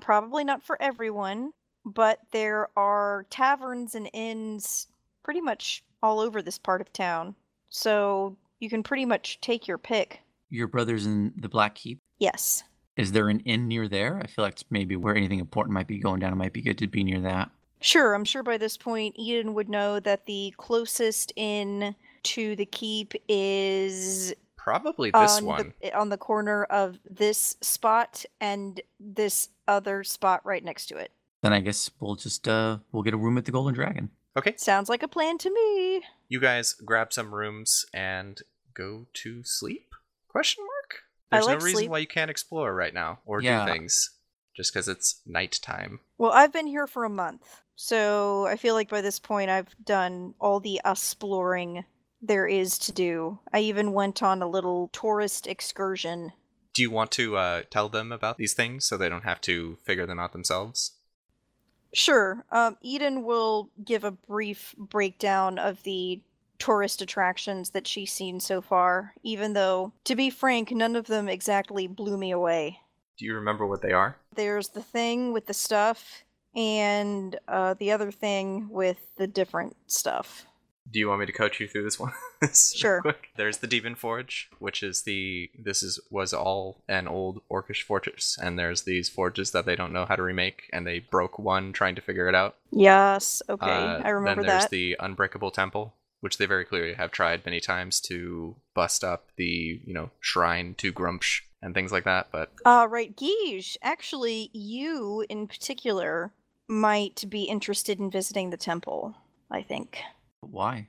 Probably 0.00 0.44
not 0.44 0.62
for 0.62 0.80
everyone, 0.80 1.52
but 1.84 2.20
there 2.32 2.68
are 2.76 3.26
taverns 3.30 3.94
and 3.94 4.08
inns 4.12 4.86
pretty 5.24 5.40
much 5.40 5.82
all 6.02 6.20
over 6.20 6.42
this 6.42 6.58
part 6.58 6.80
of 6.80 6.92
town. 6.92 7.34
So 7.68 8.36
you 8.60 8.70
can 8.70 8.82
pretty 8.82 9.04
much 9.04 9.40
take 9.40 9.66
your 9.66 9.78
pick. 9.78 10.20
Your 10.50 10.68
brother's 10.68 11.06
in 11.06 11.32
the 11.36 11.48
Black 11.48 11.74
Keep. 11.74 11.98
Yes. 12.18 12.62
Is 12.96 13.12
there 13.12 13.28
an 13.28 13.40
inn 13.40 13.68
near 13.68 13.88
there? 13.88 14.18
I 14.22 14.26
feel 14.26 14.44
like 14.44 14.54
it's 14.54 14.64
maybe 14.70 14.96
where 14.96 15.14
anything 15.14 15.38
important 15.38 15.74
might 15.74 15.86
be 15.86 15.98
going 15.98 16.20
down. 16.20 16.32
It 16.32 16.36
might 16.36 16.52
be 16.52 16.62
good 16.62 16.78
to 16.78 16.86
be 16.86 17.04
near 17.04 17.20
that. 17.20 17.50
Sure, 17.80 18.14
I'm 18.14 18.24
sure 18.24 18.42
by 18.42 18.56
this 18.56 18.76
point 18.78 19.14
Eden 19.18 19.52
would 19.54 19.68
know 19.68 20.00
that 20.00 20.24
the 20.26 20.54
closest 20.56 21.32
inn 21.36 21.94
to 22.24 22.56
the 22.56 22.64
keep 22.66 23.12
is 23.28 24.34
Probably 24.56 25.10
this 25.12 25.38
on 25.38 25.44
one. 25.44 25.74
the 25.80 25.96
on 25.96 26.08
the 26.08 26.16
corner 26.16 26.64
of 26.64 26.98
this 27.08 27.56
spot 27.60 28.24
and 28.40 28.80
this 28.98 29.50
other 29.68 30.02
spot 30.02 30.40
right 30.44 30.64
next 30.64 30.86
to 30.86 30.96
it. 30.96 31.12
Then 31.42 31.52
I 31.52 31.60
guess 31.60 31.88
we'll 32.00 32.16
just 32.16 32.48
uh 32.48 32.78
we'll 32.90 33.02
get 33.04 33.14
a 33.14 33.18
room 33.18 33.38
at 33.38 33.44
the 33.44 33.52
Golden 33.52 33.74
Dragon. 33.74 34.10
Okay, 34.36 34.54
Sounds 34.56 34.88
like 34.88 35.02
a 35.02 35.08
plan 35.08 35.38
to 35.38 35.50
me. 35.50 36.02
you 36.28 36.40
guys 36.40 36.72
grab 36.74 37.12
some 37.12 37.34
rooms 37.34 37.86
and 37.94 38.42
go 38.74 39.06
to 39.14 39.44
sleep? 39.44 39.94
Question 40.28 40.64
mark. 40.64 40.75
I 41.30 41.36
There's 41.36 41.46
like 41.46 41.58
no 41.58 41.64
reason 41.64 41.78
sleep. 41.78 41.90
why 41.90 41.98
you 41.98 42.06
can't 42.06 42.30
explore 42.30 42.74
right 42.74 42.94
now 42.94 43.20
or 43.24 43.40
Yeah. 43.42 43.64
do 43.64 43.72
things 43.72 44.10
just 44.56 44.72
because 44.72 44.88
it's 44.88 45.20
nighttime. 45.26 46.00
Well, 46.18 46.32
I've 46.32 46.52
been 46.52 46.66
here 46.66 46.86
for 46.86 47.04
a 47.04 47.10
month, 47.10 47.62
so 47.74 48.46
I 48.46 48.56
feel 48.56 48.74
like 48.74 48.88
by 48.88 49.00
this 49.02 49.18
point 49.18 49.50
I've 49.50 49.74
done 49.84 50.34
all 50.40 50.60
the 50.60 50.80
exploring 50.84 51.84
there 52.22 52.46
is 52.46 52.78
to 52.78 52.92
do. 52.92 53.38
I 53.52 53.60
even 53.60 53.92
went 53.92 54.22
on 54.22 54.40
a 54.40 54.48
little 54.48 54.88
tourist 54.88 55.46
excursion. 55.46 56.32
Do 56.74 56.82
you 56.82 56.90
want 56.90 57.10
to 57.12 57.36
uh, 57.36 57.62
tell 57.70 57.88
them 57.88 58.12
about 58.12 58.38
these 58.38 58.54
things 58.54 58.86
so 58.86 58.96
they 58.96 59.08
don't 59.08 59.24
have 59.24 59.40
to 59.42 59.76
figure 59.84 60.06
them 60.06 60.18
out 60.18 60.32
themselves? 60.32 60.92
Sure, 61.92 62.44
um, 62.50 62.76
Eden 62.82 63.22
will 63.24 63.70
give 63.82 64.04
a 64.04 64.10
brief 64.10 64.74
breakdown 64.76 65.58
of 65.58 65.82
the 65.84 66.20
tourist 66.58 67.00
attractions 67.02 67.70
that 67.70 67.86
she's 67.86 68.12
seen 68.12 68.40
so 68.40 68.60
far, 68.60 69.14
even 69.22 69.52
though, 69.52 69.92
to 70.04 70.14
be 70.16 70.30
frank, 70.30 70.70
none 70.70 70.96
of 70.96 71.06
them 71.06 71.28
exactly 71.28 71.86
blew 71.86 72.16
me 72.16 72.30
away. 72.30 72.80
Do 73.18 73.24
you 73.24 73.34
remember 73.34 73.66
what 73.66 73.82
they 73.82 73.92
are? 73.92 74.16
There's 74.34 74.68
the 74.70 74.82
thing 74.82 75.32
with 75.32 75.46
the 75.46 75.54
stuff, 75.54 76.24
and 76.54 77.38
uh, 77.48 77.74
the 77.74 77.92
other 77.92 78.10
thing 78.10 78.68
with 78.70 78.98
the 79.16 79.26
different 79.26 79.76
stuff. 79.86 80.46
Do 80.88 81.00
you 81.00 81.08
want 81.08 81.18
me 81.20 81.26
to 81.26 81.32
coach 81.32 81.58
you 81.58 81.66
through 81.66 81.82
this 81.84 81.98
one? 81.98 82.12
Sure. 82.52 83.00
Quick. 83.00 83.28
There's 83.36 83.58
the 83.58 83.66
Demon 83.66 83.94
Forge, 83.94 84.50
which 84.58 84.82
is 84.82 85.02
the 85.02 85.50
this 85.58 85.82
is 85.82 85.98
was 86.10 86.34
all 86.34 86.82
an 86.86 87.08
old 87.08 87.40
orcish 87.50 87.82
fortress, 87.82 88.38
and 88.40 88.58
there's 88.58 88.82
these 88.82 89.08
forges 89.08 89.52
that 89.52 89.64
they 89.64 89.74
don't 89.74 89.92
know 89.92 90.04
how 90.04 90.16
to 90.16 90.22
remake, 90.22 90.68
and 90.70 90.86
they 90.86 90.98
broke 91.00 91.38
one 91.38 91.72
trying 91.72 91.94
to 91.94 92.02
figure 92.02 92.28
it 92.28 92.34
out. 92.34 92.56
Yes, 92.70 93.40
okay, 93.48 93.66
Uh, 93.70 94.02
I 94.04 94.10
remember 94.10 94.42
that. 94.42 94.46
then 94.46 94.46
there's 94.46 94.64
that. 94.64 94.70
the 94.70 94.96
Unbreakable 95.00 95.50
Temple, 95.50 95.94
which 96.26 96.38
they 96.38 96.46
very 96.46 96.64
clearly 96.64 96.92
have 96.92 97.12
tried 97.12 97.46
many 97.46 97.60
times 97.60 98.00
to 98.00 98.56
bust 98.74 99.04
up 99.04 99.28
the 99.36 99.80
you 99.86 99.94
know 99.94 100.10
shrine 100.18 100.74
to 100.74 100.92
Grumpsh 100.92 101.42
and 101.62 101.72
things 101.72 101.92
like 101.92 102.02
that. 102.02 102.32
But 102.32 102.50
Uh, 102.64 102.88
right, 102.90 103.16
Guige, 103.16 103.76
actually, 103.80 104.50
you 104.52 105.24
in 105.28 105.46
particular 105.46 106.32
might 106.66 107.24
be 107.28 107.44
interested 107.44 108.00
in 108.00 108.10
visiting 108.10 108.50
the 108.50 108.56
temple, 108.56 109.14
I 109.52 109.62
think. 109.62 110.00
Why? 110.40 110.88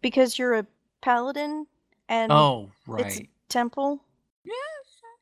Because 0.00 0.38
you're 0.38 0.54
a 0.54 0.66
paladin 1.00 1.66
and 2.08 2.30
oh, 2.30 2.70
it's 2.70 2.86
right. 2.86 3.22
a 3.22 3.28
temple. 3.48 4.04
Yeah, 4.44 4.52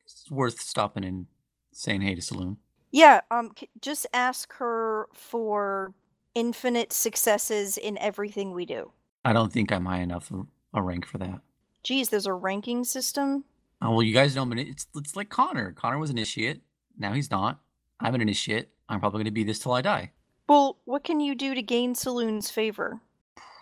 it's 0.05 0.29
worth 0.29 0.59
stopping 0.59 1.03
and 1.03 1.25
saying 1.71 2.01
hey 2.01 2.13
to 2.13 2.21
Selune. 2.21 2.57
Yeah, 2.91 3.21
um, 3.31 3.53
just 3.81 4.05
ask 4.13 4.53
her 4.53 5.07
for 5.15 5.95
infinite 6.35 6.93
successes 6.93 7.75
in 7.75 7.97
everything 7.97 8.51
we 8.51 8.67
do. 8.67 8.91
I 9.27 9.33
don't 9.33 9.51
think 9.51 9.73
I'm 9.73 9.85
high 9.85 9.99
enough 9.99 10.31
a- 10.31 10.45
a 10.73 10.81
rank 10.81 11.05
for 11.05 11.17
that. 11.17 11.41
Geez, 11.83 12.07
there's 12.07 12.25
a 12.27 12.33
ranking 12.33 12.85
system. 12.85 13.43
Oh 13.81 13.91
well, 13.91 14.03
you 14.03 14.13
guys 14.13 14.37
know, 14.37 14.45
but 14.45 14.57
it's 14.57 14.87
it's 14.95 15.17
like 15.17 15.27
Connor. 15.27 15.73
Connor 15.73 15.97
was 15.99 16.09
an 16.09 16.17
initiate. 16.17 16.61
Now 16.97 17.11
he's 17.11 17.29
not. 17.29 17.59
I'm 17.99 18.15
an 18.15 18.21
initiate. 18.21 18.69
I'm 18.87 19.01
probably 19.01 19.17
going 19.17 19.25
to 19.25 19.31
be 19.31 19.43
this 19.43 19.59
till 19.59 19.73
I 19.73 19.81
die. 19.81 20.11
Well, 20.47 20.77
what 20.85 21.03
can 21.03 21.19
you 21.19 21.35
do 21.35 21.53
to 21.53 21.61
gain 21.61 21.93
Selune's 21.93 22.49
favor? 22.49 23.01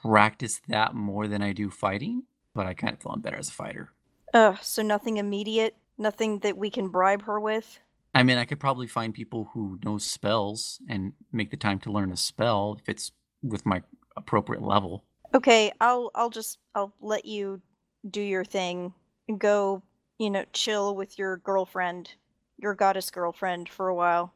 Practice 0.04 0.62
that 0.68 0.94
more 0.94 1.28
than 1.28 1.42
I 1.42 1.52
do 1.52 1.72
fighting, 1.72 2.24
but 2.54 2.68
I 2.68 2.76
kind 2.76 2.94
of 2.94 3.02
feel 3.02 3.14
I'm 3.14 3.22
better 3.22 3.38
as 3.38 3.50
a 3.50 3.54
fighter. 3.54 3.90
Ugh, 4.36 4.60
so 4.62 4.84
nothing 4.84 5.18
immediate? 5.18 5.76
Nothing 5.98 6.40
that 6.40 6.58
we 6.60 6.70
can 6.70 6.90
bribe 6.90 7.24
her 7.24 7.40
with? 7.40 7.80
I 8.14 8.22
mean, 8.22 8.38
I 8.38 8.46
could 8.46 8.60
probably 8.60 8.86
find 8.86 9.16
people 9.16 9.50
who 9.54 9.80
know 9.84 9.98
spells 9.98 10.80
and 10.88 11.14
make 11.32 11.50
the 11.50 11.58
time 11.58 11.80
to 11.80 11.92
learn 11.92 12.12
a 12.12 12.18
spell 12.18 12.78
if 12.80 12.88
it's 12.88 13.12
with 13.42 13.66
my 13.66 13.82
appropriate 14.16 14.62
level. 14.62 15.06
Okay, 15.36 15.70
I'll 15.82 16.12
I'll 16.16 16.30
just 16.30 16.60
I'll 16.76 16.94
let 17.02 17.26
you 17.26 17.62
do 18.10 18.22
your 18.22 18.46
thing. 18.46 18.94
and 19.28 19.38
Go, 19.38 19.84
you 20.18 20.30
know, 20.30 20.46
chill 20.54 20.96
with 20.96 21.20
your 21.20 21.38
girlfriend, 21.38 22.14
your 22.58 22.74
goddess 22.74 23.10
girlfriend 23.10 23.68
for 23.68 23.90
a 23.90 23.96
while. 23.96 24.34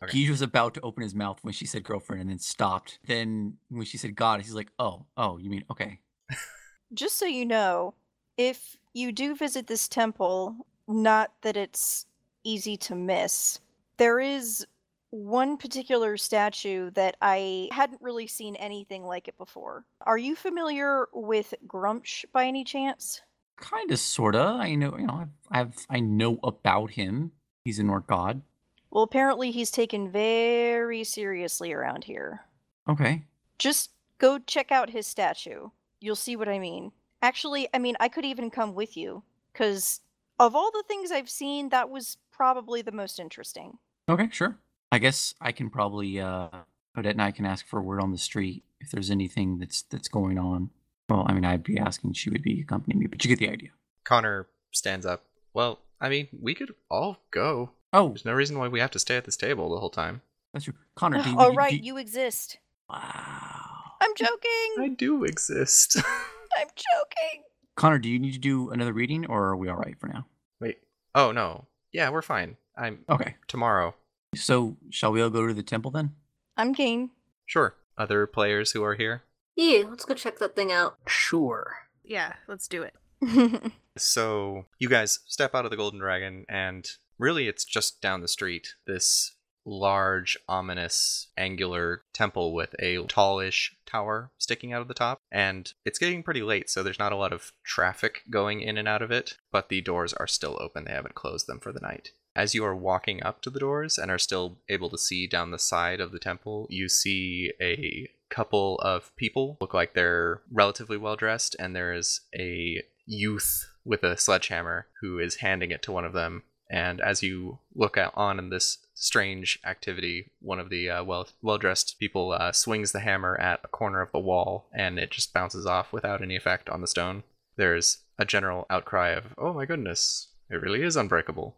Okay. 0.00 0.16
He 0.16 0.30
was 0.30 0.40
about 0.40 0.74
to 0.74 0.80
open 0.82 1.02
his 1.02 1.14
mouth 1.14 1.38
when 1.42 1.52
she 1.52 1.66
said 1.66 1.82
girlfriend 1.82 2.20
and 2.20 2.30
then 2.30 2.38
stopped. 2.38 3.00
Then 3.04 3.54
when 3.68 3.84
she 3.84 3.98
said 3.98 4.14
goddess, 4.14 4.46
he's 4.46 4.54
like, 4.54 4.70
oh, 4.78 5.06
oh, 5.16 5.38
you 5.38 5.50
mean, 5.50 5.64
okay. 5.70 5.98
Just 6.94 7.18
so 7.18 7.26
you 7.26 7.44
know, 7.44 7.94
if 8.36 8.76
you 8.94 9.10
do 9.10 9.34
visit 9.34 9.66
this 9.66 9.88
temple, 9.88 10.54
not 10.86 11.32
that 11.42 11.56
it's 11.56 12.06
easy 12.44 12.76
to 12.78 12.94
miss, 12.94 13.60
there 13.98 14.20
is 14.20 14.64
one 15.10 15.56
particular 15.56 16.16
statue 16.16 16.90
that 16.90 17.16
I 17.22 17.68
hadn't 17.72 18.02
really 18.02 18.26
seen 18.26 18.56
anything 18.56 19.04
like 19.04 19.28
it 19.28 19.38
before. 19.38 19.84
Are 20.02 20.18
you 20.18 20.36
familiar 20.36 21.08
with 21.12 21.54
Gruumsh 21.66 22.24
by 22.32 22.44
any 22.44 22.64
chance? 22.64 23.22
Kind 23.56 23.90
of, 23.90 23.98
sorta. 23.98 24.58
I 24.60 24.74
know, 24.74 24.96
you 24.98 25.06
know, 25.06 25.26
I've, 25.50 25.66
I've, 25.68 25.86
I 25.90 26.00
know 26.00 26.38
about 26.44 26.90
him. 26.90 27.32
He's 27.64 27.78
an 27.78 27.90
orc 27.90 28.06
god. 28.06 28.42
Well, 28.90 29.02
apparently 29.02 29.50
he's 29.50 29.70
taken 29.70 30.10
very 30.10 31.04
seriously 31.04 31.72
around 31.72 32.04
here. 32.04 32.44
Okay. 32.88 33.24
Just 33.58 33.90
go 34.18 34.38
check 34.38 34.72
out 34.72 34.90
his 34.90 35.06
statue. 35.06 35.68
You'll 36.00 36.16
see 36.16 36.36
what 36.36 36.48
I 36.48 36.58
mean. 36.58 36.92
Actually, 37.20 37.68
I 37.74 37.78
mean, 37.78 37.96
I 37.98 38.08
could 38.08 38.24
even 38.24 38.50
come 38.50 38.74
with 38.74 38.96
you, 38.96 39.22
because 39.52 40.00
of 40.38 40.54
all 40.54 40.70
the 40.70 40.84
things 40.86 41.10
I've 41.10 41.28
seen, 41.28 41.70
that 41.70 41.90
was 41.90 42.16
probably 42.30 42.80
the 42.80 42.92
most 42.92 43.18
interesting. 43.18 43.76
Okay, 44.08 44.28
sure. 44.30 44.56
I 44.90 44.98
guess 44.98 45.34
I 45.40 45.52
can 45.52 45.70
probably 45.70 46.20
uh 46.20 46.48
Odette 46.96 47.12
and 47.14 47.22
I 47.22 47.30
can 47.30 47.46
ask 47.46 47.66
for 47.66 47.78
a 47.78 47.82
word 47.82 48.00
on 48.00 48.10
the 48.12 48.18
street 48.18 48.64
if 48.80 48.90
there's 48.90 49.10
anything 49.10 49.58
that's 49.58 49.82
that's 49.82 50.08
going 50.08 50.38
on. 50.38 50.70
Well, 51.08 51.24
I 51.28 51.32
mean 51.32 51.44
I'd 51.44 51.62
be 51.64 51.78
asking 51.78 52.14
she 52.14 52.30
would 52.30 52.42
be 52.42 52.60
accompanying 52.60 53.00
me, 53.00 53.06
but 53.06 53.24
you 53.24 53.28
get 53.28 53.38
the 53.38 53.50
idea. 53.52 53.70
Connor 54.04 54.46
stands 54.72 55.04
up. 55.06 55.24
Well, 55.54 55.80
I 56.00 56.08
mean, 56.08 56.28
we 56.40 56.54
could 56.54 56.74
all 56.90 57.18
go. 57.30 57.70
Oh, 57.92 58.08
There's 58.08 58.24
no 58.24 58.32
reason 58.34 58.58
why 58.58 58.68
we 58.68 58.80
have 58.80 58.90
to 58.92 58.98
stay 58.98 59.16
at 59.16 59.24
this 59.24 59.36
table 59.36 59.70
the 59.70 59.80
whole 59.80 59.90
time. 59.90 60.20
that's 60.52 60.66
true. 60.66 60.74
Connor, 60.94 61.22
do, 61.22 61.34
oh, 61.38 61.50
do- 61.50 61.56
right, 61.56 61.72
do- 61.80 61.86
you 61.86 61.96
exist. 61.96 62.58
Wow. 62.88 63.64
I'm 64.00 64.14
joking. 64.14 64.74
I 64.80 64.88
do 64.96 65.24
exist. 65.24 65.96
I'm 66.56 66.68
joking. 66.68 67.42
Connor, 67.76 67.98
do 67.98 68.08
you 68.08 68.18
need 68.18 68.32
to 68.32 68.38
do 68.38 68.70
another 68.70 68.92
reading 68.92 69.26
or 69.26 69.48
are 69.48 69.56
we 69.56 69.68
all 69.68 69.76
right 69.76 69.96
for 69.98 70.06
now? 70.08 70.26
Wait. 70.60 70.78
Oh 71.14 71.32
no. 71.32 71.66
Yeah, 71.92 72.10
we're 72.10 72.22
fine. 72.22 72.56
I'm 72.76 73.00
Okay. 73.08 73.34
tomorrow. 73.48 73.94
So, 74.38 74.76
shall 74.90 75.12
we 75.12 75.22
all 75.22 75.30
go 75.30 75.46
to 75.46 75.54
the 75.54 75.62
temple 75.62 75.90
then? 75.90 76.12
I'm 76.56 76.72
game. 76.72 77.10
Sure. 77.46 77.74
Other 77.96 78.26
players 78.26 78.72
who 78.72 78.82
are 78.84 78.94
here. 78.94 79.22
Yeah, 79.56 79.84
let's 79.88 80.04
go 80.04 80.14
check 80.14 80.38
that 80.38 80.54
thing 80.54 80.70
out. 80.70 80.98
Sure. 81.06 81.74
Yeah, 82.04 82.34
let's 82.46 82.68
do 82.68 82.82
it. 82.82 82.94
So 83.98 84.66
you 84.78 84.88
guys 84.88 85.20
step 85.26 85.54
out 85.54 85.64
of 85.64 85.70
the 85.70 85.76
Golden 85.76 85.98
Dragon, 86.00 86.44
and 86.48 86.88
really, 87.18 87.48
it's 87.48 87.64
just 87.64 88.00
down 88.00 88.20
the 88.20 88.28
street. 88.28 88.74
This 88.86 89.34
large, 89.64 90.38
ominous, 90.48 91.28
angular 91.36 92.02
temple 92.14 92.54
with 92.54 92.74
a 92.78 92.96
tallish 93.06 93.72
tower 93.84 94.30
sticking 94.38 94.72
out 94.72 94.80
of 94.80 94.88
the 94.88 94.94
top. 94.94 95.20
And 95.30 95.70
it's 95.84 95.98
getting 95.98 96.22
pretty 96.22 96.42
late, 96.42 96.70
so 96.70 96.82
there's 96.82 96.98
not 96.98 97.12
a 97.12 97.16
lot 97.16 97.34
of 97.34 97.52
traffic 97.64 98.22
going 98.30 98.62
in 98.62 98.78
and 98.78 98.88
out 98.88 99.02
of 99.02 99.10
it, 99.10 99.36
but 99.52 99.68
the 99.68 99.82
doors 99.82 100.14
are 100.14 100.26
still 100.26 100.56
open. 100.58 100.84
They 100.84 100.92
haven't 100.92 101.14
closed 101.14 101.46
them 101.46 101.60
for 101.60 101.72
the 101.72 101.80
night. 101.80 102.12
As 102.38 102.54
you 102.54 102.64
are 102.64 102.76
walking 102.76 103.20
up 103.24 103.42
to 103.42 103.50
the 103.50 103.58
doors 103.58 103.98
and 103.98 104.12
are 104.12 104.18
still 104.18 104.58
able 104.68 104.88
to 104.90 104.96
see 104.96 105.26
down 105.26 105.50
the 105.50 105.58
side 105.58 106.00
of 106.00 106.12
the 106.12 106.20
temple, 106.20 106.68
you 106.70 106.88
see 106.88 107.52
a 107.60 108.12
couple 108.28 108.78
of 108.78 109.10
people 109.16 109.56
look 109.60 109.74
like 109.74 109.92
they're 109.92 110.40
relatively 110.52 110.96
well 110.96 111.16
dressed, 111.16 111.56
and 111.58 111.74
there 111.74 111.92
is 111.92 112.20
a 112.32 112.84
youth 113.06 113.68
with 113.84 114.04
a 114.04 114.16
sledgehammer 114.16 114.86
who 115.00 115.18
is 115.18 115.36
handing 115.36 115.72
it 115.72 115.82
to 115.82 115.90
one 115.90 116.04
of 116.04 116.12
them. 116.12 116.44
And 116.70 117.00
as 117.00 117.24
you 117.24 117.58
look 117.74 117.98
on 118.14 118.38
in 118.38 118.50
this 118.50 118.78
strange 118.94 119.58
activity, 119.64 120.30
one 120.38 120.60
of 120.60 120.70
the 120.70 120.88
uh, 120.88 121.02
well 121.02 121.26
well 121.42 121.58
dressed 121.58 121.98
people 121.98 122.30
uh, 122.30 122.52
swings 122.52 122.92
the 122.92 123.00
hammer 123.00 123.36
at 123.40 123.62
a 123.64 123.68
corner 123.68 124.00
of 124.00 124.12
the 124.12 124.20
wall, 124.20 124.68
and 124.72 124.96
it 124.96 125.10
just 125.10 125.34
bounces 125.34 125.66
off 125.66 125.92
without 125.92 126.22
any 126.22 126.36
effect 126.36 126.70
on 126.70 126.82
the 126.82 126.86
stone. 126.86 127.24
There's 127.56 128.04
a 128.16 128.24
general 128.24 128.64
outcry 128.70 129.08
of, 129.08 129.34
"Oh 129.36 129.52
my 129.52 129.66
goodness, 129.66 130.28
it 130.48 130.62
really 130.62 130.84
is 130.84 130.94
unbreakable." 130.94 131.56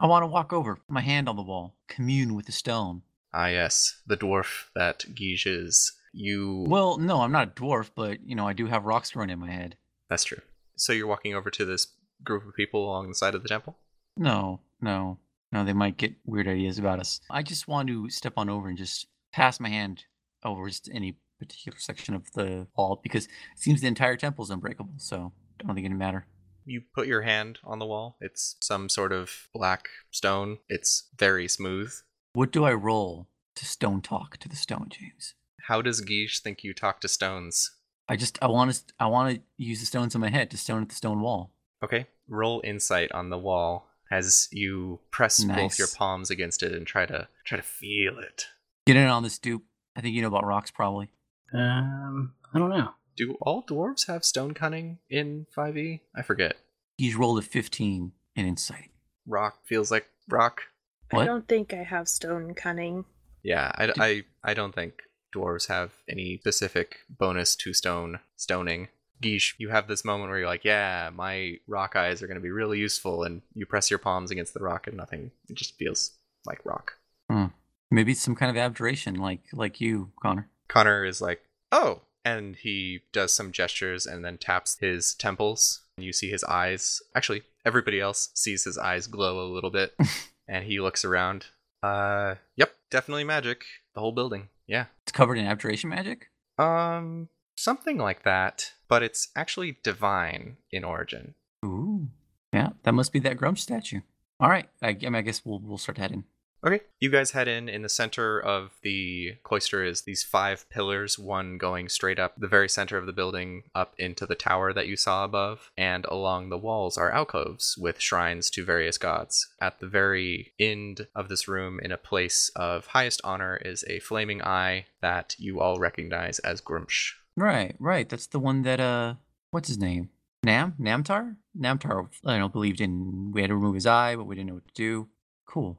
I 0.00 0.06
want 0.06 0.22
to 0.22 0.26
walk 0.26 0.52
over, 0.52 0.76
put 0.76 0.90
my 0.90 1.00
hand 1.00 1.28
on 1.28 1.36
the 1.36 1.42
wall, 1.42 1.76
commune 1.88 2.34
with 2.34 2.46
the 2.46 2.52
stone. 2.52 3.02
Ah, 3.32 3.46
yes, 3.46 4.00
the 4.06 4.16
dwarf 4.16 4.66
that 4.74 5.00
Guige 5.14 5.46
is. 5.46 5.92
You. 6.12 6.64
Well, 6.68 6.98
no, 6.98 7.22
I'm 7.22 7.32
not 7.32 7.48
a 7.48 7.50
dwarf, 7.50 7.90
but 7.94 8.24
you 8.24 8.36
know, 8.36 8.46
I 8.46 8.52
do 8.52 8.66
have 8.66 8.84
rocks 8.84 9.10
growing 9.10 9.30
in 9.30 9.38
my 9.40 9.50
head. 9.50 9.76
That's 10.08 10.24
true. 10.24 10.40
So 10.76 10.92
you're 10.92 11.08
walking 11.08 11.34
over 11.34 11.50
to 11.50 11.64
this 11.64 11.88
group 12.22 12.46
of 12.46 12.54
people 12.54 12.84
along 12.84 13.08
the 13.08 13.14
side 13.14 13.34
of 13.34 13.42
the 13.42 13.48
temple? 13.48 13.78
No, 14.16 14.60
no, 14.80 15.18
no, 15.52 15.64
they 15.64 15.72
might 15.72 15.96
get 15.96 16.14
weird 16.24 16.48
ideas 16.48 16.78
about 16.78 17.00
us. 17.00 17.20
I 17.30 17.42
just 17.42 17.68
want 17.68 17.88
to 17.88 18.08
step 18.10 18.34
on 18.36 18.48
over 18.48 18.68
and 18.68 18.78
just 18.78 19.06
pass 19.32 19.60
my 19.60 19.68
hand 19.68 20.04
over 20.44 20.68
just 20.68 20.88
any 20.92 21.16
particular 21.38 21.78
section 21.78 22.14
of 22.14 22.30
the 22.32 22.66
wall 22.76 23.00
because 23.02 23.26
it 23.26 23.30
seems 23.56 23.80
the 23.80 23.88
entire 23.88 24.16
temple 24.16 24.44
is 24.44 24.50
unbreakable, 24.50 24.94
so 24.98 25.32
I 25.60 25.66
don't 25.66 25.74
think 25.74 25.86
it'd 25.86 25.98
matter. 25.98 26.26
You 26.64 26.82
put 26.94 27.06
your 27.06 27.22
hand 27.22 27.58
on 27.64 27.78
the 27.78 27.86
wall. 27.86 28.16
It's 28.20 28.56
some 28.60 28.88
sort 28.88 29.12
of 29.12 29.48
black 29.52 29.88
stone. 30.10 30.58
It's 30.68 31.08
very 31.18 31.48
smooth. 31.48 31.94
What 32.32 32.50
do 32.50 32.64
I 32.64 32.72
roll 32.72 33.28
to 33.56 33.64
stone 33.64 34.00
talk 34.00 34.38
to 34.38 34.48
the 34.48 34.56
stone, 34.56 34.88
James? 34.90 35.34
How 35.62 35.82
does 35.82 36.02
Guige 36.02 36.40
think 36.40 36.64
you 36.64 36.74
talk 36.74 37.00
to 37.00 37.08
stones? 37.08 37.70
I 38.08 38.16
just 38.16 38.38
I 38.42 38.46
want 38.46 38.72
to 38.72 38.82
I 39.00 39.06
want 39.06 39.36
to 39.36 39.42
use 39.56 39.80
the 39.80 39.86
stones 39.86 40.14
in 40.14 40.20
my 40.20 40.30
head 40.30 40.50
to 40.50 40.58
stone 40.58 40.82
at 40.82 40.88
the 40.88 40.94
stone 40.94 41.20
wall. 41.20 41.52
Okay, 41.82 42.06
roll 42.28 42.60
insight 42.64 43.12
on 43.12 43.30
the 43.30 43.38
wall 43.38 43.88
as 44.10 44.48
you 44.52 45.00
press 45.10 45.42
both 45.42 45.78
your 45.78 45.88
palms 45.88 46.30
against 46.30 46.62
it 46.62 46.72
and 46.72 46.86
try 46.86 47.06
to 47.06 47.28
try 47.44 47.56
to 47.56 47.62
feel 47.62 48.18
it. 48.18 48.46
Get 48.86 48.96
in 48.96 49.06
on 49.06 49.22
this, 49.22 49.38
dupe. 49.38 49.64
I 49.96 50.00
think 50.00 50.14
you 50.14 50.22
know 50.22 50.28
about 50.28 50.44
rocks, 50.44 50.70
probably. 50.70 51.10
Um, 51.52 52.34
I 52.52 52.58
don't 52.58 52.70
know. 52.70 52.90
Do 53.16 53.36
all 53.40 53.62
dwarves 53.62 54.06
have 54.08 54.24
stone 54.24 54.54
cunning 54.54 54.98
in 55.08 55.46
5e? 55.56 56.00
I 56.16 56.22
forget. 56.22 56.56
He's 56.98 57.14
rolled 57.14 57.38
a 57.38 57.42
15 57.42 58.12
in 58.36 58.46
insight. 58.46 58.90
Rock 59.26 59.58
feels 59.64 59.90
like 59.90 60.06
rock. 60.28 60.62
What? 61.10 61.22
I 61.22 61.26
don't 61.26 61.46
think 61.46 61.72
I 61.72 61.84
have 61.84 62.08
stone 62.08 62.54
cunning. 62.54 63.04
Yeah, 63.42 63.70
I, 63.74 63.92
I, 63.98 64.24
I 64.42 64.54
don't 64.54 64.74
think 64.74 65.02
dwarves 65.34 65.68
have 65.68 65.92
any 66.08 66.38
specific 66.38 66.98
bonus 67.08 67.54
to 67.56 67.72
stone 67.72 68.20
stoning. 68.36 68.88
Geesh, 69.22 69.54
you 69.58 69.68
have 69.68 69.86
this 69.86 70.04
moment 70.04 70.30
where 70.30 70.40
you're 70.40 70.48
like, 70.48 70.64
yeah, 70.64 71.10
my 71.14 71.56
rock 71.66 71.96
eyes 71.96 72.22
are 72.22 72.26
going 72.26 72.36
to 72.36 72.42
be 72.42 72.50
really 72.50 72.78
useful, 72.78 73.22
and 73.22 73.42
you 73.54 73.64
press 73.64 73.90
your 73.90 73.98
palms 73.98 74.30
against 74.30 74.54
the 74.54 74.60
rock 74.60 74.86
and 74.86 74.96
nothing. 74.96 75.30
It 75.48 75.56
just 75.56 75.76
feels 75.78 76.12
like 76.46 76.64
rock. 76.64 76.94
Hmm. 77.30 77.46
Maybe 77.90 78.12
it's 78.12 78.20
some 78.20 78.34
kind 78.34 78.50
of 78.50 78.56
abjuration, 78.56 79.14
like 79.14 79.42
like 79.52 79.80
you, 79.80 80.10
Connor. 80.20 80.48
Connor 80.68 81.04
is 81.04 81.20
like, 81.20 81.42
oh, 81.70 82.02
and 82.24 82.56
he 82.56 83.00
does 83.12 83.32
some 83.32 83.52
gestures 83.52 84.06
and 84.06 84.24
then 84.24 84.38
taps 84.38 84.78
his 84.80 85.14
temples. 85.14 85.82
And 85.96 86.04
you 86.04 86.12
see 86.12 86.30
his 86.30 86.44
eyes. 86.44 87.00
Actually, 87.14 87.42
everybody 87.64 88.00
else 88.00 88.30
sees 88.34 88.64
his 88.64 88.78
eyes 88.78 89.06
glow 89.06 89.40
a 89.40 89.52
little 89.52 89.70
bit, 89.70 89.94
and 90.48 90.64
he 90.64 90.80
looks 90.80 91.04
around. 91.04 91.46
Uh, 91.82 92.36
yep, 92.56 92.74
definitely 92.90 93.24
magic. 93.24 93.64
The 93.94 94.00
whole 94.00 94.12
building. 94.12 94.48
Yeah. 94.66 94.86
It's 95.02 95.12
covered 95.12 95.38
in 95.38 95.46
abjuration 95.46 95.90
magic. 95.90 96.30
Um, 96.58 97.28
something 97.56 97.98
like 97.98 98.22
that, 98.24 98.72
but 98.88 99.02
it's 99.02 99.28
actually 99.36 99.78
divine 99.82 100.56
in 100.70 100.84
origin. 100.84 101.34
Ooh, 101.64 102.08
yeah, 102.52 102.70
that 102.82 102.92
must 102.92 103.12
be 103.12 103.18
that 103.20 103.36
Grump 103.36 103.58
statue. 103.58 104.00
All 104.40 104.50
right, 104.50 104.68
I, 104.82 104.88
I, 104.88 104.94
mean, 104.94 105.14
I 105.16 105.22
guess 105.22 105.44
we'll 105.44 105.60
we'll 105.60 105.78
start 105.78 105.98
heading. 105.98 106.24
Okay, 106.66 106.80
you 106.98 107.10
guys 107.10 107.32
head 107.32 107.46
in. 107.46 107.68
In 107.68 107.82
the 107.82 107.90
center 107.90 108.40
of 108.40 108.70
the 108.82 109.34
cloister 109.42 109.84
is 109.84 110.02
these 110.02 110.22
five 110.22 110.66
pillars, 110.70 111.18
one 111.18 111.58
going 111.58 111.90
straight 111.90 112.18
up 112.18 112.32
the 112.38 112.48
very 112.48 112.70
center 112.70 112.96
of 112.96 113.04
the 113.04 113.12
building 113.12 113.64
up 113.74 113.94
into 113.98 114.24
the 114.24 114.34
tower 114.34 114.72
that 114.72 114.86
you 114.86 114.96
saw 114.96 115.24
above, 115.24 115.70
and 115.76 116.06
along 116.06 116.48
the 116.48 116.56
walls 116.56 116.96
are 116.96 117.10
alcoves 117.10 117.76
with 117.76 118.00
shrines 118.00 118.48
to 118.48 118.64
various 118.64 118.96
gods. 118.96 119.46
At 119.60 119.80
the 119.80 119.86
very 119.86 120.54
end 120.58 121.06
of 121.14 121.28
this 121.28 121.46
room, 121.48 121.80
in 121.82 121.92
a 121.92 121.98
place 121.98 122.50
of 122.56 122.86
highest 122.86 123.20
honor, 123.24 123.56
is 123.62 123.84
a 123.86 123.98
flaming 123.98 124.42
eye 124.42 124.86
that 125.02 125.36
you 125.38 125.60
all 125.60 125.78
recognize 125.78 126.38
as 126.38 126.62
Gruumsh. 126.62 127.12
Right, 127.36 127.76
right. 127.78 128.08
That's 128.08 128.28
the 128.28 128.38
one 128.38 128.62
that 128.62 128.80
uh, 128.80 129.16
what's 129.50 129.68
his 129.68 129.78
name? 129.78 130.08
Nam 130.42 130.74
Namtar. 130.80 131.36
Namtar. 131.58 132.08
I 132.24 132.30
don't 132.32 132.40
know. 132.40 132.48
Believed 132.48 132.80
in. 132.80 133.32
We 133.32 133.42
had 133.42 133.48
to 133.48 133.54
remove 133.54 133.74
his 133.74 133.86
eye, 133.86 134.16
but 134.16 134.24
we 134.24 134.34
didn't 134.34 134.48
know 134.48 134.54
what 134.54 134.68
to 134.68 134.74
do. 134.74 135.08
Cool. 135.46 135.78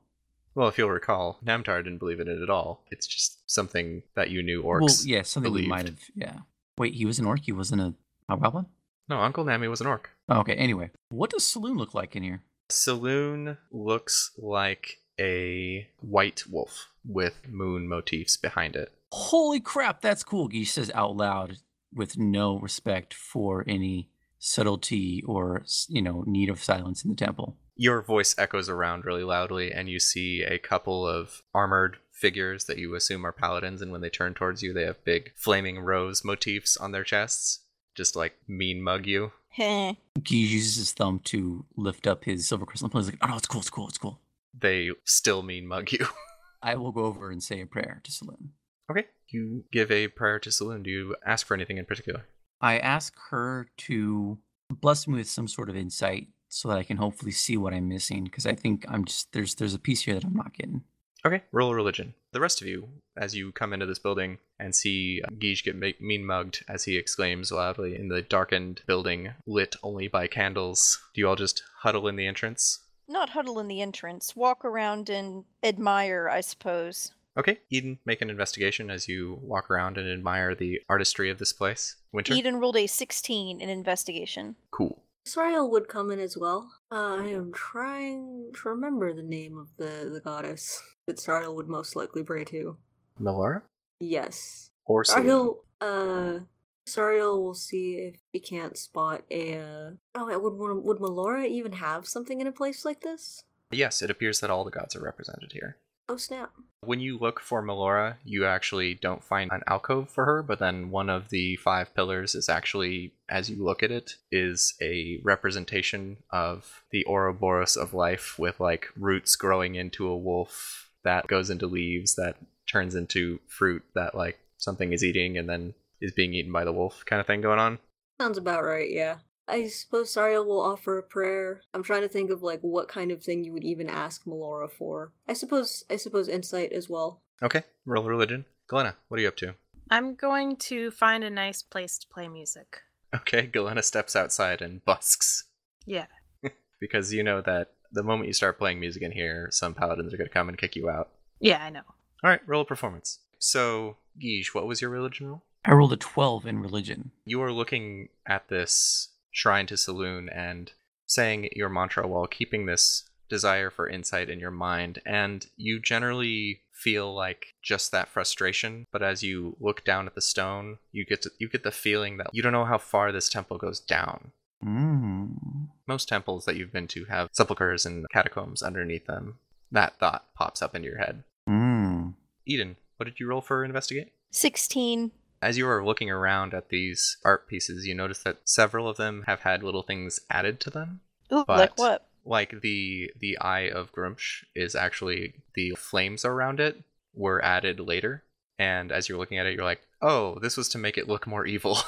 Well, 0.56 0.70
if 0.70 0.78
you'll 0.78 0.90
recall, 0.90 1.40
Namtar 1.46 1.84
didn't 1.84 2.00
believe 2.00 2.22
in 2.22 2.30
it 2.30 2.42
at 2.42 2.50
all. 2.50 2.86
It's 2.90 3.06
just 3.06 3.40
something 3.50 4.04
that 4.16 4.30
you 4.30 4.42
knew 4.42 4.64
orcs. 4.64 4.82
well, 4.82 4.96
yeah, 5.06 5.22
something 5.22 5.52
we 5.52 5.68
might 5.68 5.86
have. 5.86 6.00
Yeah. 6.16 6.40
Wait, 6.78 6.94
he 6.94 7.06
was 7.06 7.20
an 7.20 7.26
orc. 7.26 7.42
He 7.44 7.52
wasn't 7.52 7.82
a 7.82 7.94
hobgoblin. 8.30 8.66
No, 9.10 9.20
Uncle 9.20 9.44
Nami 9.44 9.68
was 9.68 9.82
an 9.82 9.88
orc. 9.88 10.10
Oh, 10.30 10.40
okay, 10.40 10.56
anyway, 10.56 10.90
what 11.10 11.30
does 11.30 11.44
Selune 11.44 11.78
look 11.78 11.94
like 11.94 12.16
in 12.16 12.24
here? 12.24 12.42
Selune 12.72 13.58
looks 13.70 14.32
like 14.38 15.02
a 15.20 15.88
white 16.00 16.44
wolf 16.50 16.88
with 17.06 17.48
moon 17.48 17.88
motifs 17.88 18.38
behind 18.38 18.76
it. 18.76 18.92
Holy 19.12 19.60
crap, 19.60 20.02
that's 20.02 20.24
cool. 20.24 20.48
He 20.48 20.66
says 20.66 20.90
out 20.96 21.16
loud 21.16 21.58
with 21.94 22.18
no 22.18 22.58
respect 22.60 23.14
for 23.14 23.64
any 23.68 24.10
subtlety 24.40 25.24
or, 25.26 25.64
you 25.88 26.02
know, 26.02 26.24
need 26.26 26.50
of 26.50 26.64
silence 26.64 27.04
in 27.04 27.12
the 27.12 27.16
temple. 27.16 27.58
Your 27.76 28.02
voice 28.02 28.36
echoes 28.38 28.70
around 28.70 29.06
really 29.06 29.24
loudly, 29.24 29.72
and 29.72 29.90
you 29.90 30.00
see 30.00 30.44
a 30.44 30.58
couple 30.58 31.08
of 31.08 31.44
armored 31.54 31.98
figures 32.12 32.66
that 32.66 32.78
you 32.78 32.96
assume 32.96 33.26
are 33.26 33.32
paladins. 33.32 33.82
And 33.82 33.92
when 33.92 34.02
they 34.02 34.10
turn 34.10 34.34
towards 34.34 34.64
you, 34.64 34.74
they 34.74 34.84
have 34.84 35.04
big 35.04 35.34
flaming 35.36 35.80
rose 35.80 36.24
motifs 36.24 36.78
on 36.78 36.92
their 36.92 37.04
chests, 37.04 37.60
just 37.94 38.16
like 38.16 38.36
mean 38.48 38.82
mug 38.82 39.06
you. 39.06 39.32
Heh. 39.50 39.94
He 40.26 40.38
uses 40.38 40.76
his 40.76 40.94
thumb 40.94 41.20
to 41.26 41.66
lift 41.76 42.08
up 42.08 42.26
his 42.26 42.48
silver 42.48 42.66
crystal 42.66 42.90
and 42.92 43.00
he's 43.00 43.08
like, 43.08 43.20
oh 43.22 43.28
no, 43.28 43.38
it's 43.38 43.48
cool, 43.48 43.62
it's 43.62 43.70
cool, 43.70 43.88
it's 43.88 43.98
cool. 43.98 44.20
They 44.58 44.92
still 45.06 45.44
mean 45.44 45.68
mug 45.68 45.92
you. 45.92 46.08
I 46.62 46.76
will 46.76 46.92
go 46.92 47.06
over 47.06 47.30
and 47.30 47.44
say 47.44 47.62
a 47.62 47.66
prayer 47.66 48.02
to 48.04 48.12
Selune. 48.12 48.50
okay, 48.90 49.06
you 49.30 49.66
give 49.72 49.92
a 49.92 50.08
prayer 50.08 50.40
to 50.40 50.50
Selune. 50.50 50.84
Do 50.84 50.90
you 50.90 51.16
ask 51.26 51.46
for 51.46 51.54
anything 51.54 51.78
in 51.78 51.86
particular? 51.86 52.26
I 52.60 52.80
ask 52.80 53.14
her 53.30 53.68
to 53.78 54.40
bless 54.70 55.08
me 55.08 55.16
with 55.16 55.30
some 55.30 55.48
sort 55.48 55.70
of 55.70 55.76
insight 55.78 56.28
so 56.56 56.70
that 56.70 56.78
I 56.78 56.84
can 56.84 56.98
hopefully 56.98 57.34
see 57.34 57.58
what 57.58 57.74
I'm 57.74 57.90
missing 57.90 58.24
because 58.24 58.46
I 58.46 58.56
think 58.56 58.86
I'm 58.88 59.04
just 59.04 59.34
there's 59.34 59.56
there's 59.56 59.74
a 59.74 59.80
piece 59.80 60.04
here 60.04 60.16
that 60.16 60.24
I'm 60.24 60.34
not 60.34 60.54
getting. 60.54 60.84
Okay, 61.26 61.42
roll 61.52 61.72
a 61.72 61.76
religion. 61.76 62.14
The 62.32 62.40
rest 62.40 62.62
of 62.62 62.68
you, 62.68 62.88
as 63.18 63.36
you 63.36 63.52
come 63.52 63.74
into 63.74 63.86
this 63.86 64.00
building 64.00 64.38
and 64.58 64.74
see 64.74 65.22
uh, 65.26 65.32
Guige 65.32 65.66
get 65.66 65.76
ma- 65.76 66.00
mean 66.00 66.26
mugged 66.26 66.64
as 66.70 66.86
he 66.86 66.98
exclaims 66.98 67.52
loudly 67.52 68.00
in 68.00 68.08
the 68.08 68.22
darkened 68.22 68.84
building, 68.88 69.34
lit 69.46 69.76
only 69.84 70.08
by 70.08 70.28
candles, 70.28 71.00
do 71.14 71.22
you 71.22 71.28
all 71.28 71.36
just 71.36 71.64
huddle 71.80 72.08
in 72.08 72.16
the 72.16 72.28
entrance? 72.28 72.80
Not 73.08 73.32
huddle 73.32 73.60
in 73.60 73.68
the 73.68 73.82
entrance. 73.82 74.36
Walk 74.36 74.64
around 74.64 75.10
and 75.10 75.44
admire, 75.62 76.30
I 76.30 76.42
suppose. 76.42 77.12
Okay, 77.38 77.60
Eden, 77.70 78.00
make 78.06 78.22
an 78.22 78.30
investigation 78.30 78.90
as 78.90 79.10
you 79.10 79.40
walk 79.42 79.70
around 79.70 79.98
and 79.98 80.10
admire 80.10 80.56
the 80.56 80.80
artistry 80.88 81.30
of 81.30 81.38
this 81.38 81.52
place. 81.52 81.98
Winter? 82.14 82.34
Eden 82.34 82.58
rolled 82.58 82.78
a 82.78 82.88
16 82.88 83.60
in 83.60 83.70
investigation. 83.70 84.56
Cool. 84.72 85.04
Sariel 85.28 85.70
would 85.72 85.88
come 85.88 86.12
in 86.12 86.20
as 86.20 86.38
well. 86.38 86.72
Uh, 86.92 87.18
I 87.20 87.28
am 87.28 87.52
trying 87.52 88.52
to 88.54 88.70
remember 88.70 89.14
the 89.14 89.24
name 89.24 89.58
of 89.58 89.70
the, 89.78 90.10
the 90.12 90.22
goddess 90.22 90.82
that 91.08 91.18
Sariel 91.18 91.56
would 91.56 91.68
most 91.68 91.96
likely 91.96 92.24
pray 92.24 92.44
to. 92.46 92.78
Melora? 93.20 93.64
Yes. 94.00 94.70
Or? 94.86 95.04
Sariel, 95.04 95.58
uh, 95.82 96.40
Sariel 96.88 97.42
will 97.42 97.56
see 97.56 97.96
if 97.96 98.16
he 98.32 98.40
can't 98.40 98.78
spot 98.78 99.24
a, 99.32 99.58
uh... 99.58 99.92
Oh, 100.14 100.40
would, 100.40 100.54
would, 100.54 100.84
would 100.84 100.98
Melora 101.00 101.48
even 101.48 101.74
have 101.74 102.08
something 102.08 102.40
in 102.40 102.48
a 102.48 102.52
place 102.52 102.86
like 102.86 103.02
this? 103.02 103.44
Yes, 103.72 104.02
it 104.02 104.12
appears 104.12 104.40
that 104.40 104.52
all 104.52 104.64
the 104.64 104.72
gods 104.72 104.96
are 104.96 105.04
represented 105.04 105.52
here. 105.54 105.78
Oh, 106.08 106.18
snap. 106.18 106.52
When 106.82 107.00
you 107.00 107.18
look 107.18 107.40
for 107.40 107.64
Melora, 107.64 108.18
you 108.24 108.46
actually 108.46 108.94
don't 108.94 109.24
find 109.24 109.52
an 109.52 109.64
alcove 109.66 110.10
for 110.10 110.26
her, 110.26 110.44
but 110.44 110.60
then 110.60 110.92
one 110.92 111.10
of 111.10 111.30
the 111.30 111.56
five 111.56 111.96
pillars 111.96 112.36
is 112.36 112.48
actually, 112.48 113.14
as 113.28 113.50
you 113.50 113.64
look 113.64 113.82
at 113.82 113.90
it, 113.90 114.16
is 114.32 114.76
a 114.82 115.20
representation 115.24 116.18
of 116.30 116.84
the 116.92 117.04
Ouroboros 117.08 117.76
of 117.76 117.96
life 117.96 118.38
with 118.38 118.60
like 118.60 118.90
roots 118.96 119.36
growing 119.36 119.74
into 119.74 120.08
a 120.08 120.18
wolf 120.18 120.92
that 121.04 121.26
goes 121.26 121.50
into 121.50 121.66
leaves 121.66 122.16
that 122.16 122.36
turns 122.68 122.94
into 122.94 123.40
fruit 123.48 123.84
that 123.96 124.14
like 124.14 124.38
something 124.58 124.94
is 124.94 125.04
eating 125.04 125.38
and 125.38 125.50
then 125.50 125.74
is 126.02 126.12
being 126.12 126.34
eaten 126.34 126.52
by 126.52 126.64
the 126.64 126.74
wolf 126.74 127.04
kind 127.06 127.20
of 127.20 127.26
thing 127.26 127.42
going 127.42 127.60
on. 127.60 127.80
Sounds 128.22 128.38
about 128.38 128.64
right, 128.64 128.92
yeah. 128.92 129.18
I 129.48 129.68
suppose 129.68 130.14
Sariel 130.14 130.46
will 130.46 130.62
offer 130.62 130.98
a 130.98 131.04
prayer. 131.04 131.62
I'm 131.74 131.84
trying 131.84 132.02
to 132.02 132.10
think 132.10 132.32
of 132.32 132.42
like 132.42 132.62
what 132.62 132.88
kind 132.88 133.12
of 133.12 133.24
thing 133.24 133.44
you 133.44 133.54
would 133.54 133.64
even 133.64 133.90
ask 133.90 134.26
Melora 134.26 134.70
for. 134.72 135.12
I 135.28 135.34
suppose 135.34 135.84
I 135.90 135.98
suppose 135.98 136.28
insight 136.28 136.72
as 136.72 136.90
well. 136.90 137.22
Okay, 137.44 137.64
roll 137.86 138.06
religion. 138.06 138.46
Glenna, 138.68 138.96
what 139.08 139.20
are 139.20 139.22
you 139.22 139.28
up 139.28 139.38
to? 139.38 139.56
I'm 139.92 140.16
going 140.16 140.56
to 140.58 140.90
find 140.90 141.24
a 141.24 141.30
nice 141.30 141.62
place 141.62 141.98
to 142.00 142.08
play 142.08 142.28
music. 142.28 142.82
Okay, 143.16 143.44
Glenna 143.46 143.84
steps 143.84 144.16
outside 144.16 144.62
and 144.62 144.84
busks. 144.84 145.44
Yeah. 145.86 146.08
because 146.80 147.14
you 147.14 147.22
know 147.24 147.42
that 147.42 147.74
the 147.92 148.04
moment 148.04 148.28
you 148.28 148.34
start 148.34 148.58
playing 148.58 148.80
music 148.80 149.04
in 149.04 149.12
here, 149.12 149.50
some 149.52 149.76
paladins 149.76 150.14
are 150.14 150.18
going 150.18 150.28
to 150.28 150.34
come 150.34 150.50
and 150.50 150.58
kick 150.58 150.76
you 150.76 150.90
out. 150.90 151.10
Yeah, 151.40 151.64
I 151.64 151.70
know. 151.70 151.84
All 152.24 152.30
right, 152.30 152.42
roll 152.48 152.62
a 152.62 152.66
performance. 152.66 153.20
So, 153.38 153.98
Guige, 154.20 154.54
what 154.54 154.66
was 154.66 154.82
your 154.82 154.90
religion 154.90 155.28
roll? 155.28 155.44
I 155.64 155.74
rolled 155.74 155.94
a 155.94 155.98
12 155.98 156.46
in 156.46 156.60
religion. 156.60 157.12
You 157.26 157.42
are 157.42 157.52
looking 157.52 158.10
at 158.26 158.50
this 158.50 159.10
shrine 159.36 159.68
to 159.68 159.74
Selune 159.74 160.30
and 160.34 160.72
saying 161.08 161.50
your 161.52 161.68
mantra 161.68 162.08
while 162.08 162.26
keeping 162.26 162.66
this 162.66 163.04
desire 163.28 163.70
for 163.70 163.90
insight 163.90 164.30
in 164.30 164.40
your 164.40 164.52
mind, 164.52 165.02
and 165.06 165.48
you 165.58 165.80
generally 165.80 166.62
feel 166.72 167.14
like 167.14 167.54
just 167.62 167.92
that 167.92 168.08
frustration. 168.08 168.88
But 168.92 169.04
as 169.04 169.24
you 169.24 169.58
look 169.60 169.84
down 169.84 170.08
at 170.08 170.16
the 170.16 170.22
stone, 170.22 170.78
you 170.92 171.06
get 171.06 171.22
to, 171.24 171.32
you 171.38 171.50
get 171.50 171.64
the 171.64 171.72
feeling 171.72 172.18
that 172.18 172.30
you 172.32 172.42
don't 172.42 172.54
know 172.54 172.66
how 172.66 172.78
far 172.78 173.12
this 173.12 173.28
temple 173.28 173.58
goes 173.58 173.80
down. 173.80 174.32
Mm. 174.64 175.68
Most 175.86 176.08
temples 176.08 176.46
that 176.46 176.56
you've 176.56 176.72
been 176.72 176.88
to 176.90 177.06
have 177.06 177.30
sepulchres 177.34 177.86
and 177.86 178.06
catacombs 178.12 178.64
underneath 178.64 179.06
them. 179.06 179.38
That 179.72 180.00
thought 180.00 180.28
pops 180.34 180.62
up 180.62 180.76
into 180.76 180.88
your 180.88 181.00
head. 181.00 181.24
Mm. 181.50 182.14
Eden, 182.46 182.78
what 182.98 183.06
did 183.06 183.20
you 183.20 183.28
roll 183.28 183.42
for 183.42 183.66
investigate? 183.66 184.14
16. 184.32 185.12
As 185.46 185.58
you 185.58 185.68
are 185.70 185.86
looking 185.86 186.10
around 186.10 186.54
at 186.56 186.70
these 186.70 187.18
art 187.24 187.48
pieces, 187.48 187.86
you 187.86 187.94
notice 187.94 188.20
that 188.24 188.38
several 188.46 188.90
of 188.90 188.98
them 188.98 189.24
have 189.28 189.42
had 189.42 189.62
little 189.64 189.84
things 189.84 190.20
added 190.30 190.60
to 190.62 190.70
them. 190.70 191.02
Ooh, 191.32 191.46
But- 191.48 191.58
like 191.60 191.78
what? 191.78 192.08
Like 192.28 192.62
the 192.62 193.12
the 193.20 193.38
eye 193.38 193.70
of 193.70 193.92
Gruumsh 193.92 194.44
is 194.56 194.76
actually 194.76 195.36
the 195.54 195.76
flames 195.78 196.26
around 196.26 196.60
it 196.60 196.84
were 197.14 197.44
added 197.46 197.80
later. 197.80 198.24
And 198.58 198.92
as 198.92 199.08
you're 199.08 199.20
looking 199.20 199.38
at 199.38 199.46
it, 199.46 199.54
you're 199.54 199.64
like, 199.64 199.82
oh, 200.02 200.40
this 200.40 200.58
was 200.58 200.68
to 200.70 200.80
make 200.80 200.98
it 200.98 201.08
look 201.08 201.28
more 201.28 201.46
evil. 201.46 201.78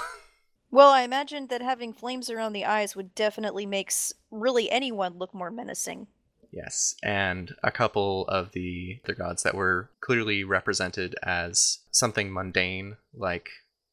Well, 0.70 0.90
I 0.92 1.04
imagined 1.04 1.48
that 1.48 1.62
having 1.62 1.94
flames 1.94 2.30
around 2.30 2.52
the 2.52 2.66
eyes 2.66 2.94
would 2.94 3.16
definitely 3.16 3.66
make 3.66 3.88
s- 3.88 4.12
really 4.30 4.70
anyone 4.70 5.18
look 5.18 5.34
more 5.34 5.50
menacing. 5.50 6.08
Yes, 6.52 6.96
and 7.04 7.56
a 7.64 7.72
couple 7.72 8.26
of 8.28 8.52
the 8.54 9.00
the 9.06 9.14
gods 9.14 9.44
that 9.44 9.56
were 9.56 9.90
clearly 10.02 10.44
represented 10.44 11.16
as 11.24 11.80
something 11.92 12.32
mundane, 12.32 12.98
like 13.14 13.50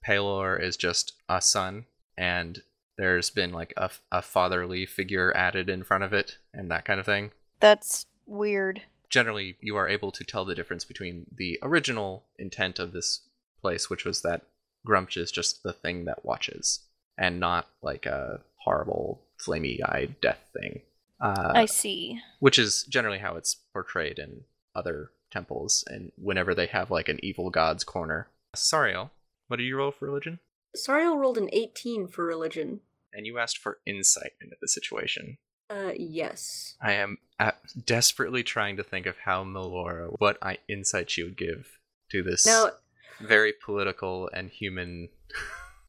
Pelor 0.07 0.61
is 0.61 0.77
just 0.77 1.15
a 1.29 1.41
sun, 1.41 1.87
and 2.17 2.63
there's 2.97 3.31
been 3.31 3.53
like 3.53 3.73
a, 3.77 3.91
a 4.13 4.23
fatherly 4.23 4.87
figure 4.87 5.37
added 5.37 5.69
in 5.69 5.83
front 5.83 6.05
of 6.05 6.13
it, 6.13 6.39
and 6.53 6.71
that 6.71 6.85
kind 6.85 7.01
of 7.01 7.07
thing. 7.07 7.33
That's 7.61 8.07
weird. 8.27 8.83
Generally, 9.11 9.57
you 9.61 9.77
are 9.77 9.89
able 9.89 10.13
to 10.13 10.25
tell 10.25 10.45
the 10.45 10.55
difference 10.55 10.85
between 10.85 11.27
the 11.37 11.59
original 11.63 12.25
intent 12.39 12.79
of 12.79 12.93
this 12.93 13.21
place, 13.61 13.89
which 13.89 14.05
was 14.05 14.23
that 14.23 14.43
Gruumsh 14.87 15.17
is 15.17 15.31
just 15.31 15.63
the 15.63 15.73
thing 15.73 16.05
that 16.05 16.25
watches, 16.25 16.81
and 17.17 17.41
not 17.41 17.69
like 17.83 18.07
a 18.07 18.41
horrible, 18.57 19.23
flamey 19.39 19.79
eyed 19.85 20.17
death 20.21 20.51
thing. 20.53 20.83
Uh, 21.21 21.53
I 21.55 21.65
see. 21.67 22.21
which 22.41 22.59
is 22.59 22.83
generally 22.85 23.19
how 23.19 23.37
it's 23.37 23.55
portrayed 23.73 24.19
in 24.19 24.43
other 24.75 25.11
temples 25.31 25.85
and 25.87 26.13
whenever 26.17 26.55
they 26.55 26.67
have 26.67 26.91
like 26.91 27.09
an 27.09 27.19
evil 27.23 27.51
god's 27.51 27.85
corner. 27.85 28.29
Sariel, 28.57 29.11
what 29.49 29.57
did 29.57 29.65
you 29.65 29.77
roll 29.77 29.91
for 29.93 30.07
religion? 30.07 30.39
Sariel 30.77 31.17
rolled 31.19 31.39
an 31.39 31.49
18 31.53 32.09
for 32.09 32.25
religion. 32.25 32.81
And 33.13 33.27
you 33.27 33.39
asked 33.39 33.59
for 33.59 33.79
insight 33.87 34.33
into 34.41 34.57
the 34.61 34.69
situation. 34.69 35.39
Uh, 35.71 35.93
yes. 35.97 36.75
I 36.83 36.93
am 36.95 37.19
at, 37.39 37.59
desperately 37.87 38.43
trying 38.43 38.77
to 38.77 38.83
think 38.85 39.07
of 39.07 39.17
how 39.25 39.45
Melora, 39.45 40.15
what 40.19 40.37
I, 40.43 40.59
insight 40.69 41.11
she 41.11 41.23
would 41.23 41.37
give 41.37 41.79
to 42.11 42.23
this 42.23 42.45
Now, 42.45 42.71
very 43.21 43.53
political 43.65 44.29
and 44.33 44.51
human 44.51 45.09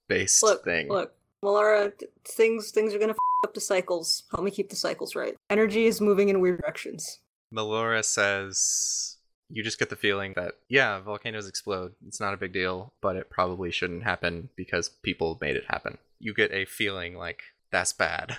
based 0.08 0.44
look, 0.44 0.64
thing. 0.64 0.88
look, 0.88 1.14
Melora, 1.44 1.98
th- 1.98 2.12
things 2.28 2.72
things 2.72 2.94
are 2.94 3.00
gonna 3.00 3.12
f- 3.12 3.18
up 3.46 3.54
the 3.54 3.62
cycles. 3.62 4.24
Help 4.32 4.44
me 4.44 4.52
keep 4.52 4.70
the 4.70 4.76
cycles 4.76 5.16
right. 5.16 5.36
Energy 5.50 5.86
is 5.86 6.02
moving 6.02 6.28
in 6.28 6.42
weird 6.42 6.60
directions. 6.60 7.20
Melora 7.54 8.04
says 8.04 9.18
you 9.50 9.64
just 9.64 9.80
get 9.80 9.90
the 9.90 9.96
feeling 9.96 10.34
that 10.36 10.56
yeah, 10.68 11.00
volcanoes 11.00 11.48
explode. 11.48 11.94
It's 12.06 12.20
not 12.20 12.34
a 12.34 12.38
big 12.38 12.52
deal, 12.52 12.94
but 13.02 13.16
it 13.16 13.30
probably 13.30 13.72
shouldn't 13.72 14.04
happen 14.04 14.50
because 14.56 14.90
people 14.90 15.38
made 15.40 15.56
it 15.56 15.66
happen. 15.70 15.98
You 16.20 16.34
get 16.34 16.52
a 16.52 16.66
feeling 16.66 17.16
like 17.16 17.44
that's 17.72 17.94
bad. 17.94 18.38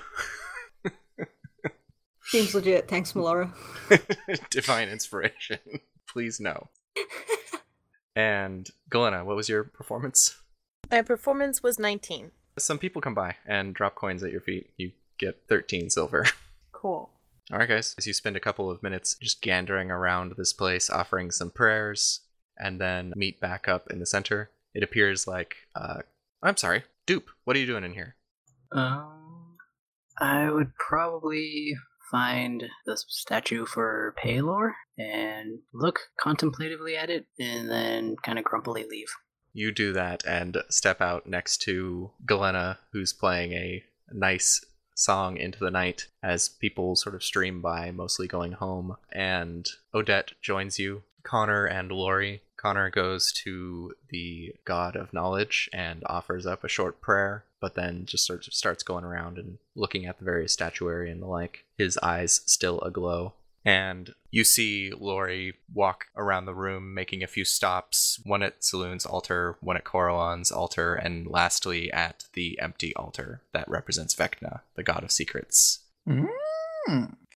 Seems 2.25 2.55
legit. 2.55 2.89
Thanks, 2.89 3.13
Melora. 3.13 3.53
Divine 4.51 4.89
inspiration. 4.89 5.61
Please 6.09 6.41
no. 6.41 6.69
And 8.17 8.69
Galena, 8.91 9.25
what 9.25 9.37
was 9.37 9.49
your 9.49 9.63
performance? 9.63 10.37
My 10.91 11.03
performance 11.03 11.63
was 11.63 11.79
19. 11.79 12.33
Some 12.59 12.79
people 12.79 13.03
come 13.03 13.15
by 13.15 13.37
and 13.47 13.75
drop 13.75 13.95
coins 13.95 14.23
at 14.23 14.33
your 14.33 14.41
feet. 14.41 14.71
You 14.77 14.93
get 15.19 15.43
13 15.49 15.91
silver. 15.91 16.27
Cool. 16.73 17.09
All 17.51 17.59
right, 17.59 17.69
guys. 17.69 17.95
As 17.97 18.07
you 18.07 18.13
spend 18.13 18.37
a 18.37 18.41
couple 18.41 18.71
of 18.71 18.83
minutes 18.83 19.17
just 19.21 19.41
gandering 19.43 19.91
around 19.91 20.35
this 20.37 20.53
place, 20.53 20.91
offering 20.91 21.31
some 21.31 21.51
prayers, 21.51 22.21
and 22.59 22.79
then 22.79 23.15
meet 23.17 23.41
back 23.41 23.67
up 23.67 23.91
in 23.91 23.99
the 23.99 24.05
center, 24.05 24.51
it 24.75 24.83
appears 24.83 25.27
like, 25.27 25.57
uh, 25.75 26.03
I'm 26.43 26.59
sorry, 26.59 26.85
Dupe, 27.07 27.31
what 27.45 27.57
are 27.57 27.61
you 27.61 27.67
doing 27.67 27.83
in 27.83 27.95
here? 27.95 28.17
Um, 28.73 29.57
I 30.21 30.51
would 30.51 30.75
probably 30.77 31.75
find 32.11 32.65
the 32.85 32.97
statue 32.97 33.65
for 33.65 34.15
Pelor 34.23 34.73
and 34.99 35.61
look 35.73 36.01
contemplatively 36.21 36.97
at 36.97 37.11
it 37.11 37.27
and 37.39 37.71
then 37.71 38.17
kind 38.23 38.39
of 38.39 38.45
grumpily 38.45 38.85
leave. 38.89 39.09
You 39.57 39.73
do 39.73 39.95
that 39.95 40.23
and 40.27 40.63
step 40.69 41.01
out 41.01 41.27
next 41.27 41.63
to 41.63 42.11
Galena, 42.27 42.79
who's 42.93 43.15
playing 43.15 43.55
a 43.55 43.83
nice 44.13 44.63
song 44.95 45.39
into 45.39 45.59
the 45.59 45.71
night 45.71 46.09
as 46.23 46.51
people 46.51 46.95
sort 46.95 47.15
of 47.15 47.25
stream 47.25 47.63
by, 47.63 47.91
mostly 47.91 48.27
going 48.27 48.53
home. 48.53 48.99
And 49.11 49.67
Odette 49.95 50.33
joins 50.43 50.79
you. 50.79 51.05
Connor 51.23 51.65
and 51.65 51.91
Lori. 51.91 52.43
Connor 52.59 52.91
goes 52.91 53.33
to 53.33 53.95
the 54.11 54.55
god 54.67 54.95
of 54.95 55.15
knowledge 55.15 55.71
and 55.73 56.03
offers 56.05 56.45
up 56.45 56.63
a 56.63 56.69
short 56.69 57.01
prayer, 57.01 57.45
but 57.59 57.75
then 57.75 58.05
just 58.05 58.27
sort 58.27 58.47
of 58.47 58.53
starts 58.53 58.83
going 58.83 59.05
around 59.05 59.39
and 59.39 59.57
looking 59.75 60.05
at 60.05 60.19
the 60.19 60.25
various 60.27 60.53
statuary 60.53 61.11
and 61.11 61.23
the 61.23 61.27
like, 61.27 61.65
his 61.79 61.97
eyes 62.03 62.43
still 62.45 62.79
aglow. 62.83 63.33
And 63.65 64.15
you 64.37 64.45
see 64.45 64.93
Lori 64.93 65.55
walk 65.73 66.09
around 66.15 66.45
the 66.45 66.55
room, 66.55 66.93
making 66.93 67.23
a 67.23 67.27
few 67.27 67.43
stops, 67.43 68.21
one 68.23 68.43
at 68.43 68.63
Selune's 68.63 69.07
altar, 69.07 69.57
one 69.63 69.79
at 69.79 69.85
Corellon's 69.85 70.53
altar, 70.53 70.95
and 70.95 71.27
lastly 71.27 71.91
at 71.91 72.25
the 72.35 72.61
empty 72.61 72.95
altar 72.97 73.41
that 73.55 73.67
represents 73.67 74.15
Vecna, 74.15 74.61
the 74.75 74.83
god 74.83 75.03
of 75.03 75.11
secrets. 75.11 75.79
Mm, 76.07 76.29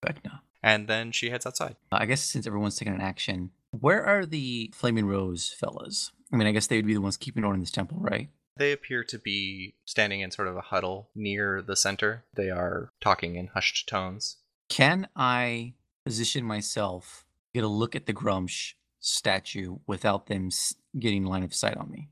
Vecna. 0.07 0.41
And 0.63 0.89
then 0.89 1.11
she 1.11 1.31
heads 1.31 1.47
outside. 1.47 1.77
I 1.91 2.05
guess 2.05 2.21
since 2.21 2.47
everyone's 2.47 2.77
taking 2.77 2.93
an 2.93 3.01
action, 3.01 3.53
where 3.71 4.05
are 4.05 4.27
the 4.27 4.71
Flaming 4.75 5.07
Rose 5.07 5.57
fellas? 5.59 6.13
I 6.31 6.37
mean, 6.37 6.47
I 6.47 6.53
guess 6.53 6.67
they 6.67 6.77
would 6.77 6.87
be 6.87 6.93
the 6.93 7.01
ones 7.01 7.17
keeping 7.17 7.45
order 7.45 7.55
in 7.55 7.61
this 7.61 7.71
temple, 7.71 7.97
right? 7.99 8.29
They 8.59 8.73
appear 8.73 9.05
to 9.05 9.19
be 9.19 9.73
standing 9.87 10.21
in 10.21 10.33
sort 10.33 10.49
of 10.49 10.57
a 10.57 10.61
huddle 10.61 11.09
near 11.15 11.63
the 11.63 11.77
center. 11.77 12.25
They 12.35 12.51
are 12.51 12.93
talking 13.01 13.37
in 13.37 13.47
hushed 13.47 13.89
tones. 13.89 14.37
Can 14.69 15.09
I 15.17 15.73
position 16.05 16.45
myself, 16.45 17.25
get 17.55 17.65
a 17.65 17.69
look 17.69 17.95
at 17.97 18.07
the 18.07 18.15
Gruumsh 18.15 18.75
statue 19.01 19.77
without 19.87 20.27
them 20.27 20.51
getting 20.99 21.25
line 21.25 21.43
of 21.43 21.55
sight 21.55 21.77
on 21.77 21.91
me? 21.91 22.09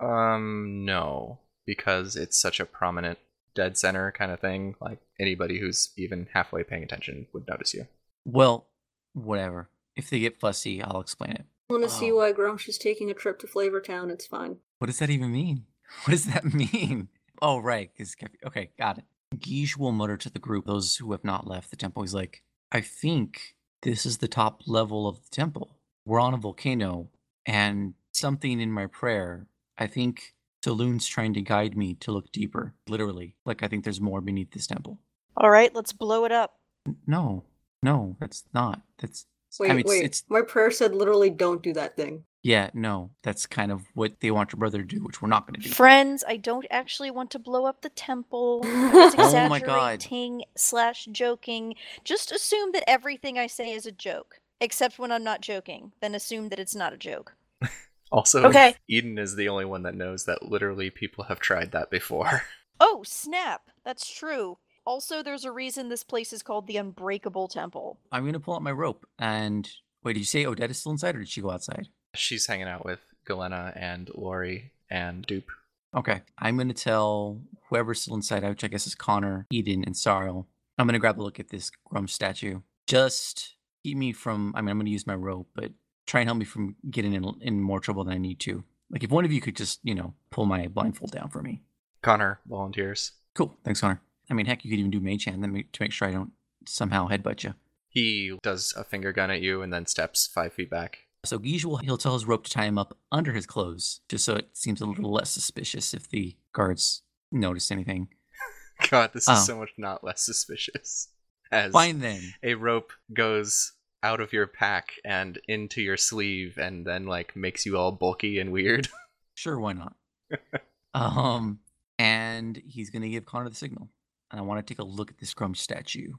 Um, 0.00 0.84
no, 0.84 1.40
because 1.64 2.16
it's 2.16 2.40
such 2.40 2.60
a 2.60 2.66
prominent 2.66 3.18
dead 3.54 3.76
center 3.78 4.12
kind 4.12 4.30
of 4.30 4.40
thing. 4.40 4.74
Like 4.80 4.98
anybody 5.18 5.58
who's 5.58 5.90
even 5.96 6.28
halfway 6.34 6.62
paying 6.62 6.82
attention 6.82 7.26
would 7.32 7.46
notice 7.48 7.72
you. 7.74 7.86
Well, 8.24 8.66
whatever. 9.14 9.68
If 9.96 10.10
they 10.10 10.18
get 10.18 10.38
fussy, 10.38 10.82
I'll 10.82 11.00
explain 11.00 11.32
it. 11.32 11.44
want 11.70 11.82
to 11.84 11.88
see 11.88 12.12
Oh. 12.12 12.16
why 12.16 12.32
Gruumsh 12.32 12.68
is 12.68 12.76
taking 12.78 13.10
a 13.10 13.14
trip 13.14 13.38
to 13.40 13.46
Flavor 13.46 13.80
Town. 13.80 14.10
It's 14.10 14.26
fine. 14.26 14.58
What 14.78 14.88
does 14.88 14.98
that 14.98 15.10
even 15.10 15.32
mean? 15.32 15.64
What 16.04 16.10
does 16.10 16.24
that 16.26 16.44
mean? 16.52 17.08
Oh, 17.40 17.58
right. 17.58 17.90
Because 17.96 18.16
okay, 18.44 18.70
got 18.76 18.98
it. 18.98 19.04
Guiche 19.38 19.76
will 19.76 19.92
mutter 19.92 20.16
to 20.16 20.28
the 20.28 20.40
group, 20.40 20.66
those 20.66 20.96
who 20.96 21.12
have 21.12 21.22
not 21.24 21.46
left 21.46 21.70
the 21.70 21.76
temple. 21.76 22.02
He's 22.02 22.12
like, 22.14 22.42
"I 22.76 22.82
think 22.82 23.56
this 23.80 24.04
is 24.04 24.18
the 24.18 24.28
top 24.28 24.62
level 24.66 25.08
of 25.08 25.22
the 25.22 25.30
temple. 25.30 25.78
We're 26.04 26.20
on 26.20 26.34
a 26.34 26.36
volcano, 26.36 27.08
and 27.46 27.94
something 28.12 28.60
in 28.60 28.70
my 28.70 28.86
prayer. 28.86 29.46
I 29.78 29.86
think 29.86 30.34
Selune's 30.62 31.06
trying 31.06 31.32
to 31.34 31.40
guide 31.40 31.74
me 31.74 31.94
to 31.94 32.12
look 32.12 32.30
deeper. 32.32 32.74
Literally, 32.86 33.34
like 33.46 33.62
I 33.62 33.68
think 33.68 33.84
there's 33.84 34.00
more 34.00 34.20
beneath 34.20 34.50
this 34.50 34.66
temple. 34.66 34.98
All 35.38 35.48
right, 35.48 35.74
let's 35.74 35.94
blow 35.94 36.26
it 36.26 36.32
up. 36.32 36.58
No, 37.06 37.44
no, 37.82 38.16
that's 38.20 38.44
not. 38.52 38.82
That's 38.98 39.24
Wait, 39.58 39.70
I 39.70 39.72
mean, 39.72 39.80
it's, 39.80 39.88
wait. 39.88 40.04
it's 40.04 40.24
My 40.28 40.42
prayer 40.42 40.70
said 40.70 40.94
literally 40.94 41.30
don't 41.30 41.62
do 41.62 41.72
that 41.72 41.96
thing. 41.96 42.24
Yeah, 42.46 42.70
no, 42.74 43.10
that's 43.24 43.44
kind 43.44 43.72
of 43.72 43.82
what 43.94 44.20
they 44.20 44.30
want 44.30 44.52
your 44.52 44.58
brother 44.58 44.78
to 44.78 44.84
do, 44.84 45.02
which 45.02 45.20
we're 45.20 45.28
not 45.28 45.48
going 45.48 45.60
to 45.60 45.68
do. 45.68 45.74
Friends, 45.74 46.22
I 46.28 46.36
don't 46.36 46.64
actually 46.70 47.10
want 47.10 47.32
to 47.32 47.40
blow 47.40 47.64
up 47.66 47.82
the 47.82 47.88
temple. 47.88 48.60
I 48.64 48.92
was 48.94 49.14
Oh 49.34 49.48
my 49.48 49.58
God. 49.58 49.94
exaggerating 49.94 50.44
slash 50.56 51.06
joking. 51.10 51.74
Just 52.04 52.30
assume 52.30 52.70
that 52.70 52.88
everything 52.88 53.36
I 53.36 53.48
say 53.48 53.72
is 53.72 53.84
a 53.84 53.90
joke. 53.90 54.36
Except 54.60 54.96
when 54.96 55.10
I'm 55.10 55.24
not 55.24 55.40
joking. 55.40 55.90
Then 56.00 56.14
assume 56.14 56.50
that 56.50 56.60
it's 56.60 56.76
not 56.76 56.92
a 56.92 56.96
joke. 56.96 57.34
Also, 58.12 58.44
Okay. 58.44 58.76
Eden 58.88 59.18
is 59.18 59.34
the 59.34 59.48
only 59.48 59.64
one 59.64 59.82
that 59.82 59.96
knows 59.96 60.26
that 60.26 60.44
literally 60.44 60.90
people 60.90 61.24
have 61.24 61.40
tried 61.40 61.72
that 61.72 61.90
before. 61.90 62.42
Oh, 62.78 63.02
snap! 63.04 63.62
That's 63.84 64.08
true. 64.08 64.58
Also, 64.86 65.20
there's 65.24 65.44
a 65.44 65.50
reason 65.50 65.88
this 65.88 66.04
place 66.04 66.32
is 66.32 66.44
called 66.44 66.68
the 66.68 66.76
Unbreakable 66.76 67.48
Temple. 67.48 67.98
I'm 68.12 68.24
gonna 68.24 68.38
pull 68.38 68.54
out 68.54 68.62
my 68.62 68.70
rope 68.70 69.04
and 69.18 69.68
wait. 70.04 70.12
Did 70.12 70.20
you 70.20 70.24
say 70.24 70.46
Odette 70.46 70.70
is 70.70 70.78
still 70.78 70.92
inside, 70.92 71.16
or 71.16 71.18
did 71.18 71.28
she 71.28 71.40
go 71.40 71.50
outside? 71.50 71.88
She's 72.16 72.46
hanging 72.46 72.68
out 72.68 72.84
with 72.84 73.00
Galena 73.24 73.72
and 73.76 74.10
Lori 74.14 74.72
and 74.90 75.26
Dupe. 75.26 75.50
Okay, 75.94 76.22
I'm 76.38 76.56
gonna 76.56 76.74
tell 76.74 77.40
whoever's 77.68 78.02
still 78.02 78.16
inside, 78.16 78.44
which 78.44 78.64
I 78.64 78.68
guess 78.68 78.86
is 78.86 78.94
Connor, 78.94 79.46
Eden, 79.50 79.84
and 79.84 79.94
Sariel. 79.94 80.46
I'm 80.78 80.86
gonna 80.86 80.98
grab 80.98 81.20
a 81.20 81.22
look 81.22 81.40
at 81.40 81.48
this 81.48 81.70
Grum 81.84 82.08
statue. 82.08 82.60
Just 82.86 83.54
keep 83.82 83.96
me 83.96 84.12
from. 84.12 84.52
I 84.54 84.60
mean, 84.60 84.70
I'm 84.70 84.78
gonna 84.78 84.90
use 84.90 85.06
my 85.06 85.14
rope, 85.14 85.48
but 85.54 85.72
try 86.06 86.20
and 86.20 86.28
help 86.28 86.38
me 86.38 86.44
from 86.44 86.76
getting 86.90 87.14
in 87.14 87.24
in 87.40 87.60
more 87.60 87.80
trouble 87.80 88.04
than 88.04 88.14
I 88.14 88.18
need 88.18 88.40
to. 88.40 88.64
Like 88.90 89.02
if 89.02 89.10
one 89.10 89.24
of 89.24 89.32
you 89.32 89.40
could 89.40 89.56
just, 89.56 89.80
you 89.82 89.94
know, 89.94 90.14
pull 90.30 90.46
my 90.46 90.68
blindfold 90.68 91.10
down 91.10 91.30
for 91.30 91.42
me. 91.42 91.62
Connor 92.02 92.40
volunteers. 92.46 93.12
Cool, 93.34 93.56
thanks, 93.64 93.80
Connor. 93.80 94.00
I 94.30 94.34
mean, 94.34 94.46
heck, 94.46 94.64
you 94.64 94.70
could 94.70 94.78
even 94.78 94.90
do 94.90 95.00
mage 95.00 95.24
hand 95.24 95.42
then 95.42 95.64
to 95.72 95.82
make 95.82 95.92
sure 95.92 96.08
I 96.08 96.12
don't 96.12 96.32
somehow 96.66 97.08
headbutt 97.08 97.42
you. 97.42 97.54
He 97.88 98.38
does 98.42 98.74
a 98.76 98.84
finger 98.84 99.12
gun 99.12 99.30
at 99.30 99.40
you 99.40 99.62
and 99.62 99.72
then 99.72 99.86
steps 99.86 100.26
five 100.26 100.52
feet 100.52 100.70
back. 100.70 101.05
So 101.26 101.40
usual, 101.42 101.76
he'll 101.78 101.98
tell 101.98 102.14
his 102.14 102.24
rope 102.24 102.44
to 102.44 102.50
tie 102.50 102.64
him 102.66 102.78
up 102.78 102.96
under 103.12 103.32
his 103.32 103.46
clothes, 103.46 104.00
just 104.08 104.24
so 104.24 104.36
it 104.36 104.48
seems 104.52 104.80
a 104.80 104.86
little 104.86 105.12
less 105.12 105.30
suspicious 105.30 105.92
if 105.94 106.08
the 106.08 106.36
guards 106.52 107.02
notice 107.32 107.70
anything. 107.70 108.08
God, 108.90 109.10
this 109.12 109.24
is 109.24 109.28
Oh. 109.30 109.44
so 109.44 109.58
much 109.58 109.70
not 109.76 110.04
less 110.04 110.24
suspicious. 110.24 111.08
As 111.50 111.72
Fine 111.72 112.00
then. 112.00 112.20
a 112.42 112.54
rope 112.54 112.92
goes 113.12 113.72
out 114.02 114.20
of 114.20 114.32
your 114.32 114.46
pack 114.46 114.92
and 115.04 115.38
into 115.48 115.80
your 115.80 115.96
sleeve 115.96 116.58
and 116.58 116.84
then 116.86 117.06
like 117.06 117.34
makes 117.36 117.64
you 117.66 117.76
all 117.78 117.92
bulky 117.92 118.38
and 118.38 118.52
weird. 118.52 118.88
Sure, 119.38 119.60
why 119.60 119.74
not? 119.74 119.94
um, 120.94 121.58
and 121.98 122.56
he's 122.66 122.88
gonna 122.88 123.08
give 123.10 123.26
Connor 123.26 123.50
the 123.50 123.54
signal, 123.54 123.90
and 124.30 124.40
I 124.40 124.42
want 124.42 124.66
to 124.66 124.74
take 124.74 124.78
a 124.78 124.84
look 124.84 125.10
at 125.10 125.18
this 125.18 125.34
Gruumsh 125.34 125.58
statue. 125.58 126.12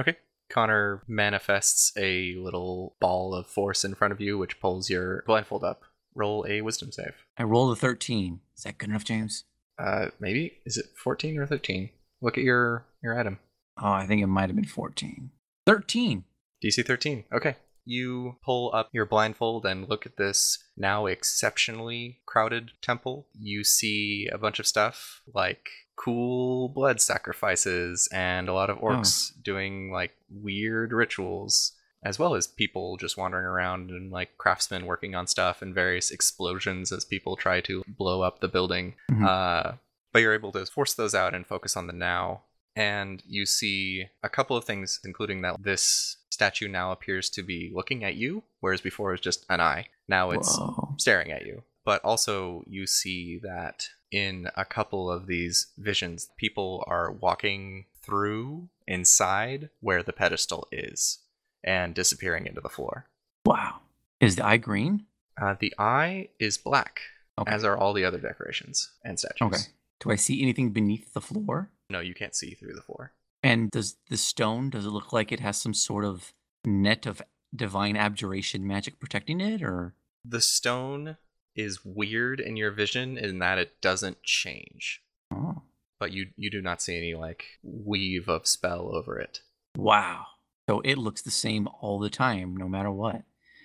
Okay. 0.00 0.16
Connor 0.48 1.02
manifests 1.06 1.92
a 1.96 2.34
little 2.36 2.96
ball 3.00 3.34
of 3.34 3.46
force 3.46 3.84
in 3.84 3.94
front 3.94 4.12
of 4.12 4.20
you, 4.20 4.38
which 4.38 4.60
pulls 4.60 4.90
your 4.90 5.22
blindfold 5.26 5.64
up. 5.64 5.82
Roll 6.14 6.46
a 6.48 6.62
wisdom 6.62 6.92
save. 6.92 7.14
I 7.36 7.42
roll 7.42 7.70
a 7.70 7.76
thirteen. 7.76 8.40
Is 8.56 8.62
that 8.62 8.78
good 8.78 8.88
enough, 8.88 9.04
James? 9.04 9.44
Uh, 9.78 10.08
maybe 10.18 10.58
is 10.64 10.78
it 10.78 10.86
fourteen 10.96 11.38
or 11.38 11.46
thirteen? 11.46 11.90
Look 12.22 12.38
at 12.38 12.44
your 12.44 12.86
your 13.02 13.18
item. 13.18 13.38
Oh, 13.78 13.90
I 13.90 14.06
think 14.06 14.22
it 14.22 14.26
might 14.26 14.48
have 14.48 14.56
been 14.56 14.64
fourteen. 14.64 15.30
Thirteen. 15.66 16.24
DC 16.64 16.84
13. 16.86 17.24
Okay. 17.32 17.56
You 17.84 18.36
pull 18.44 18.74
up 18.74 18.88
your 18.92 19.06
blindfold 19.06 19.64
and 19.64 19.88
look 19.88 20.06
at 20.06 20.16
this 20.16 20.58
now 20.76 21.06
exceptionally 21.06 22.20
crowded 22.26 22.72
temple. 22.82 23.28
You 23.38 23.62
see 23.62 24.28
a 24.32 24.38
bunch 24.38 24.58
of 24.58 24.66
stuff 24.66 25.22
like 25.32 25.68
cool 25.96 26.68
blood 26.68 27.00
sacrifices 27.00 28.08
and 28.12 28.48
a 28.48 28.52
lot 28.54 28.70
of 28.70 28.78
orcs 28.78 29.32
doing 29.42 29.90
like 29.90 30.12
weird 30.30 30.92
rituals, 30.92 31.72
as 32.02 32.18
well 32.18 32.34
as 32.34 32.46
people 32.46 32.96
just 32.96 33.16
wandering 33.16 33.46
around 33.46 33.90
and 33.90 34.12
like 34.12 34.36
craftsmen 34.38 34.86
working 34.86 35.14
on 35.14 35.26
stuff 35.26 35.62
and 35.62 35.74
various 35.74 36.10
explosions 36.10 36.92
as 36.92 37.04
people 37.04 37.36
try 37.36 37.60
to 37.62 37.82
blow 37.86 38.22
up 38.22 38.40
the 38.40 38.48
building. 38.48 38.94
Mhm. 39.10 39.26
Uh, 39.26 39.72
but 40.12 40.20
you're 40.20 40.34
able 40.34 40.52
to 40.52 40.64
force 40.66 40.94
those 40.94 41.14
out 41.14 41.34
and 41.34 41.46
focus 41.46 41.76
on 41.76 41.86
the 41.86 41.92
now 41.92 42.42
and 42.76 43.22
you 43.26 43.46
see 43.46 44.06
a 44.22 44.28
couple 44.28 44.56
of 44.56 44.64
things, 44.64 45.00
including 45.04 45.40
that 45.40 45.62
this 45.62 46.18
statue 46.30 46.68
now 46.68 46.92
appears 46.92 47.30
to 47.30 47.42
be 47.42 47.72
looking 47.74 48.04
at 48.04 48.14
you, 48.14 48.42
whereas 48.60 48.82
before 48.82 49.10
it 49.10 49.14
was 49.14 49.20
just 49.22 49.46
an 49.48 49.60
eye. 49.60 49.86
Now 50.06 50.30
it's 50.30 50.56
Whoa. 50.56 50.94
staring 50.98 51.32
at 51.32 51.46
you. 51.46 51.62
But 51.86 52.04
also, 52.04 52.64
you 52.66 52.86
see 52.86 53.38
that 53.44 53.88
in 54.10 54.50
a 54.56 54.64
couple 54.64 55.08
of 55.10 55.26
these 55.28 55.68
visions, 55.78 56.28
people 56.36 56.84
are 56.88 57.10
walking 57.12 57.86
through 58.02 58.68
inside 58.88 59.70
where 59.80 60.02
the 60.02 60.12
pedestal 60.12 60.66
is 60.72 61.20
and 61.62 61.94
disappearing 61.94 62.46
into 62.46 62.60
the 62.60 62.68
floor. 62.68 63.06
Wow. 63.44 63.80
Is 64.20 64.34
the 64.36 64.44
eye 64.44 64.56
green? 64.56 65.06
Uh, 65.40 65.54
the 65.58 65.72
eye 65.78 66.28
is 66.40 66.58
black, 66.58 67.00
Okay. 67.38 67.52
as 67.52 67.62
are 67.62 67.76
all 67.76 67.92
the 67.92 68.04
other 68.04 68.18
decorations 68.18 68.90
and 69.04 69.18
statues. 69.18 69.42
Okay. 69.46 69.62
Do 70.00 70.10
I 70.10 70.16
see 70.16 70.42
anything 70.42 70.70
beneath 70.70 71.12
the 71.14 71.20
floor? 71.20 71.70
No, 71.88 72.00
you 72.00 72.14
can't 72.14 72.34
see 72.34 72.54
through 72.54 72.74
the 72.74 72.82
floor. 72.82 73.12
And 73.44 73.70
does 73.70 73.96
the 74.10 74.16
stone 74.16 74.70
does 74.70 74.86
it 74.86 74.90
look 74.90 75.12
like 75.12 75.30
it 75.30 75.40
has 75.40 75.56
some 75.56 75.74
sort 75.74 76.04
of 76.04 76.32
net 76.64 77.06
of 77.06 77.22
divine 77.54 77.96
abjuration 77.96 78.66
magic 78.66 78.98
protecting 78.98 79.40
it, 79.40 79.62
or 79.62 79.94
The 80.24 80.40
stone 80.40 81.16
is 81.56 81.84
weird 81.84 82.40
in 82.40 82.56
your 82.56 82.70
vision 82.70 83.16
in 83.18 83.38
that 83.40 83.58
it 83.58 83.80
doesn't 83.80 84.22
change, 84.22 85.02
oh, 85.32 85.62
but 85.98 86.12
you 86.12 86.26
you 86.36 86.50
do 86.50 86.60
not 86.62 86.80
see 86.82 86.96
any 86.96 87.14
like 87.14 87.44
weave 87.62 88.28
of 88.28 88.46
spell 88.46 88.94
over 88.94 89.18
it. 89.18 89.40
wow? 89.76 90.26
So 90.68 90.80
it 90.80 90.98
looks 90.98 91.22
the 91.22 91.30
same 91.30 91.68
all 91.80 92.00
the 92.00 92.10
time, 92.10 92.56
no 92.56 92.68
matter 92.68 92.90
what. 92.90 93.22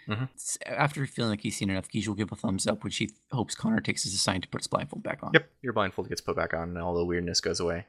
Mhm. 0.07 0.29
After 0.67 1.05
feeling 1.07 1.31
like 1.31 1.41
he's 1.41 1.57
seen 1.57 1.69
enough, 1.71 1.89
Geesh 1.89 2.07
will 2.07 2.13
give 2.15 2.31
a 2.31 2.35
thumbs 2.35 2.67
up, 2.67 2.83
which 2.83 2.97
he 2.97 3.09
hopes 3.31 3.55
Connor 3.55 3.79
takes 3.81 4.05
as 4.05 4.13
a 4.13 4.17
sign 4.17 4.41
to 4.41 4.47
put 4.47 4.61
his 4.61 4.67
blindfold 4.67 5.01
back 5.03 5.19
on. 5.23 5.31
Yep, 5.33 5.49
your 5.61 5.73
blindfold 5.73 6.09
gets 6.09 6.21
put 6.21 6.35
back 6.35 6.53
on 6.53 6.69
and 6.69 6.77
all 6.77 6.93
the 6.93 7.05
weirdness 7.05 7.39
goes 7.41 7.59
away. 7.59 7.85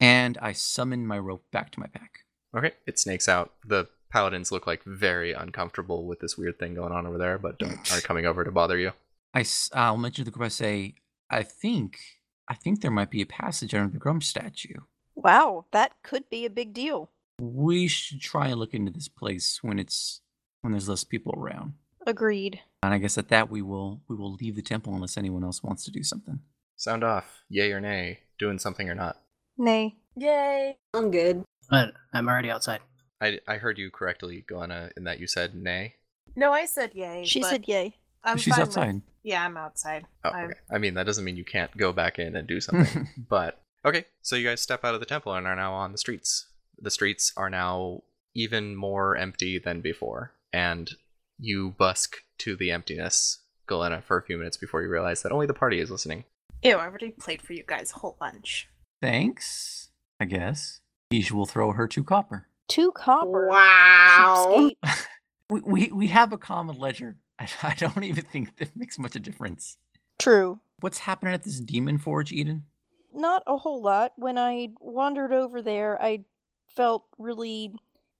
And 0.00 0.36
I 0.42 0.52
summon 0.52 1.06
my 1.06 1.18
rope 1.18 1.44
back 1.52 1.70
to 1.72 1.80
my 1.80 1.86
pack. 1.86 2.20
Okay, 2.56 2.72
it 2.86 2.98
snakes 2.98 3.28
out. 3.28 3.52
The 3.64 3.88
paladins 4.10 4.50
look 4.50 4.66
like 4.66 4.82
very 4.84 5.32
uncomfortable 5.32 6.06
with 6.06 6.20
this 6.20 6.36
weird 6.38 6.58
thing 6.58 6.74
going 6.74 6.92
on 6.92 7.06
over 7.06 7.18
there, 7.18 7.38
but 7.38 7.58
don't, 7.58 7.78
are 7.92 8.00
coming 8.02 8.26
over 8.26 8.42
to 8.44 8.50
bother 8.50 8.78
you. 8.78 8.92
I, 9.34 9.40
s- 9.40 9.70
uh, 9.74 9.78
I'll 9.80 9.96
mention 9.96 10.24
to 10.24 10.30
the 10.30 10.34
group. 10.34 10.46
I 10.46 10.48
say, 10.48 10.94
I 11.30 11.42
think, 11.42 11.98
I 12.48 12.54
think 12.54 12.80
there 12.80 12.90
might 12.90 13.10
be 13.10 13.22
a 13.22 13.26
passage 13.26 13.74
under 13.74 13.92
the 13.92 13.98
Gruumsh 14.02 14.24
statue. 14.24 14.80
Wow, 15.14 15.66
that 15.72 15.92
could 16.02 16.28
be 16.30 16.44
a 16.44 16.50
big 16.50 16.72
deal. 16.72 17.10
We 17.40 17.86
should 17.88 18.20
try 18.20 18.48
and 18.48 18.58
look 18.60 18.74
into 18.74 18.92
this 18.92 19.08
place 19.08 19.58
when 19.62 19.78
it's 19.78 20.20
when 20.62 20.72
there's 20.72 20.88
less 20.88 21.04
people 21.04 21.34
around. 21.36 21.74
Agreed. 22.06 22.60
And 22.82 22.94
I 22.94 22.98
guess 22.98 23.18
at 23.18 23.28
that 23.28 23.50
we 23.50 23.62
will 23.62 24.00
we 24.08 24.16
will 24.16 24.34
leave 24.34 24.56
the 24.56 24.62
temple 24.62 24.94
unless 24.94 25.16
anyone 25.18 25.44
else 25.44 25.62
wants 25.62 25.84
to 25.84 25.90
do 25.90 26.02
something. 26.02 26.40
Sound 26.76 27.04
off, 27.04 27.42
yay 27.48 27.72
or 27.72 27.80
nay, 27.80 28.20
doing 28.38 28.58
something 28.58 28.88
or 28.88 28.94
not. 28.94 29.20
Nay. 29.58 29.96
Yay! 30.16 30.78
I'm 30.94 31.10
good. 31.10 31.44
But 31.68 31.92
I'm 32.12 32.28
already 32.28 32.50
outside. 32.50 32.80
I, 33.20 33.40
I 33.46 33.56
heard 33.56 33.76
you 33.78 33.90
correctly, 33.90 34.44
Glenna, 34.48 34.90
in 34.96 35.04
that 35.04 35.20
you 35.20 35.26
said 35.26 35.54
nay. 35.54 35.96
No, 36.36 36.52
I 36.52 36.64
said 36.64 36.92
yay. 36.94 37.24
She 37.26 37.40
but 37.40 37.50
said 37.50 37.64
yay. 37.68 37.96
Um, 38.26 38.32
I'm 38.32 38.38
She's 38.38 38.54
fine 38.54 38.60
with- 38.66 38.68
outside. 38.76 39.02
Yeah, 39.22 39.44
I'm 39.44 39.56
outside. 39.56 40.06
Oh, 40.24 40.30
I'm- 40.30 40.50
okay. 40.50 40.58
I 40.70 40.78
mean, 40.78 40.94
that 40.94 41.06
doesn't 41.06 41.24
mean 41.24 41.36
you 41.36 41.44
can't 41.44 41.74
go 41.76 41.92
back 41.92 42.18
in 42.18 42.36
and 42.36 42.46
do 42.46 42.60
something. 42.60 43.08
but 43.28 43.60
okay, 43.84 44.04
so 44.20 44.36
you 44.36 44.46
guys 44.46 44.60
step 44.60 44.84
out 44.84 44.94
of 44.94 45.00
the 45.00 45.06
temple 45.06 45.32
and 45.34 45.46
are 45.46 45.56
now 45.56 45.72
on 45.72 45.92
the 45.92 45.98
streets. 45.98 46.46
The 46.78 46.90
streets 46.90 47.32
are 47.36 47.48
now 47.48 48.02
even 48.34 48.76
more 48.76 49.16
empty 49.16 49.58
than 49.58 49.80
before, 49.80 50.32
and 50.52 50.90
you 51.38 51.70
busk 51.78 52.16
to 52.38 52.54
the 52.56 52.70
emptiness, 52.70 53.38
Galena, 53.66 54.02
for 54.02 54.18
a 54.18 54.22
few 54.22 54.36
minutes 54.36 54.56
before 54.56 54.82
you 54.82 54.88
realize 54.88 55.22
that 55.22 55.32
only 55.32 55.46
the 55.46 55.54
party 55.54 55.80
is 55.80 55.90
listening. 55.90 56.24
Ew, 56.62 56.76
I 56.76 56.84
already 56.86 57.10
played 57.12 57.40
for 57.42 57.52
you 57.54 57.62
guys 57.66 57.92
a 57.92 57.98
whole 57.98 58.16
bunch. 58.18 58.68
Thanks. 59.00 59.88
I 60.20 60.24
guess. 60.24 60.80
Ish 61.10 61.30
will 61.32 61.46
throw 61.46 61.72
her 61.72 61.86
two 61.86 62.02
copper. 62.04 62.48
Two 62.68 62.90
copper. 62.92 63.48
Wow. 63.48 64.70
We 65.48 65.60
we, 65.60 65.92
we 65.92 66.06
have 66.08 66.32
a 66.32 66.38
common 66.38 66.76
ledger. 66.76 67.18
I, 67.38 67.48
I 67.62 67.74
don't 67.74 68.04
even 68.04 68.24
think 68.24 68.56
that 68.56 68.76
makes 68.76 68.98
much 68.98 69.16
of 69.16 69.22
a 69.22 69.24
difference. 69.24 69.76
True. 70.18 70.60
What's 70.80 70.98
happening 70.98 71.34
at 71.34 71.42
this 71.42 71.60
demon 71.60 71.98
forge, 71.98 72.32
Eden? 72.32 72.64
Not 73.14 73.42
a 73.46 73.56
whole 73.56 73.82
lot. 73.82 74.12
When 74.16 74.36
I 74.38 74.70
wandered 74.80 75.32
over 75.32 75.62
there, 75.62 76.00
I 76.02 76.24
felt 76.66 77.04
really 77.18 77.74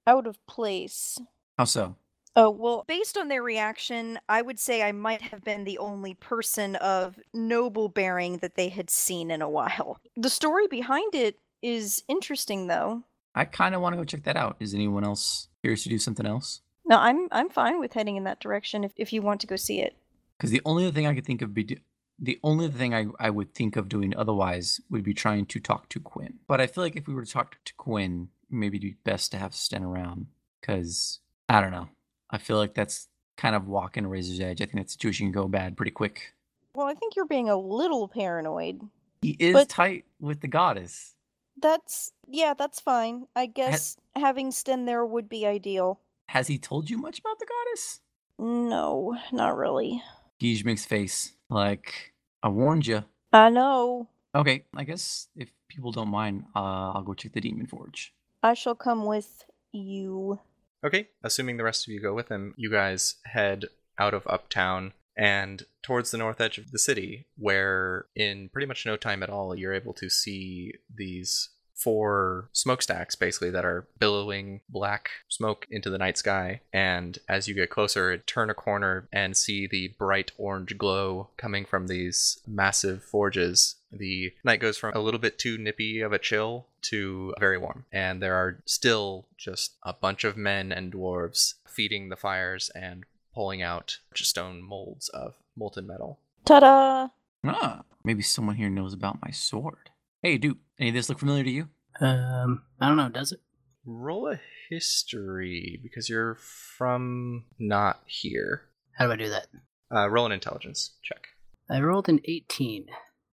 out 0.06 0.26
of 0.26 0.44
place. 0.46 1.18
How 1.58 1.64
so? 1.64 1.96
Oh, 2.38 2.50
well, 2.50 2.84
based 2.86 3.16
on 3.16 3.28
their 3.28 3.42
reaction, 3.42 4.18
I 4.28 4.42
would 4.42 4.58
say 4.58 4.82
I 4.82 4.92
might 4.92 5.22
have 5.22 5.42
been 5.42 5.64
the 5.64 5.78
only 5.78 6.12
person 6.12 6.76
of 6.76 7.18
noble 7.32 7.88
bearing 7.88 8.38
that 8.38 8.56
they 8.56 8.68
had 8.68 8.90
seen 8.90 9.30
in 9.30 9.40
a 9.40 9.48
while. 9.48 10.00
The 10.16 10.28
story 10.28 10.66
behind 10.66 11.14
it 11.14 11.38
is 11.62 12.02
interesting, 12.08 12.66
though. 12.66 13.04
I 13.34 13.46
kind 13.46 13.74
of 13.74 13.80
want 13.80 13.94
to 13.94 13.96
go 13.96 14.04
check 14.04 14.24
that 14.24 14.36
out. 14.36 14.56
Is 14.60 14.74
anyone 14.74 15.02
else 15.02 15.48
curious 15.62 15.82
to 15.84 15.88
do 15.88 15.98
something 15.98 16.26
else? 16.26 16.60
No, 16.86 16.98
I'm 16.98 17.28
I'm 17.32 17.48
fine 17.48 17.80
with 17.80 17.92
heading 17.92 18.16
in 18.16 18.24
that 18.24 18.40
direction 18.40 18.84
if, 18.84 18.92
if 18.96 19.12
you 19.12 19.22
want 19.22 19.40
to 19.42 19.46
go 19.46 19.56
see 19.56 19.80
it. 19.80 19.96
Because 20.36 20.50
the 20.50 20.62
only 20.64 20.84
other 20.84 20.92
thing 20.94 21.06
I 21.06 21.14
could 21.14 21.26
think 21.26 21.42
of 21.42 21.52
be 21.52 21.64
do- 21.64 21.76
the 22.18 22.38
only 22.42 22.66
other 22.66 22.78
thing 22.78 22.94
I, 22.94 23.06
I 23.18 23.30
would 23.30 23.54
think 23.54 23.76
of 23.76 23.88
doing 23.88 24.16
otherwise 24.16 24.80
would 24.90 25.02
be 25.02 25.14
trying 25.14 25.46
to 25.46 25.60
talk 25.60 25.88
to 25.90 26.00
Quinn. 26.00 26.34
But 26.46 26.60
I 26.60 26.66
feel 26.66 26.84
like 26.84 26.96
if 26.96 27.06
we 27.06 27.14
were 27.14 27.24
to 27.24 27.30
talk 27.30 27.56
to 27.64 27.74
Quinn, 27.74 28.28
maybe 28.50 28.76
it'd 28.78 28.90
be 28.90 28.96
best 29.04 29.32
to 29.32 29.38
have 29.38 29.54
Sten 29.54 29.82
around. 29.84 30.26
Because 30.60 31.20
I 31.48 31.60
don't 31.60 31.72
know. 31.72 31.88
I 32.30 32.38
feel 32.38 32.56
like 32.56 32.74
that's 32.74 33.08
kind 33.36 33.54
of 33.54 33.68
walking 33.68 34.04
a 34.04 34.08
razor's 34.08 34.40
edge. 34.40 34.62
I 34.62 34.66
think 34.66 34.76
that 34.76 34.90
situation 34.90 35.26
can 35.26 35.32
go 35.32 35.48
bad 35.48 35.76
pretty 35.76 35.90
quick. 35.92 36.32
Well, 36.74 36.86
I 36.86 36.94
think 36.94 37.16
you're 37.16 37.26
being 37.26 37.48
a 37.48 37.56
little 37.56 38.08
paranoid. 38.08 38.80
He 39.22 39.36
is 39.38 39.52
But- 39.54 39.68
tight 39.68 40.04
with 40.20 40.40
the 40.40 40.48
goddess. 40.48 41.14
That's 41.60 42.12
yeah, 42.28 42.52
that's 42.52 42.80
fine. 42.80 43.26
I 43.34 43.46
guess 43.46 43.96
having 44.14 44.50
Sten 44.50 44.84
there 44.84 45.06
would 45.06 45.26
be 45.28 45.46
ideal. 45.46 46.00
Has 46.28 46.48
he 46.48 46.58
told 46.58 46.90
you 46.90 46.98
much 46.98 47.18
about 47.18 47.38
the 47.38 47.46
goddess? 47.46 48.00
No, 48.38 49.16
not 49.32 49.56
really. 49.56 50.02
Guige 50.40 50.64
makes 50.64 50.84
face 50.84 51.32
like 51.48 52.12
I 52.42 52.48
warned 52.48 52.86
you. 52.86 53.04
I 53.32 53.50
know. 53.50 54.08
Okay, 54.34 54.64
I 54.74 54.84
guess 54.84 55.28
if 55.36 55.48
people 55.68 55.92
don't 55.92 56.08
mind, 56.08 56.44
uh, 56.54 56.92
I'll 56.92 57.02
go 57.02 57.14
check 57.14 57.32
the 57.32 57.40
demon 57.40 57.66
forge. 57.66 58.12
I 58.42 58.54
shall 58.54 58.74
come 58.74 59.06
with 59.06 59.44
you. 59.72 60.38
Okay, 60.84 61.08
assuming 61.22 61.56
the 61.56 61.64
rest 61.64 61.86
of 61.86 61.92
you 61.92 62.00
go 62.00 62.14
with 62.14 62.28
him, 62.28 62.54
you 62.56 62.70
guys 62.70 63.16
head 63.24 63.64
out 63.98 64.14
of 64.14 64.26
Uptown 64.26 64.92
and 65.16 65.64
towards 65.82 66.10
the 66.10 66.18
north 66.18 66.40
edge 66.40 66.58
of 66.58 66.70
the 66.70 66.78
city, 66.78 67.26
where 67.38 68.06
in 68.14 68.50
pretty 68.50 68.66
much 68.66 68.84
no 68.84 68.96
time 68.96 69.22
at 69.22 69.30
all, 69.30 69.56
you're 69.56 69.72
able 69.72 69.94
to 69.94 70.10
see 70.10 70.74
these 70.94 71.48
four 71.76 72.48
smokestacks 72.52 73.14
basically 73.14 73.50
that 73.50 73.64
are 73.64 73.86
billowing 73.98 74.60
black 74.68 75.10
smoke 75.28 75.66
into 75.70 75.90
the 75.90 75.98
night 75.98 76.18
sky. 76.18 76.60
And 76.72 77.18
as 77.28 77.46
you 77.46 77.54
get 77.54 77.70
closer, 77.70 78.16
turn 78.16 78.50
a 78.50 78.54
corner 78.54 79.08
and 79.12 79.36
see 79.36 79.66
the 79.66 79.94
bright 79.98 80.32
orange 80.38 80.76
glow 80.78 81.28
coming 81.36 81.64
from 81.64 81.86
these 81.86 82.40
massive 82.46 83.04
forges. 83.04 83.76
The 83.92 84.32
night 84.42 84.60
goes 84.60 84.78
from 84.78 84.94
a 84.94 85.00
little 85.00 85.20
bit 85.20 85.38
too 85.38 85.58
nippy 85.58 86.00
of 86.00 86.12
a 86.12 86.18
chill 86.18 86.66
to 86.82 87.34
very 87.38 87.58
warm. 87.58 87.84
And 87.92 88.22
there 88.22 88.34
are 88.34 88.62
still 88.64 89.26
just 89.36 89.74
a 89.82 89.92
bunch 89.92 90.24
of 90.24 90.36
men 90.36 90.72
and 90.72 90.92
dwarves 90.92 91.54
feeding 91.66 92.08
the 92.08 92.16
fires 92.16 92.70
and 92.74 93.04
pulling 93.34 93.60
out 93.60 93.98
stone 94.14 94.62
molds 94.62 95.10
of 95.10 95.34
molten 95.56 95.86
metal. 95.86 96.18
Ta-da! 96.46 97.08
Ah, 97.44 97.82
maybe 98.02 98.22
someone 98.22 98.56
here 98.56 98.70
knows 98.70 98.94
about 98.94 99.20
my 99.22 99.30
sword. 99.30 99.90
Hey, 100.26 100.38
dude, 100.38 100.58
any 100.80 100.88
of 100.88 100.94
this 100.96 101.08
look 101.08 101.20
familiar 101.20 101.44
to 101.44 101.50
you? 101.52 101.68
Um, 102.00 102.62
I 102.80 102.88
don't 102.88 102.96
know. 102.96 103.08
Does 103.08 103.30
it? 103.30 103.38
Roll 103.84 104.26
a 104.26 104.40
history 104.68 105.78
because 105.80 106.08
you're 106.08 106.34
from 106.34 107.44
not 107.60 108.00
here. 108.06 108.62
How 108.98 109.06
do 109.06 109.12
I 109.12 109.16
do 109.18 109.28
that? 109.28 109.46
Uh, 109.94 110.08
roll 110.10 110.26
an 110.26 110.32
intelligence 110.32 110.96
check. 111.00 111.28
I 111.70 111.78
rolled 111.80 112.08
an 112.08 112.18
18. 112.24 112.86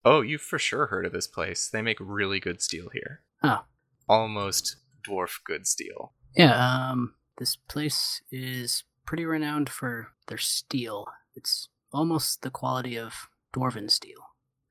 Oh, 0.03 0.21
you've 0.21 0.41
for 0.41 0.57
sure 0.57 0.87
heard 0.87 1.05
of 1.05 1.11
this 1.11 1.27
place. 1.27 1.69
They 1.69 1.83
make 1.83 1.97
really 1.99 2.39
good 2.39 2.59
steel 2.59 2.89
here. 2.91 3.21
Oh, 3.43 3.65
Almost 4.07 4.77
dwarf 5.07 5.41
good 5.45 5.67
steel. 5.67 6.13
yeah. 6.35 6.89
Um, 6.89 7.13
this 7.37 7.55
place 7.55 8.23
is 8.31 8.83
pretty 9.05 9.25
renowned 9.25 9.69
for 9.69 10.07
their 10.25 10.39
steel. 10.39 11.05
It's 11.35 11.69
almost 11.93 12.41
the 12.41 12.49
quality 12.49 12.97
of 12.97 13.13
dwarven 13.53 13.91
steel. 13.91 14.21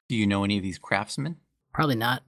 Do 0.08 0.16
you 0.16 0.26
know 0.26 0.42
any 0.42 0.56
of 0.56 0.64
these 0.64 0.78
craftsmen? 0.78 1.36
Probably 1.78 1.94
not. 1.94 2.24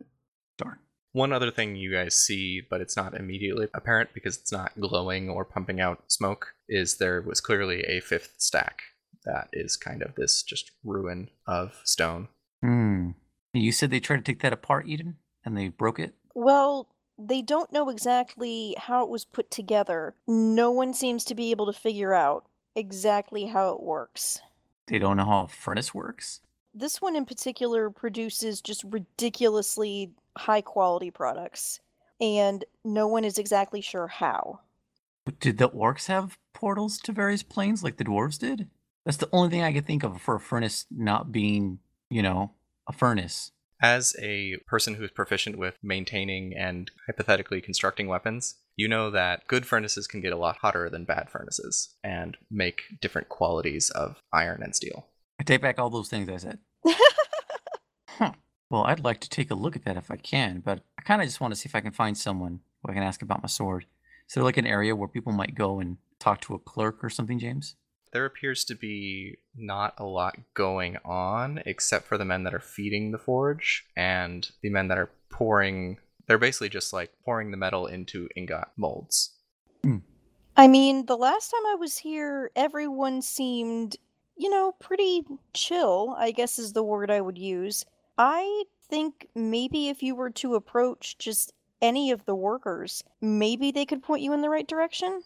Darn. 0.58 0.78
One 1.10 1.32
other 1.32 1.50
thing 1.50 1.74
you 1.74 1.90
guys 1.90 2.14
see, 2.14 2.60
but 2.60 2.80
it's 2.80 2.96
not 2.96 3.14
immediately 3.14 3.66
apparent 3.74 4.10
because 4.14 4.36
it's 4.36 4.52
not 4.52 4.78
glowing 4.78 5.28
or 5.28 5.44
pumping 5.44 5.80
out 5.80 6.04
smoke, 6.06 6.54
is 6.68 6.98
there 6.98 7.20
was 7.20 7.40
clearly 7.40 7.82
a 7.82 7.98
fifth 7.98 8.34
stack 8.38 8.82
that 9.24 9.48
is 9.52 9.76
kind 9.76 10.02
of 10.02 10.14
this 10.14 10.44
just 10.44 10.70
ruin 10.84 11.30
of 11.48 11.80
stone. 11.82 12.28
Hmm. 12.62 13.10
You 13.52 13.72
said 13.72 13.90
they 13.90 13.98
tried 13.98 14.18
to 14.18 14.22
take 14.22 14.40
that 14.42 14.52
apart, 14.52 14.86
Eden, 14.86 15.16
and 15.44 15.58
they 15.58 15.66
broke 15.66 15.98
it. 15.98 16.14
Well, 16.32 16.86
they 17.18 17.42
don't 17.42 17.72
know 17.72 17.88
exactly 17.88 18.76
how 18.78 19.02
it 19.02 19.10
was 19.10 19.24
put 19.24 19.50
together. 19.50 20.14
No 20.28 20.70
one 20.70 20.94
seems 20.94 21.24
to 21.24 21.34
be 21.34 21.50
able 21.50 21.66
to 21.66 21.72
figure 21.72 22.14
out 22.14 22.46
exactly 22.76 23.46
how 23.46 23.70
it 23.70 23.82
works. 23.82 24.38
They 24.86 25.00
don't 25.00 25.16
know 25.16 25.24
how 25.24 25.42
a 25.42 25.48
furnace 25.48 25.92
works. 25.92 26.38
This 26.72 27.02
one 27.02 27.16
in 27.16 27.24
particular 27.24 27.90
produces 27.90 28.60
just 28.60 28.84
ridiculously 28.84 30.12
high 30.36 30.60
quality 30.60 31.10
products, 31.10 31.80
and 32.20 32.64
no 32.84 33.08
one 33.08 33.24
is 33.24 33.38
exactly 33.38 33.80
sure 33.80 34.06
how. 34.06 34.60
Did 35.40 35.58
the 35.58 35.68
orcs 35.68 36.06
have 36.06 36.38
portals 36.52 36.98
to 36.98 37.12
various 37.12 37.42
planes 37.42 37.82
like 37.82 37.96
the 37.96 38.04
dwarves 38.04 38.38
did? 38.38 38.68
That's 39.04 39.16
the 39.16 39.28
only 39.32 39.50
thing 39.50 39.62
I 39.62 39.72
could 39.72 39.86
think 39.86 40.04
of 40.04 40.20
for 40.20 40.36
a 40.36 40.40
furnace 40.40 40.86
not 40.90 41.32
being, 41.32 41.80
you 42.08 42.22
know, 42.22 42.52
a 42.86 42.92
furnace. 42.92 43.50
As 43.82 44.14
a 44.20 44.58
person 44.66 44.94
who's 44.94 45.10
proficient 45.10 45.56
with 45.56 45.76
maintaining 45.82 46.54
and 46.54 46.90
hypothetically 47.06 47.60
constructing 47.60 48.08
weapons, 48.08 48.56
you 48.76 48.88
know 48.88 49.10
that 49.10 49.46
good 49.46 49.66
furnaces 49.66 50.06
can 50.06 50.20
get 50.20 50.32
a 50.32 50.38
lot 50.38 50.58
hotter 50.58 50.88
than 50.90 51.04
bad 51.04 51.30
furnaces 51.30 51.96
and 52.04 52.36
make 52.50 52.82
different 53.00 53.28
qualities 53.28 53.90
of 53.90 54.22
iron 54.32 54.62
and 54.62 54.76
steel. 54.76 55.06
I 55.40 55.42
take 55.42 55.62
back 55.62 55.78
all 55.78 55.88
those 55.88 56.08
things 56.08 56.28
I 56.28 56.36
said. 56.36 56.58
Huh. 58.06 58.32
Well, 58.68 58.82
I'd 58.82 59.02
like 59.02 59.20
to 59.20 59.30
take 59.30 59.50
a 59.50 59.54
look 59.54 59.74
at 59.76 59.86
that 59.86 59.96
if 59.96 60.10
I 60.10 60.16
can, 60.16 60.60
but 60.60 60.80
I 60.98 61.02
kind 61.02 61.22
of 61.22 61.26
just 61.26 61.40
want 61.40 61.54
to 61.54 61.58
see 61.58 61.68
if 61.68 61.74
I 61.74 61.80
can 61.80 61.92
find 61.92 62.18
someone 62.18 62.60
who 62.82 62.90
I 62.90 62.94
can 62.94 63.02
ask 63.02 63.22
about 63.22 63.40
my 63.40 63.46
sword. 63.46 63.86
Is 64.28 64.34
there 64.34 64.44
like 64.44 64.58
an 64.58 64.66
area 64.66 64.94
where 64.94 65.08
people 65.08 65.32
might 65.32 65.54
go 65.54 65.80
and 65.80 65.96
talk 66.18 66.42
to 66.42 66.54
a 66.54 66.58
clerk 66.58 67.02
or 67.02 67.08
something, 67.08 67.38
James? 67.38 67.76
There 68.12 68.26
appears 68.26 68.64
to 68.64 68.74
be 68.74 69.38
not 69.56 69.94
a 69.96 70.04
lot 70.04 70.36
going 70.52 70.98
on 71.02 71.62
except 71.64 72.06
for 72.06 72.18
the 72.18 72.26
men 72.26 72.42
that 72.44 72.52
are 72.52 72.60
feeding 72.60 73.10
the 73.10 73.18
forge 73.18 73.86
and 73.96 74.50
the 74.60 74.68
men 74.68 74.88
that 74.88 74.98
are 74.98 75.10
pouring. 75.30 75.96
They're 76.26 76.36
basically 76.36 76.68
just 76.68 76.92
like 76.92 77.12
pouring 77.24 77.52
the 77.52 77.56
metal 77.56 77.86
into 77.86 78.28
ingot 78.36 78.68
molds. 78.76 79.30
Hmm. 79.82 79.98
I 80.56 80.68
mean, 80.68 81.06
the 81.06 81.16
last 81.16 81.50
time 81.50 81.64
I 81.66 81.76
was 81.76 81.96
here, 81.96 82.50
everyone 82.54 83.22
seemed, 83.22 83.96
you 84.40 84.48
know, 84.48 84.72
pretty 84.80 85.22
chill, 85.52 86.16
I 86.18 86.30
guess 86.30 86.58
is 86.58 86.72
the 86.72 86.82
word 86.82 87.10
I 87.10 87.20
would 87.20 87.36
use. 87.36 87.84
I 88.16 88.64
think 88.88 89.26
maybe 89.34 89.90
if 89.90 90.02
you 90.02 90.14
were 90.14 90.30
to 90.30 90.54
approach 90.54 91.18
just 91.18 91.52
any 91.82 92.10
of 92.10 92.24
the 92.24 92.34
workers, 92.34 93.04
maybe 93.20 93.70
they 93.70 93.84
could 93.84 94.02
point 94.02 94.22
you 94.22 94.32
in 94.32 94.40
the 94.40 94.48
right 94.48 94.66
direction. 94.66 95.22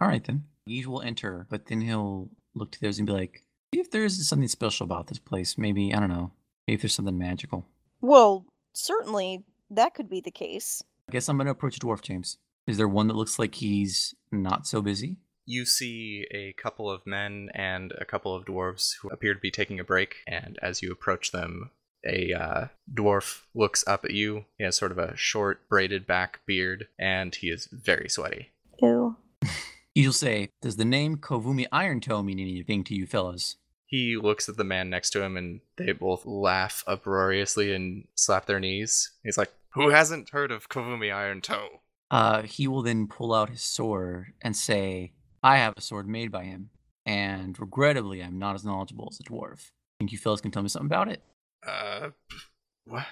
All 0.00 0.06
right 0.06 0.22
then. 0.22 0.44
Guige 0.68 0.86
will 0.86 1.02
enter, 1.02 1.44
but 1.50 1.66
then 1.66 1.80
he'll 1.80 2.30
look 2.54 2.70
to 2.70 2.80
those 2.80 2.98
and 2.98 3.06
be 3.06 3.12
like, 3.12 3.42
see 3.74 3.80
if 3.80 3.90
there 3.90 4.04
is 4.04 4.28
something 4.28 4.46
special 4.46 4.84
about 4.84 5.08
this 5.08 5.18
place. 5.18 5.58
Maybe, 5.58 5.92
I 5.92 5.98
don't 5.98 6.08
know. 6.08 6.30
Maybe 6.68 6.76
if 6.76 6.82
there's 6.82 6.94
something 6.94 7.18
magical. 7.18 7.66
Well, 8.00 8.46
certainly 8.74 9.42
that 9.70 9.94
could 9.94 10.08
be 10.08 10.20
the 10.20 10.30
case. 10.30 10.84
I 11.08 11.12
guess 11.12 11.28
I'm 11.28 11.36
going 11.36 11.46
to 11.46 11.52
approach 11.52 11.78
a 11.78 11.80
Dwarf 11.80 12.00
James. 12.00 12.38
Is 12.68 12.76
there 12.76 12.86
one 12.86 13.08
that 13.08 13.16
looks 13.16 13.40
like 13.40 13.56
he's 13.56 14.14
not 14.30 14.68
so 14.68 14.80
busy? 14.80 15.16
You 15.44 15.64
see 15.64 16.26
a 16.30 16.52
couple 16.52 16.90
of 16.90 17.06
men 17.06 17.48
and 17.54 17.92
a 17.98 18.04
couple 18.04 18.34
of 18.34 18.44
dwarves 18.44 18.94
who 19.00 19.08
appear 19.08 19.34
to 19.34 19.40
be 19.40 19.50
taking 19.50 19.80
a 19.80 19.84
break, 19.84 20.16
and 20.26 20.58
as 20.62 20.82
you 20.82 20.92
approach 20.92 21.32
them, 21.32 21.70
a 22.04 22.32
uh, 22.32 22.66
dwarf 22.92 23.42
looks 23.54 23.84
up 23.86 24.04
at 24.04 24.12
you. 24.12 24.44
He 24.58 24.64
has 24.64 24.76
sort 24.76 24.92
of 24.92 24.98
a 24.98 25.16
short, 25.16 25.68
braided 25.68 26.06
back 26.06 26.40
beard, 26.46 26.88
and 26.98 27.34
he 27.34 27.48
is 27.48 27.68
very 27.72 28.08
sweaty. 28.08 28.52
Ew. 28.80 29.16
He'll 29.94 30.12
say, 30.12 30.48
Does 30.60 30.76
the 30.76 30.84
name 30.84 31.16
Kovumi 31.16 31.66
Iron 31.70 32.00
Toe 32.00 32.22
mean 32.22 32.38
anything 32.38 32.84
to 32.84 32.94
you 32.94 33.06
fellas? 33.06 33.56
He 33.86 34.16
looks 34.16 34.48
at 34.48 34.56
the 34.56 34.64
man 34.64 34.88
next 34.88 35.10
to 35.10 35.22
him, 35.22 35.36
and 35.36 35.60
they 35.76 35.92
both 35.92 36.24
laugh 36.24 36.82
uproariously 36.86 37.74
and 37.74 38.06
slap 38.14 38.46
their 38.46 38.60
knees. 38.60 39.12
He's 39.22 39.36
like, 39.36 39.52
Who 39.74 39.90
hasn't 39.90 40.30
heard 40.30 40.50
of 40.50 40.68
Kovumi 40.68 41.12
Iron 41.14 41.40
Toe? 41.40 41.82
Uh, 42.10 42.42
he 42.42 42.66
will 42.66 42.82
then 42.82 43.06
pull 43.06 43.34
out 43.34 43.50
his 43.50 43.62
sword 43.62 44.32
and 44.42 44.56
say, 44.56 45.12
I 45.42 45.58
have 45.58 45.74
a 45.76 45.80
sword 45.80 46.06
made 46.06 46.30
by 46.30 46.44
him, 46.44 46.70
and 47.04 47.58
regrettably, 47.58 48.22
I'm 48.22 48.38
not 48.38 48.54
as 48.54 48.64
knowledgeable 48.64 49.08
as 49.10 49.18
a 49.18 49.24
dwarf. 49.24 49.70
Think 49.98 50.12
you 50.12 50.18
fellas 50.18 50.40
can 50.40 50.52
tell 50.52 50.62
me 50.62 50.68
something 50.68 50.86
about 50.86 51.08
it? 51.08 51.20
Uh, 51.66 52.10
what? 52.84 53.06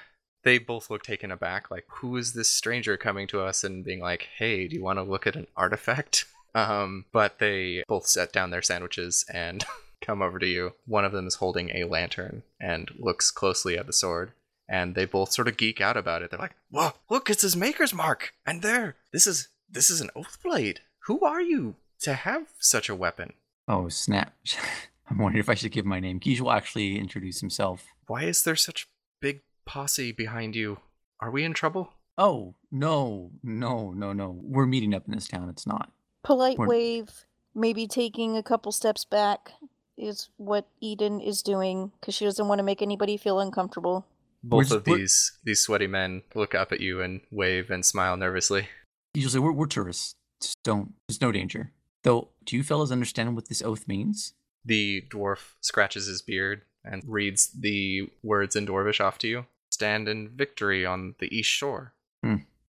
They 0.45 0.59
both 0.59 0.91
look 0.91 1.03
taken 1.03 1.33
aback, 1.33 1.71
like, 1.71 1.85
who 1.89 2.17
is 2.17 2.33
this 2.33 2.49
stranger 2.49 2.97
coming 2.97 3.27
to 3.29 3.41
us 3.41 3.65
and 3.65 3.85
being 3.85 4.01
like, 4.01 4.29
hey, 4.39 4.69
do 4.69 4.77
you 4.77 4.83
want 4.83 4.99
to 4.99 5.03
look 5.03 5.27
at 5.27 5.37
an 5.37 5.47
artifact? 5.57 6.27
Um, 6.53 7.05
but 7.13 7.39
they 7.39 7.85
both 7.87 8.07
set 8.07 8.33
down 8.33 8.51
their 8.51 8.61
sandwiches 8.61 9.25
and 9.33 9.65
come 10.01 10.21
over 10.21 10.41
to 10.41 10.47
you. 10.49 10.73
One 10.85 11.05
of 11.05 11.13
them 11.13 11.29
is 11.29 11.37
holding 11.37 11.71
a 11.71 11.85
lantern 11.85 12.43
and 12.61 12.91
looks 12.99 13.31
closely 13.31 13.79
at 13.79 13.87
the 13.87 13.93
sword. 13.93 14.33
And 14.69 14.97
they 14.97 15.05
both 15.05 15.31
sort 15.31 15.47
of 15.47 15.57
geek 15.57 15.81
out 15.81 15.97
about 15.97 16.23
it. 16.23 16.31
They're 16.33 16.41
like, 16.41 16.57
"Whoa, 16.69 16.95
look, 17.09 17.31
it's 17.31 17.43
his 17.43 17.55
maker's 17.55 17.95
mark!" 17.95 18.35
And 18.45 18.63
there, 18.63 18.97
this 19.13 19.29
is 19.29 19.47
this 19.71 19.91
is 19.91 20.01
an 20.01 20.11
oath 20.17 20.39
blade. 20.43 20.81
Who 21.07 21.21
are 21.21 21.41
you 21.41 21.77
to 22.03 22.15
have 22.15 22.47
such 22.59 22.89
a 22.89 22.95
weapon? 22.95 23.33
Oh, 23.69 23.89
snap. 23.89 24.35
I'm 25.11 25.19
wondering 25.19 25.41
if 25.41 25.49
I 25.49 25.55
should 25.55 25.73
give 25.73 25.85
my 25.87 26.01
name. 26.01 26.21
Guige 26.21 26.41
will 26.41 26.53
actually 26.53 26.99
introduce 26.99 27.41
himself. 27.41 27.85
Why 28.07 28.23
is 28.25 28.43
there 28.45 28.57
such 28.57 28.89
big 29.21 29.41
posse 29.67 30.13
behind 30.13 30.55
you? 30.55 30.79
Are 31.21 31.31
we 31.31 31.43
in 31.45 31.53
trouble? 31.53 31.93
Oh, 32.17 32.55
no, 32.71 33.31
no, 33.43 33.91
no, 33.93 34.13
no. 34.13 34.39
We're 34.43 34.67
meeting 34.67 34.95
up 34.95 35.07
in 35.09 35.15
this 35.15 35.29
town. 35.29 35.49
It's 35.49 35.67
not. 35.67 35.91
Polite 36.23 36.59
We're- 36.59 36.69
wave, 36.69 37.25
maybe 37.55 37.87
taking 37.87 38.37
a 38.37 38.43
couple 38.43 38.73
steps 38.73 39.05
back 39.05 39.53
is 39.97 40.29
what 40.37 40.67
Eden 40.81 41.21
is 41.21 41.43
doing 41.43 41.93
because 42.01 42.15
she 42.15 42.25
doesn't 42.25 42.47
want 42.49 42.59
to 42.59 42.63
make 42.63 42.81
anybody 42.83 43.17
feel 43.17 43.41
uncomfortable. 43.41 44.07
We're 44.43 44.49
Both 44.49 44.63
just- 44.69 44.75
of 44.77 44.85
these 44.85 45.33
these 45.45 45.61
sweaty 45.61 45.87
men 45.87 46.23
look 46.35 46.55
up 46.55 46.73
at 46.73 46.81
you 46.81 47.03
and 47.03 47.21
wave 47.31 47.71
and 47.71 47.85
smile 47.85 48.17
nervously. 48.17 48.69
Guige 49.17 49.25
will 49.25 49.31
say, 49.31 49.39
we're, 49.41 49.53
we're 49.53 49.67
tourists. 49.67 50.15
Just 50.41 50.57
don't, 50.63 50.95
there's 51.09 51.21
no 51.21 51.33
danger. 51.33 51.73
Though, 52.03 52.29
do 52.45 52.57
you 52.57 52.63
fellas 52.63 52.91
understand 52.91 53.35
what 53.35 53.49
this 53.49 53.63
oath 53.63 53.87
means? 53.87 54.35
The 54.65 55.03
dwarf 55.11 55.55
scratches 55.61 56.07
his 56.07 56.23
beard 56.23 56.63
and 56.85 57.03
reads 57.07 57.49
the 57.49 58.11
words 58.23 58.57
in 58.57 58.67
Dwarvish 58.67 59.01
off 59.01 59.19
to 59.19 59.29
you. 59.29 59.47
Stand 59.71 60.09
in 60.09 60.31
victory 60.31 60.85
on 60.85 61.15
the 61.19 61.35
east 61.35 61.51
shore. 61.51 61.93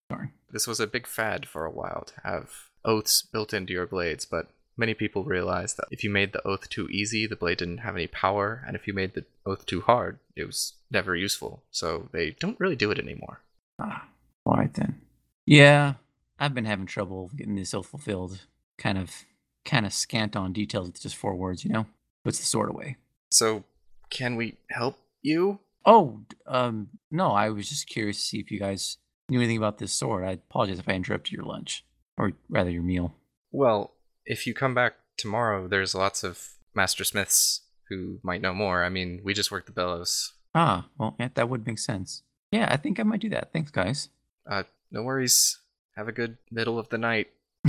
Darn. 0.09 0.32
This 0.51 0.67
was 0.67 0.80
a 0.80 0.88
big 0.88 1.05
fad 1.05 1.47
for 1.47 1.65
a 1.65 1.71
while 1.71 2.03
to 2.07 2.13
have 2.23 2.69
oaths 2.84 3.21
built 3.21 3.53
into 3.53 3.73
your 3.73 3.86
blades, 3.86 4.25
but 4.25 4.49
many 4.75 4.93
people 4.93 5.23
realized 5.23 5.77
that 5.77 5.88
if 5.91 6.03
you 6.03 6.09
made 6.09 6.34
the 6.34 6.45
oath 6.47 6.69
too 6.69 6.88
easy, 6.89 7.27
the 7.27 7.36
blade 7.36 7.59
didn't 7.59 7.80
have 7.80 7.95
any 7.95 8.07
power, 8.07 8.63
and 8.65 8.75
if 8.75 8.88
you 8.88 8.93
made 8.93 9.13
the 9.13 9.25
oath 9.45 9.65
too 9.65 9.82
hard, 9.82 10.17
it 10.36 10.45
was 10.45 10.73
never 10.89 11.15
useful. 11.15 11.63
So 11.69 12.09
they 12.11 12.32
don't 12.39 12.59
really 12.59 12.75
do 12.75 12.89
it 12.89 12.99
anymore. 12.99 13.41
Ah, 13.80 14.07
all 14.45 14.55
right 14.55 14.73
then. 14.73 15.01
Yeah, 15.45 15.93
I've 16.39 16.53
been 16.53 16.65
having 16.65 16.86
trouble 16.86 17.30
getting 17.36 17.55
this 17.55 17.73
oath 17.73 17.88
fulfilled. 17.88 18.39
Kind 18.80 18.97
of, 18.97 19.25
kind 19.65 19.86
of 19.86 19.93
scant 19.93 20.36
on 20.36 20.53
details 20.53 20.88
with 20.88 21.01
just 21.01 21.15
four 21.15 21.36
words, 21.36 21.63
you 21.63 21.71
know? 21.71 21.86
Puts 22.23 22.39
the 22.39 22.45
sword 22.45 22.69
away. 22.69 22.97
So, 23.30 23.63
can 24.09 24.36
we 24.36 24.57
help 24.71 24.97
you? 25.21 25.59
Oh, 25.86 26.21
um, 26.47 26.89
no, 27.11 27.32
I 27.32 27.49
was 27.49 27.69
just 27.69 27.88
curious 27.88 28.17
to 28.17 28.23
see 28.23 28.39
if 28.39 28.49
you 28.49 28.59
guys 28.59 28.97
knew 29.30 29.39
anything 29.39 29.57
about 29.57 29.77
this 29.77 29.93
sword. 29.93 30.25
I 30.25 30.32
apologize 30.32 30.80
if 30.80 30.89
I 30.89 30.93
interrupted 30.93 31.34
your 31.34 31.45
lunch, 31.45 31.86
or 32.17 32.34
rather 32.49 32.71
your 32.71 32.82
meal. 32.82 33.13
Well, 33.51 33.93
if 34.25 34.47
you 34.47 34.53
come 34.53 34.73
back 34.73 34.95
tomorrow, 35.17 35.67
there's 35.67 35.93
lots 35.95 36.23
of 36.23 36.49
master 36.73 37.03
smiths 37.03 37.61
who 37.89 38.19
might 38.23 38.41
know 38.41 38.53
more. 38.53 38.84
I 38.84 38.89
mean, 38.89 39.21
we 39.23 39.34
just 39.34 39.51
work 39.51 39.65
the 39.65 39.71
bellows. 39.71 40.34
Ah, 40.55 40.88
well, 40.97 41.15
yeah, 41.19 41.30
that 41.36 41.49
would 41.49 41.65
make 41.65 41.80
sense. 41.80 42.23
Yeah, 42.51 42.67
I 42.71 42.77
think 42.77 42.99
I 42.99 43.03
might 43.03 43.21
do 43.21 43.30
that. 43.30 43.53
Thanks, 43.53 43.71
guys. 43.71 44.09
Uh, 44.49 44.63
no 44.91 45.03
worries. 45.03 45.59
Have 45.95 46.07
a 46.07 46.13
good 46.13 46.38
middle 46.51 46.80
of 46.80 46.89
the 46.89 46.97
night. 46.97 47.27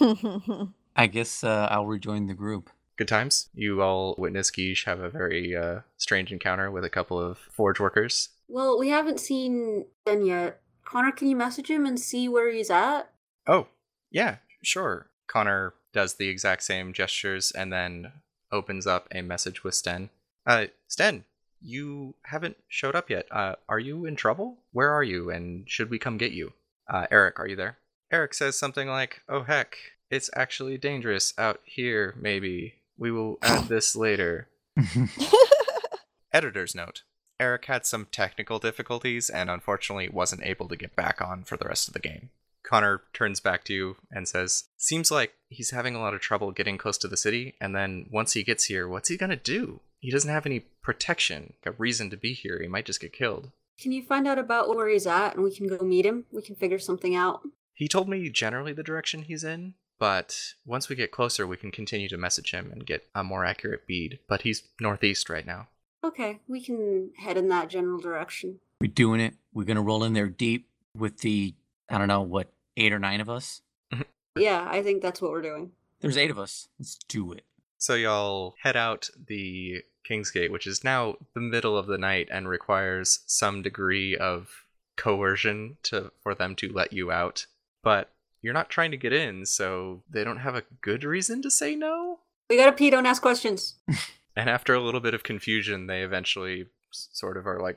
I 0.96 1.06
guess 1.06 1.42
uh, 1.44 1.68
I'll 1.70 1.86
rejoin 1.86 2.26
the 2.26 2.34
group. 2.34 2.70
Good 2.96 3.08
times. 3.08 3.48
You 3.54 3.82
all 3.82 4.14
witness 4.18 4.50
Guiche 4.50 4.84
have 4.84 5.00
a 5.00 5.08
very 5.08 5.56
uh, 5.56 5.80
strange 5.96 6.30
encounter 6.30 6.70
with 6.70 6.84
a 6.84 6.90
couple 6.90 7.18
of 7.18 7.38
forge 7.38 7.80
workers. 7.80 8.28
Well, 8.48 8.78
we 8.78 8.90
haven't 8.90 9.20
seen 9.20 9.86
Ben 10.04 10.24
yet. 10.26 10.60
Connor, 10.84 11.12
can 11.12 11.28
you 11.28 11.36
message 11.36 11.70
him 11.70 11.86
and 11.86 11.98
see 11.98 12.28
where 12.28 12.52
he's 12.52 12.70
at? 12.70 13.10
Oh, 13.46 13.68
yeah, 14.10 14.36
sure. 14.62 15.08
Connor 15.26 15.74
does 15.92 16.14
the 16.14 16.28
exact 16.28 16.62
same 16.62 16.92
gestures 16.92 17.50
and 17.50 17.72
then 17.72 18.12
opens 18.50 18.86
up 18.86 19.08
a 19.10 19.22
message 19.22 19.64
with 19.64 19.74
Sten. 19.74 20.10
Uh, 20.46 20.66
Sten, 20.86 21.24
you 21.60 22.14
haven't 22.24 22.56
showed 22.68 22.94
up 22.94 23.08
yet. 23.08 23.26
Uh, 23.30 23.54
are 23.68 23.78
you 23.78 24.04
in 24.04 24.16
trouble? 24.16 24.58
Where 24.72 24.90
are 24.90 25.02
you, 25.02 25.30
and 25.30 25.68
should 25.68 25.90
we 25.90 25.98
come 25.98 26.18
get 26.18 26.32
you? 26.32 26.52
Uh, 26.88 27.06
Eric, 27.10 27.38
are 27.38 27.46
you 27.46 27.56
there? 27.56 27.78
Eric 28.12 28.34
says 28.34 28.58
something 28.58 28.88
like, 28.88 29.22
"Oh 29.28 29.42
heck, 29.42 29.76
it's 30.10 30.30
actually 30.36 30.76
dangerous 30.76 31.32
out 31.38 31.60
here. 31.64 32.14
Maybe 32.20 32.74
we 32.98 33.10
will 33.10 33.38
add 33.42 33.68
this 33.68 33.96
later." 33.96 34.48
Editor's 36.32 36.74
note. 36.74 37.02
Eric 37.40 37.64
had 37.64 37.86
some 37.86 38.06
technical 38.12 38.58
difficulties 38.58 39.28
and 39.28 39.50
unfortunately 39.50 40.08
wasn't 40.08 40.44
able 40.44 40.68
to 40.68 40.76
get 40.76 40.94
back 40.94 41.20
on 41.20 41.42
for 41.42 41.56
the 41.56 41.66
rest 41.66 41.88
of 41.88 41.94
the 41.94 42.00
game. 42.00 42.30
Connor 42.62 43.02
turns 43.12 43.40
back 43.40 43.64
to 43.64 43.74
you 43.74 43.96
and 44.10 44.28
says, 44.28 44.64
Seems 44.76 45.10
like 45.10 45.32
he's 45.48 45.70
having 45.70 45.96
a 45.96 46.00
lot 46.00 46.14
of 46.14 46.20
trouble 46.20 46.52
getting 46.52 46.78
close 46.78 46.96
to 46.98 47.08
the 47.08 47.16
city, 47.16 47.54
and 47.60 47.74
then 47.74 48.06
once 48.12 48.34
he 48.34 48.44
gets 48.44 48.66
here, 48.66 48.86
what's 48.86 49.08
he 49.08 49.16
gonna 49.16 49.36
do? 49.36 49.80
He 49.98 50.10
doesn't 50.10 50.30
have 50.30 50.46
any 50.46 50.60
protection, 50.82 51.54
a 51.64 51.72
reason 51.72 52.10
to 52.10 52.16
be 52.16 52.32
here. 52.32 52.60
He 52.60 52.68
might 52.68 52.86
just 52.86 53.00
get 53.00 53.12
killed. 53.12 53.50
Can 53.80 53.90
you 53.90 54.02
find 54.02 54.28
out 54.28 54.38
about 54.38 54.68
where 54.68 54.88
he's 54.88 55.06
at 55.06 55.34
and 55.34 55.42
we 55.42 55.54
can 55.54 55.66
go 55.66 55.84
meet 55.84 56.06
him? 56.06 56.26
We 56.30 56.42
can 56.42 56.54
figure 56.54 56.78
something 56.78 57.16
out. 57.16 57.40
He 57.74 57.88
told 57.88 58.08
me 58.08 58.28
generally 58.30 58.72
the 58.72 58.82
direction 58.82 59.22
he's 59.22 59.44
in, 59.44 59.74
but 59.98 60.54
once 60.66 60.88
we 60.88 60.96
get 60.96 61.10
closer, 61.10 61.46
we 61.46 61.56
can 61.56 61.70
continue 61.70 62.08
to 62.08 62.16
message 62.16 62.50
him 62.50 62.70
and 62.72 62.86
get 62.86 63.06
a 63.14 63.22
more 63.22 63.44
accurate 63.44 63.86
bead. 63.86 64.18
But 64.28 64.42
he's 64.42 64.64
northeast 64.80 65.30
right 65.30 65.46
now. 65.46 65.68
Okay, 66.04 66.40
we 66.48 66.60
can 66.60 67.10
head 67.18 67.36
in 67.36 67.48
that 67.48 67.68
general 67.68 68.00
direction. 68.00 68.58
We're 68.80 68.90
doing 68.90 69.20
it. 69.20 69.34
We're 69.54 69.64
gonna 69.64 69.82
roll 69.82 70.02
in 70.04 70.12
there 70.12 70.28
deep 70.28 70.68
with 70.96 71.18
the 71.18 71.54
I 71.88 71.98
don't 71.98 72.08
know 72.08 72.22
what 72.22 72.52
eight 72.76 72.92
or 72.92 72.98
nine 72.98 73.20
of 73.20 73.30
us. 73.30 73.62
Mm-hmm. 73.92 74.02
Yeah, 74.40 74.66
I 74.68 74.82
think 74.82 75.02
that's 75.02 75.22
what 75.22 75.30
we're 75.30 75.42
doing. 75.42 75.70
There's 76.00 76.16
eight 76.16 76.30
of 76.30 76.38
us. 76.38 76.68
Let's 76.78 76.96
do 77.08 77.32
it. 77.32 77.44
So 77.78 77.94
y'all 77.94 78.54
head 78.62 78.76
out 78.76 79.08
the 79.28 79.82
Kingsgate, 80.08 80.50
which 80.50 80.66
is 80.66 80.82
now 80.82 81.16
the 81.34 81.40
middle 81.40 81.76
of 81.76 81.86
the 81.86 81.98
night 81.98 82.28
and 82.30 82.48
requires 82.48 83.20
some 83.26 83.62
degree 83.62 84.16
of 84.16 84.64
coercion 84.96 85.76
to 85.84 86.10
for 86.22 86.34
them 86.34 86.54
to 86.56 86.72
let 86.72 86.92
you 86.92 87.12
out. 87.12 87.46
But 87.82 88.10
you're 88.40 88.54
not 88.54 88.70
trying 88.70 88.90
to 88.92 88.96
get 88.96 89.12
in, 89.12 89.46
so 89.46 90.02
they 90.10 90.24
don't 90.24 90.38
have 90.38 90.54
a 90.54 90.64
good 90.80 91.04
reason 91.04 91.42
to 91.42 91.50
say 91.50 91.74
no. 91.74 92.20
We 92.50 92.56
gotta 92.56 92.72
pee, 92.72 92.90
don't 92.90 93.06
ask 93.06 93.22
questions. 93.22 93.76
And 94.34 94.48
after 94.48 94.72
a 94.72 94.80
little 94.80 95.00
bit 95.00 95.12
of 95.12 95.22
confusion, 95.22 95.88
they 95.88 96.02
eventually 96.02 96.64
sort 96.90 97.36
of 97.36 97.46
are 97.46 97.60
like, 97.60 97.76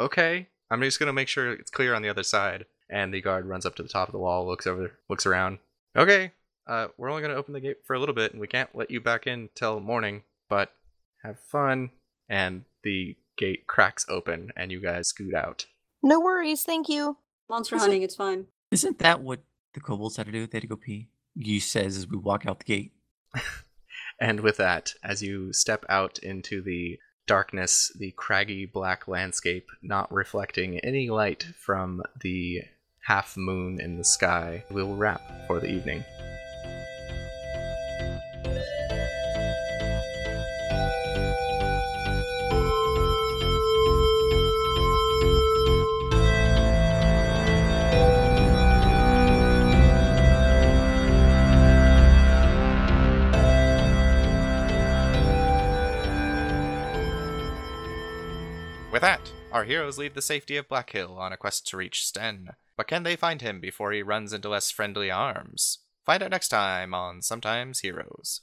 "Okay, 0.00 0.48
I'm 0.68 0.82
just 0.82 0.98
gonna 0.98 1.12
make 1.12 1.28
sure 1.28 1.52
it's 1.52 1.70
clear 1.70 1.94
on 1.94 2.02
the 2.02 2.08
other 2.08 2.24
side." 2.24 2.66
And 2.90 3.14
the 3.14 3.20
guard 3.20 3.46
runs 3.46 3.64
up 3.64 3.76
to 3.76 3.84
the 3.84 3.88
top 3.88 4.08
of 4.08 4.12
the 4.12 4.18
wall, 4.18 4.44
looks 4.44 4.66
over, 4.66 4.98
looks 5.08 5.26
around. 5.26 5.58
Okay, 5.96 6.32
uh, 6.66 6.88
we're 6.96 7.08
only 7.08 7.22
gonna 7.22 7.36
open 7.36 7.54
the 7.54 7.60
gate 7.60 7.84
for 7.84 7.94
a 7.94 8.00
little 8.00 8.16
bit, 8.16 8.32
and 8.32 8.40
we 8.40 8.48
can't 8.48 8.74
let 8.74 8.90
you 8.90 9.00
back 9.00 9.28
in 9.28 9.48
till 9.54 9.78
morning. 9.78 10.24
But 10.48 10.74
have 11.22 11.38
fun. 11.38 11.90
And 12.28 12.64
the 12.82 13.16
gate 13.36 13.68
cracks 13.68 14.04
open, 14.08 14.50
and 14.56 14.72
you 14.72 14.80
guys 14.80 15.06
scoot 15.06 15.34
out. 15.34 15.66
no 16.02 16.18
worries, 16.18 16.64
thank 16.64 16.88
you. 16.88 17.16
Monster 17.48 17.78
hunting, 17.78 18.02
it's 18.02 18.16
fine. 18.16 18.46
Isn't 18.72 18.98
that 18.98 19.20
what 19.20 19.44
the 19.74 19.80
kobolds 19.80 20.16
had 20.16 20.26
to 20.26 20.32
do? 20.32 20.46
They 20.46 20.56
had 20.56 20.62
to 20.62 20.68
go 20.68 20.76
pee. 20.76 21.10
You 21.34 21.60
says 21.60 21.96
as 21.96 22.08
we 22.08 22.16
walk 22.16 22.46
out 22.46 22.58
the 22.58 22.64
gate. 22.64 22.92
And 24.22 24.40
with 24.40 24.58
that, 24.58 24.94
as 25.02 25.20
you 25.20 25.52
step 25.52 25.84
out 25.88 26.18
into 26.18 26.62
the 26.62 26.98
darkness, 27.26 27.90
the 27.98 28.12
craggy 28.12 28.66
black 28.66 29.08
landscape 29.08 29.66
not 29.82 30.12
reflecting 30.12 30.78
any 30.78 31.10
light 31.10 31.44
from 31.58 32.02
the 32.20 32.62
half 33.00 33.36
moon 33.36 33.80
in 33.80 33.98
the 33.98 34.04
sky, 34.04 34.64
we'll 34.70 34.94
wrap 34.94 35.22
for 35.48 35.58
the 35.58 35.68
evening. 35.68 36.04
That, 59.02 59.32
our 59.50 59.64
heroes 59.64 59.98
leave 59.98 60.14
the 60.14 60.22
safety 60.22 60.56
of 60.56 60.68
Black 60.68 60.90
Hill 60.90 61.18
on 61.18 61.32
a 61.32 61.36
quest 61.36 61.66
to 61.66 61.76
reach 61.76 62.06
Sten. 62.06 62.50
But 62.76 62.86
can 62.86 63.02
they 63.02 63.16
find 63.16 63.42
him 63.42 63.60
before 63.60 63.90
he 63.90 64.00
runs 64.00 64.32
into 64.32 64.48
less 64.48 64.70
friendly 64.70 65.10
arms? 65.10 65.80
Find 66.06 66.22
out 66.22 66.30
next 66.30 66.50
time 66.50 66.94
on 66.94 67.20
Sometimes 67.20 67.80
Heroes. 67.80 68.42